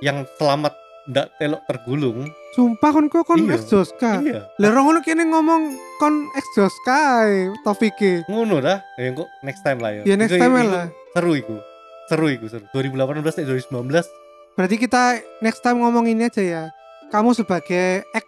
yang 0.00 0.26
selamat 0.34 0.74
ndak 1.04 1.28
telok 1.36 1.62
tergulung 1.64 2.24
Sumpah 2.50 2.90
kon 2.90 3.06
kok 3.08 3.26
kon 3.26 3.36
Iya. 3.40 3.54
ex 3.54 3.66
Joska. 3.66 4.22
iya 4.22 4.46
orang 4.62 4.84
ngono 4.84 5.00
kene 5.00 5.26
ngomong 5.26 5.62
kon 5.98 6.14
ex 6.32 6.46
Joska 6.54 6.96
ae, 7.20 7.52
Taufike. 7.60 8.24
ngono 8.24 8.58
dah 8.58 8.80
ya 8.96 9.12
kok 9.12 9.28
next 9.42 9.60
time 9.60 9.78
lah 9.78 9.90
ya 9.92 10.02
Ya 10.04 10.14
next 10.14 10.32
time 10.32 10.54
iku 10.54 10.70
lah. 10.70 10.86
seru 11.12 11.32
iku 11.34 11.56
seru 12.06 12.26
iku 12.28 12.46
seru 12.46 12.64
2018 12.70 13.20
dan 13.20 13.44
2019 13.44 14.08
Berarti 14.54 14.76
kita 14.78 15.02
next 15.40 15.60
time 15.60 15.82
ngomong 15.82 16.06
ini 16.06 16.24
aja 16.24 16.38
ya. 16.38 16.64
Kamu 17.10 17.34
sebagai 17.34 18.06
ex 18.08 18.26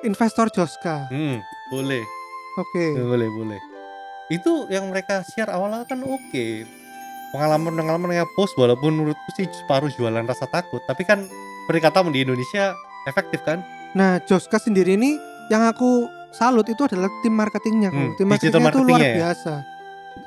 investor 0.00 0.46
Joska. 0.48 1.08
hmm 1.08 1.40
boleh 1.68 2.04
Oke. 2.56 2.84
boleh 2.94 3.28
boleh 3.28 3.60
itu 4.28 4.68
yang 4.68 4.86
mereka 4.86 5.24
share 5.26 5.48
awal-awal 5.48 5.82
kan 5.82 5.98
oke 6.00 6.46
pengalaman-pengalaman 7.30 8.14
yang 8.14 8.28
post 8.32 8.56
walaupun 8.56 8.94
menurutku 8.94 9.30
sih 9.36 9.46
separuh 9.48 9.92
jualan 9.92 10.24
rasa 10.24 10.48
takut 10.48 10.80
tapi 10.84 11.04
kan 11.04 11.24
perikatamu 11.66 12.08
di 12.08 12.24
Indonesia 12.24 12.72
efektif 13.04 13.44
kan 13.44 13.60
Nah, 13.96 14.20
Joska 14.20 14.60
sendiri 14.60 15.00
ini 15.00 15.16
yang 15.48 15.64
aku 15.64 16.04
salut 16.28 16.68
itu 16.68 16.84
adalah 16.84 17.08
tim 17.24 17.32
marketingnya. 17.32 17.88
Hmm, 17.88 18.12
tim 18.20 18.28
digital 18.28 18.60
marketingnya 18.60 18.68
itu 18.68 18.80
luar 18.84 19.00
marketingnya 19.00 19.08
ya? 19.08 19.16
biasa. 19.16 19.52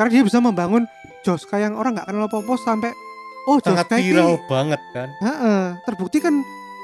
Karena 0.01 0.09
dia 0.09 0.23
bisa 0.25 0.39
membangun 0.41 0.83
Joska 1.21 1.55
yang 1.61 1.77
orang 1.77 1.93
nggak 1.93 2.07
kenal 2.09 2.25
apa-apa 2.25 2.53
sampai 2.57 2.89
oh 3.45 3.61
sangat 3.61 3.85
Joska 3.85 3.95
ini 4.01 4.17
viral 4.17 4.41
banget 4.49 4.81
kan 4.97 5.09
Heeh, 5.21 5.63
terbukti 5.85 6.17
kan 6.17 6.33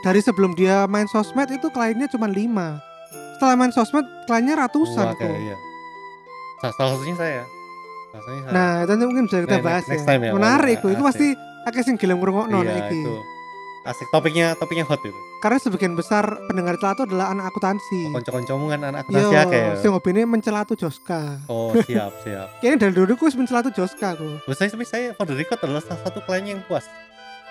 dari 0.05 0.21
sebelum 0.21 0.53
dia 0.53 0.85
main 0.85 1.09
sosmed 1.09 1.49
itu 1.49 1.65
kliennya 1.73 2.05
cuma 2.13 2.29
lima. 2.29 2.77
Setelah 3.37 3.57
main 3.57 3.73
sosmed 3.73 4.05
kliennya 4.29 4.53
ratusan 4.61 5.05
Wah, 5.09 5.17
kayak 5.17 5.39
iya. 5.41 5.57
Sa- 6.61 6.73
salah 6.77 6.93
satunya 6.93 7.17
saya 7.17 7.41
Nah, 8.47 8.81
itu 8.81 8.91
nanti 8.91 9.05
mungkin 9.05 9.23
bisa 9.25 9.37
kita 9.39 9.55
Nah, 9.55 9.63
bahas 9.63 9.83
next- 9.85 10.01
ya. 10.01 10.09
time 10.09 10.21
ya, 10.23 10.31
Menarik 10.31 10.75
kok. 10.79 10.89
Itu 10.89 11.03
pasti 11.03 11.27
akeh 11.63 11.81
sing 11.81 11.95
gelem 11.95 12.17
ngrungokno 12.17 12.59
iya 12.61 12.79
iki. 12.81 12.97
itu 12.97 13.15
asik 13.83 14.07
topiknya 14.09 14.51
topiknya 14.53 14.83
hot 14.83 14.99
itu 14.99 15.15
Karena 15.37 15.57
sebagian 15.57 15.93
besar 15.93 16.27
pendengar 16.43 16.75
celatu 16.75 17.03
adalah 17.03 17.29
anak 17.29 17.47
akuntansi. 17.47 18.09
konco-koncomu 18.09 18.67
kan 18.67 18.83
anak 18.85 19.03
Yo, 19.05 19.15
akuntansi 19.23 19.35
akeh 19.37 19.61
ya 19.61 19.73
sing 19.77 19.91
hobine 19.91 20.21
mencelatu 20.23 20.73
Joska. 20.73 21.39
oh 21.45 21.71
siap 21.87 22.11
siap 22.19 22.47
Kayaknya 22.57 22.77
dari 22.81 22.93
dulu 22.93 23.11
aku 23.13 23.31
mencelatu 23.33 23.69
Joska. 23.69 24.15
Terus 24.15 24.55
saya 24.55 24.69
tapi 24.69 24.83
saya 24.83 25.07
for 25.13 25.23
the 25.23 25.35
record 25.35 25.59
adalah 25.61 25.79
salah 25.79 26.01
satu 26.01 26.19
klien 26.21 26.43
yang 26.49 26.61
puas 26.63 26.83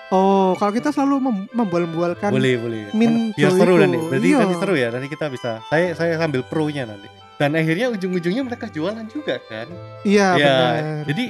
Oh, 0.06 0.54
kalau 0.54 0.70
kita 0.70 0.90
selalu 0.90 1.18
mem- 1.20 1.48
membual-bualkan 1.50 2.30
boleh 2.30 2.54
boleh 2.56 2.78
min 2.92 3.32
biar 3.32 3.50
seru 3.50 3.74
nanti 3.76 3.98
berarti 3.98 4.28
Iya. 4.28 4.38
nanti 4.38 4.54
seru 4.56 4.74
ya 4.74 4.88
nanti 4.88 5.08
kita 5.08 5.26
bisa 5.26 5.58
saya 5.66 5.92
saya 5.92 6.14
ambil 6.20 6.40
pro 6.42 6.68
nya 6.68 6.84
nanti 6.84 7.10
dan 7.36 7.52
akhirnya 7.52 7.88
ujung-ujungnya 7.90 8.42
mereka 8.42 8.66
jualan 8.66 9.04
juga 9.06 9.36
kan 9.42 9.68
Iya, 10.02 10.28
ya 10.34 10.36
benar. 10.38 10.80
jadi 11.04 11.24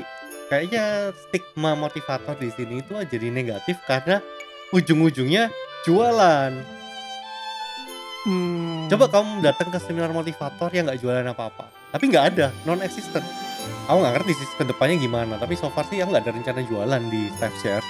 kayaknya 0.46 0.84
stigma 1.12 1.74
motivator 1.74 2.34
di 2.34 2.48
sini 2.48 2.78
itu 2.78 2.94
jadi 2.94 3.28
negatif 3.28 3.82
karena 3.82 4.22
ujung-ujungnya 4.70 5.50
jualan 5.82 6.52
Hmm. 8.22 8.90
coba 8.90 9.07
kamu 9.07 9.38
datang 9.38 9.70
ke 9.70 9.78
seminar 9.78 10.11
motivator 10.11 10.66
yang 10.70 10.90
nggak 10.90 10.98
jualan 10.98 11.22
apa-apa 11.24 11.70
tapi 11.90 12.11
nggak 12.11 12.34
ada 12.34 12.50
non 12.66 12.82
existent 12.82 13.22
aku 13.86 14.02
nggak 14.02 14.14
ngerti 14.18 14.32
sih 14.34 14.46
ke 14.52 14.66
depannya 14.66 14.98
gimana 14.98 15.38
tapi 15.38 15.54
so 15.54 15.70
far 15.70 15.86
sih 15.86 16.02
aku 16.02 16.11
nggak 16.11 16.26
ada 16.26 16.34
rencana 16.34 16.61
jualan 16.61 17.02
di 17.07 17.30
Step 17.32 17.54
Share. 17.57 17.86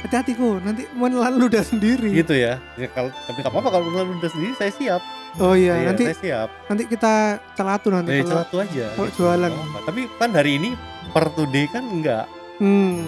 Hati-hati 0.00 0.32
kok, 0.32 0.62
nanti 0.62 0.86
menelan 0.90 1.36
ludah 1.36 1.60
sendiri. 1.60 2.14
gitu 2.14 2.32
ya, 2.32 2.62
ya 2.74 2.88
kalau 2.88 3.10
tapi 3.26 3.42
nggak 3.42 3.52
apa-apa 3.52 3.68
kalau 3.70 3.84
misalnya 3.86 4.16
udah 4.16 4.30
sendiri 4.30 4.52
saya 4.54 4.70
siap 4.70 5.02
Oh 5.38 5.54
iya, 5.54 5.78
Iya, 5.78 5.86
nanti 5.94 6.04
siap 6.10 6.48
nanti 6.66 6.84
kita 6.84 7.12
celatu 7.54 7.88
nanti 7.88 8.10
dari 8.10 8.22
kalau 8.22 8.42
celatu 8.42 8.56
aja 8.58 8.86
kalau 8.92 9.06
gitu. 9.06 9.16
jualan. 9.20 9.50
Apa-apa. 9.52 9.78
tapi 9.84 10.00
kan 10.16 10.30
hari 10.32 10.52
ini 10.56 10.70
per 11.08 11.24
today 11.30 11.66
kan 11.66 11.84
enggak 11.84 12.26
Hmm. 12.58 13.06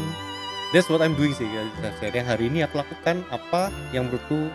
that's 0.71 0.87
what 0.87 1.01
I'm 1.01 1.13
doing 1.13 1.35
sih 1.35 1.45
yang 1.45 2.25
hari 2.25 2.47
ini 2.47 2.63
aku 2.63 2.79
lakukan 2.79 3.21
apa 3.29 3.69
yang 3.91 4.07
menurutku 4.07 4.49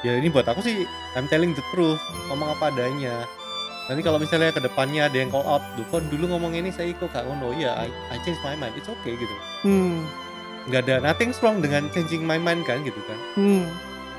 ya 0.00 0.12
ini 0.12 0.28
buat 0.28 0.44
aku 0.44 0.60
sih 0.60 0.82
I'm 1.14 1.24
telling 1.26 1.52
the 1.52 1.64
truth 1.70 2.00
ngomong 2.26 2.52
apa 2.52 2.68
adanya 2.68 3.24
nanti 3.86 4.02
kalau 4.02 4.18
misalnya 4.18 4.50
ke 4.50 4.60
depannya 4.60 5.06
ada 5.06 5.16
yang 5.16 5.28
call 5.28 5.42
out 5.42 5.64
dulu 5.72 5.88
kan 5.90 6.02
dulu 6.06 6.24
ngomong 6.28 6.52
ini 6.52 6.68
saya 6.68 6.92
kok 6.92 7.08
gak 7.08 7.22
ngono 7.22 7.54
ya 7.54 7.74
I, 7.76 7.88
I 8.08 8.20
change 8.20 8.38
my 8.40 8.54
mind 8.54 8.74
it's 8.74 8.90
okay 8.90 9.14
gitu 9.14 9.36
Hmm. 9.62 10.04
nggak 10.66 10.84
ada 10.84 10.94
nothing 11.02 11.32
wrong 11.38 11.58
dengan 11.58 11.88
changing 11.88 12.20
my 12.20 12.36
mind 12.36 12.62
kan 12.62 12.82
gitu 12.82 13.00
kan 13.04 13.18
Hmm. 13.34 13.64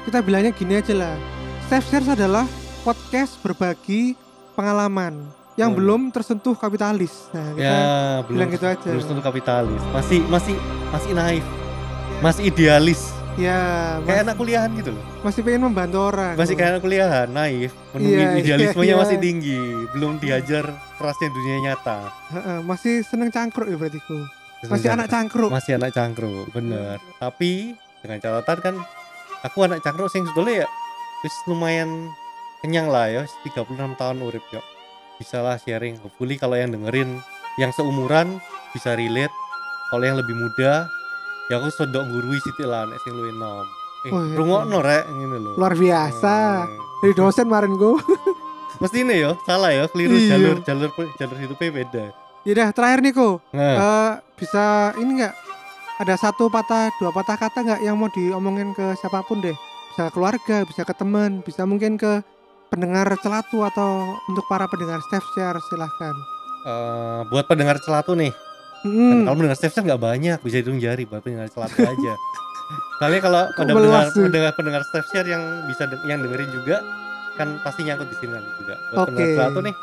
Kita 0.01 0.17
bilangnya 0.19 0.49
gini 0.49 0.73
aja 0.75 0.97
lah. 0.97 1.13
Step 1.61 1.85
Shares 1.85 2.09
adalah 2.09 2.49
podcast 2.81 3.37
berbagi 3.39 4.17
pengalaman 4.53 5.21
yang 5.53 5.71
Oh, 5.71 5.77
belum 5.77 6.09
tersentuh 6.09 6.55
kapitalis. 6.55 7.29
Nah, 7.29 7.53
kita 7.53 7.61
ya 7.61 7.77
belum 8.23 8.37
bilang 8.39 8.49
gitu 8.49 8.65
aja. 8.65 8.87
belum 8.87 9.05
tentu 9.05 9.21
kapitalis. 9.21 9.81
Masih 9.91 10.19
masih 10.25 10.55
masih 10.89 11.11
naif. 11.11 11.45
Masih 12.19 12.43
idealis. 12.47 13.01
Ya 13.35 13.57
kayak 14.03 14.11
mas- 14.17 14.25
anak 14.27 14.35
kuliahan 14.35 14.69
gitu 14.75 14.91
loh. 14.91 15.03
masih 15.21 15.39
pengen 15.39 15.63
membantu 15.63 15.97
orang. 16.03 16.35
masih 16.35 16.53
kayak 16.53 16.69
anak 16.71 16.81
kuliahan 16.81 17.27
naif. 17.29 17.71
Menunggu 17.93 18.11
Iya, 18.17 18.29
idealismenya 18.37 18.87
iya, 18.87 18.97
masih 18.97 19.17
tinggi. 19.17 19.59
Belum 19.91 20.11
dihajar 20.17 20.65
kerasnya 20.97 21.29
dunia 21.29 21.57
nyata. 21.63 21.99
Masih 22.61 23.05
seneng 23.05 23.29
cangkruk 23.29 23.67
ya 23.67 23.77
berarti 23.77 23.99
ku. 24.01 24.19
Masih 24.61 24.89
anak 24.89 25.07
cangkruk. 25.07 25.49
masih 25.49 25.71
anak 25.73 25.89
cangkruk 25.89 26.45
bener. 26.49 26.97
Tapi 27.17 27.73
dengan 27.99 28.17
catatan 28.19 28.57
kan 28.61 28.75
aku 29.41 29.57
anak 29.61 29.79
cangkruk 29.79 30.07
sing 30.07 30.21
sebetulnya 30.23 30.65
ya 30.65 30.67
wis 31.21 31.35
lumayan 31.45 32.09
kenyang 32.61 32.87
lah 32.87 33.07
ya 33.07 33.19
wis 33.21 33.33
36 33.43 33.67
tahun 33.95 34.17
urip 34.19 34.45
yo 34.49 34.61
bisa 35.17 35.39
lah 35.39 35.55
sharing 35.55 35.97
hopefully 35.97 36.35
kalau 36.35 36.53
yang 36.53 36.69
dengerin 36.69 37.21
yang 37.55 37.69
seumuran 37.69 38.37
bisa 38.71 38.93
relate 38.93 39.33
kalau 39.87 40.01
yang 40.01 40.15
lebih 40.15 40.33
muda 40.33 40.85
ya 41.47 41.55
aku 41.55 41.67
sodok 41.69 42.05
gurui 42.05 42.37
siti 42.39 42.63
lah 42.63 42.85
nek 42.85 42.97
sing 42.99 43.11
luwih 43.11 43.33
nom 43.33 43.65
eh 44.01 44.09
Oh, 44.09 44.17
iya. 44.19 44.33
rungokno 44.33 44.77
rek 44.79 45.05
ngene 45.05 45.37
lho 45.37 45.51
Luar 45.55 45.75
biasa. 45.75 46.65
Hmm. 46.65 46.73
Dari 46.99 47.13
dosen 47.13 47.45
kemarin 47.45 47.73
gue. 47.75 48.01
mesti 48.81 48.97
ini 48.99 49.13
yo 49.19 49.37
salah 49.41 49.69
ya 49.69 49.85
keliru 49.85 50.15
Iya. 50.15 50.29
jalur 50.33 50.57
jalur 50.63 50.89
jalur 51.15 51.37
hidupnya 51.37 51.69
beda 51.71 52.05
Yaudah 52.41 52.69
terakhir 52.71 52.99
nih 52.99 53.13
kok. 53.13 53.35
nah 53.51 53.73
Eh, 53.77 54.11
bisa 54.35 54.63
ini 54.97 55.21
nggak 55.21 55.33
ada 56.01 56.15
satu 56.17 56.49
patah 56.49 56.89
dua 56.97 57.13
patah 57.13 57.37
kata 57.37 57.61
nggak 57.61 57.81
yang 57.83 57.93
mau 57.93 58.09
diomongin 58.09 58.73
ke 58.73 58.97
siapa 58.97 59.21
pun 59.21 59.37
deh 59.37 59.53
bisa 59.85 60.01
ke 60.03 60.11
keluarga 60.11 60.57
bisa 60.63 60.81
ke 60.81 60.93
teman 60.95 61.45
bisa 61.45 61.61
mungkin 61.63 61.93
ke 61.93 62.25
pendengar 62.71 63.11
celatu 63.19 63.67
atau 63.67 63.89
untuk 64.25 64.47
para 64.47 64.63
pendengar 64.65 65.03
Steph 65.03 65.27
Share 65.29 65.59
silahkan 65.61 66.15
eh, 66.63 67.21
buat 67.27 67.43
pendengar 67.45 67.77
celatu 67.77 68.15
nih 68.15 68.31
Hmm, 68.81 69.29
Kalau 69.29 69.37
mendengar 69.37 69.53
Steph 69.53 69.77
nggak 69.77 70.01
banyak, 70.01 70.37
bisa 70.41 70.57
hitung 70.57 70.81
jari, 70.81 71.05
buat 71.05 71.21
pendengar 71.21 71.53
celatu 71.53 71.85
aja. 71.93 72.13
Kalian 72.97 73.21
kalau 73.21 73.45
Kok 73.53 73.61
ada 73.61 73.73
pendengar, 73.77 74.05
pendengar 74.09 74.51
pendengar 74.57 74.81
Steph 74.81 75.05
share 75.05 75.29
yang 75.29 75.69
bisa 75.69 75.85
de- 75.85 76.01
yang 76.09 76.17
dengerin 76.17 76.49
juga, 76.49 76.81
kan 77.37 77.61
pasti 77.61 77.85
nyangkut 77.85 78.09
di 78.09 78.17
sini 78.17 78.33
nanti 78.33 78.49
juga. 78.57 78.81
Buat 78.81 78.97
Oke. 78.97 79.05
pendengar 79.05 79.29
celatu 79.37 79.59
nih, 79.61 79.75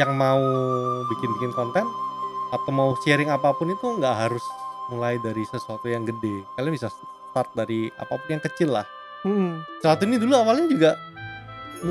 yang 0.00 0.10
mau 0.16 0.40
bikin-bikin 1.04 1.52
konten 1.52 1.84
atau 2.48 2.70
mau 2.72 2.96
sharing 2.98 3.28
apa 3.28 3.52
pun 3.52 3.68
itu 3.68 3.86
nggak 3.92 4.16
harus 4.16 4.44
mulai 4.88 5.20
dari 5.20 5.44
sesuatu 5.44 5.84
yang 5.84 6.08
gede. 6.08 6.48
Kalian 6.56 6.72
bisa 6.72 6.88
start 7.28 7.52
dari 7.52 7.92
apa 7.92 8.08
pun 8.08 8.28
yang 8.30 8.40
kecil 8.40 8.72
lah. 8.72 8.88
hmm, 9.20 9.84
Celatu 9.84 10.08
ini 10.08 10.16
dulu 10.16 10.32
awalnya 10.32 10.64
juga 10.64 10.96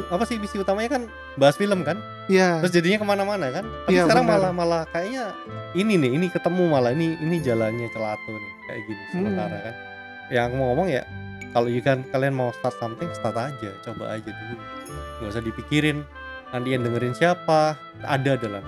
apa 0.09 0.23
sih 0.23 0.35
misi 0.35 0.55
utamanya 0.55 0.89
kan 0.91 1.03
bahas 1.35 1.53
film 1.53 1.81
kan? 1.81 1.97
ya 2.25 2.57
terus 2.59 2.71
jadinya 2.71 2.97
ke 2.97 3.05
mana-mana 3.05 3.47
kan 3.51 3.65
tapi 3.83 3.93
Iya, 3.93 4.03
sekarang 4.05 4.25
benar. 4.25 4.39
malah 4.39 4.51
malah 4.51 4.81
kayaknya 4.89 5.35
ini 5.73 5.93
nih 5.95 6.11
ini 6.15 6.27
ketemu 6.27 6.63
malah 6.65 6.91
ini 6.91 7.13
ini 7.17 7.37
jalannya 7.39 7.87
celatu 7.89 8.31
nih 8.31 8.51
kayak 8.63 8.81
gini 8.83 9.01
Hmm. 9.03 9.11
sementara 9.13 9.57
kan 9.59 9.75
yang 10.29 10.49
mau 10.51 10.71
ngomong 10.71 10.87
ya 10.87 11.03
kalau 11.51 11.67
you 11.67 11.79
kan 11.79 12.01
kalian 12.07 12.33
mau 12.33 12.49
start 12.53 12.73
something 12.75 13.05
start 13.11 13.35
aja 13.35 13.69
coba 13.81 14.13
aja 14.13 14.29
dulu 14.29 14.55
nggak 15.19 15.29
usah 15.29 15.43
dipikirin 15.43 16.01
nanti 16.49 16.71
yang 16.71 16.81
dengerin 16.81 17.13
siapa 17.13 17.75
ada 18.01 18.33
adalah 18.33 18.61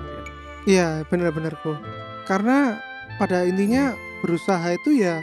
Iya 0.65 1.05
benar-benar 1.05 1.53
kok. 1.55 1.77
Karena 2.25 2.81
pada 3.15 3.45
intinya 3.45 3.93
berusaha 4.19 4.65
itu 4.73 4.97
ya 4.97 5.21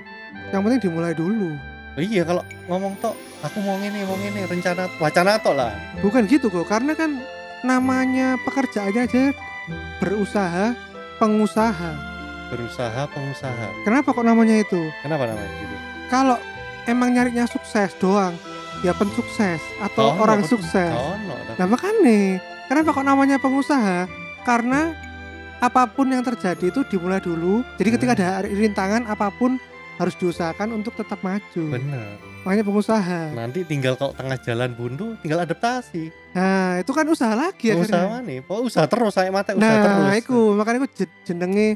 yang 0.50 0.62
penting 0.62 0.86
dimulai 0.86 1.10
dulu. 1.12 1.50
Oh, 1.92 2.02
iya 2.02 2.22
kalau 2.22 2.42
ngomong 2.66 2.94
tok 2.98 3.14
aku 3.40 3.58
mau 3.60 3.76
ini 3.76 4.00
mau 4.02 4.16
ini 4.16 4.42
rencana 4.42 4.88
wacana 4.96 5.36
tok 5.36 5.54
lah 5.54 5.72
Bukan 6.00 6.24
gitu 6.26 6.48
kok. 6.48 6.64
Karena 6.64 6.92
kan 6.92 7.20
namanya 7.62 8.34
pekerjaannya 8.42 9.02
aja 9.02 9.24
berusaha 9.98 10.74
pengusaha. 11.16 11.90
berusaha 12.50 13.02
pengusaha 13.08 13.66
Kenapa 13.82 14.10
kok 14.10 14.22
namanya 14.22 14.58
itu? 14.58 14.80
kenapa 15.00 15.24
namanya 15.24 15.48
gitu 15.56 15.76
Kalau 16.10 16.36
emang 16.84 17.08
nyarinya 17.10 17.46
sukses 17.46 17.94
doang, 17.96 18.36
ya 18.82 18.92
pensukses 18.92 19.56
atau 19.80 20.12
Ono, 20.12 20.20
orang 20.20 20.44
sukses. 20.44 20.92
Ono, 20.92 21.32
dah. 21.32 21.54
Nah 21.56 21.66
makanya 21.66 22.36
kenapa 22.66 22.92
kok 22.92 23.06
namanya 23.06 23.36
pengusaha? 23.38 24.04
Karena 24.42 24.92
apa 25.56 25.86
pun 25.86 26.10
yang 26.10 26.20
terjadi 26.20 26.68
itu 26.68 26.82
dimulai 26.84 27.22
dulu. 27.22 27.62
Jadi 27.78 27.88
ketika 27.88 28.12
Hmm. 28.12 28.20
ada 28.20 28.44
rintangan 28.44 29.02
apa 29.06 29.30
pun 29.30 29.56
harus 30.02 30.14
diusahakan 30.14 30.68
untuk 30.74 30.92
tetap 30.92 31.18
maju. 31.20 31.64
bener 31.70 32.18
Makanya 32.42 32.64
pengusaha. 32.64 33.20
nanti 33.32 33.62
tinggal 33.62 33.94
kalau 33.94 34.10
tengah 34.12 34.34
jalan 34.36 34.70
buntu 34.72 35.14
tinggal 35.18 35.40
adaptasi 35.40 36.10
Nah 36.32 36.78
itu 36.78 36.90
kan 36.90 37.06
usaha 37.06 37.32
lagi 37.32 37.70
usaha 37.70 37.86
akhirnya. 38.10 38.18
nih 38.20 38.38
oh 38.44 38.60
usaha 38.62 38.82
terus 38.84 39.12
saya 39.12 39.28
mata 39.28 39.52
usaha 39.52 39.62
terus 39.78 39.98
Nah 40.00 40.14
itu 40.16 40.36
makanya 40.52 40.78
aku 40.80 40.88
je- 40.92 41.16
jenenge 41.24 41.68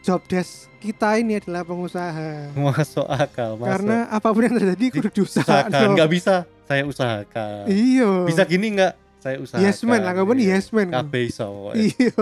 job 0.00 0.20
desk 0.24 0.68
kita 0.76 1.16
ini 1.16 1.36
adalah 1.36 1.60
pengusaha. 1.62 2.52
masuk 2.54 3.04
akal 3.06 3.54
masuk 3.54 3.68
Karena 3.70 3.96
apa 4.08 4.28
pun 4.28 4.42
yang 4.42 4.54
terjadi 4.54 4.84
kudu 4.94 5.08
diusahakan. 5.14 5.68
usahakan 5.68 5.88
nggak 5.94 6.10
bisa 6.10 6.34
saya 6.64 6.82
usahakan 6.84 7.64
Iya. 7.66 8.10
bisa 8.24 8.42
gini 8.44 8.66
nggak 8.74 8.92
saya 9.18 9.36
usahakan 9.36 9.60
Yes 9.62 9.80
man, 9.82 10.00
lah 10.00 10.12
Iya. 10.16 10.48
yes 10.50 10.66
man. 10.70 10.88
kabeh 10.90 11.22
iso. 11.26 11.48
Iya. 11.72 12.12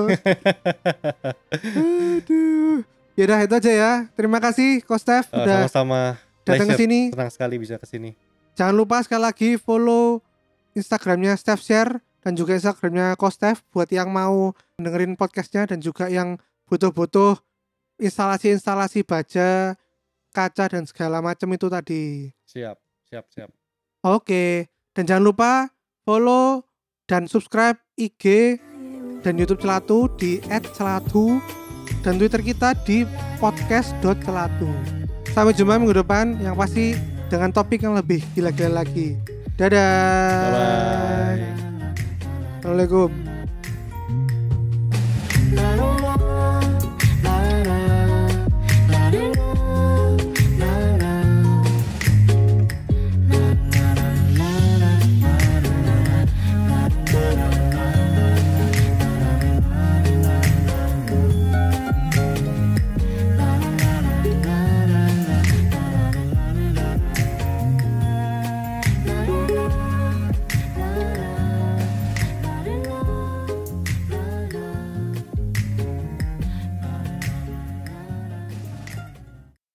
Aduh. 1.78 2.82
Yaudah 3.18 3.42
itu 3.42 3.54
aja 3.58 3.72
ya. 3.74 3.92
Terima 4.14 4.38
kasih 4.38 4.78
Kostef 4.86 5.26
Eh, 5.28 5.42
udah 5.42 5.66
sama-sama 5.66 6.14
datang 6.46 6.70
ke 6.70 6.78
sini. 6.78 7.10
senang 7.10 7.28
sekali 7.28 7.58
bisa 7.58 7.74
ke 7.76 7.84
sini 7.84 8.14
Jangan 8.54 8.74
lupa 8.74 9.02
sekali 9.02 9.22
lagi 9.22 9.50
follow 9.58 10.22
Instagramnya 10.72 11.34
Steph 11.34 11.60
Share 11.60 11.98
dan 12.22 12.38
juga 12.38 12.54
Instagramnya 12.54 13.18
Kostef 13.18 13.66
buat 13.70 13.90
yang 13.90 14.08
mau 14.08 14.54
dengerin 14.78 15.18
podcastnya 15.18 15.66
dan 15.66 15.78
juga 15.78 16.06
yang 16.06 16.38
butuh-butuh 16.66 17.38
instalasi-instalasi 17.98 19.02
baja, 19.02 19.74
kaca 20.30 20.64
dan 20.70 20.86
segala 20.86 21.18
macam 21.18 21.50
itu 21.50 21.66
tadi. 21.66 22.30
siap 22.44 22.78
siap 23.04 23.26
siap 23.28 23.50
Oke, 24.00 24.70
dan 24.94 25.04
jangan 25.04 25.24
lupa 25.26 25.52
follow 26.02 26.62
dan 27.04 27.26
subscribe 27.26 27.78
IG 27.94 28.58
dan 29.20 29.34
YouTube 29.34 29.58
Celatu 29.58 30.06
di 30.14 30.38
@celatu 30.70 31.42
dan 32.02 32.18
Twitter 32.18 32.42
kita 32.42 32.74
di 32.86 33.04
podcast.celatu. 33.42 34.68
Sampai 35.34 35.54
jumpa 35.54 35.78
minggu 35.78 35.94
depan 36.02 36.38
yang 36.42 36.58
pasti 36.58 36.98
dengan 37.28 37.52
topik 37.52 37.84
yang 37.84 37.94
lebih 37.94 38.24
gila-gila 38.32 38.82
lagi. 38.82 39.14
Dadah. 39.58 40.42
bye 40.42 40.52
bye 40.54 41.58
Assalamualaikum. 42.58 43.10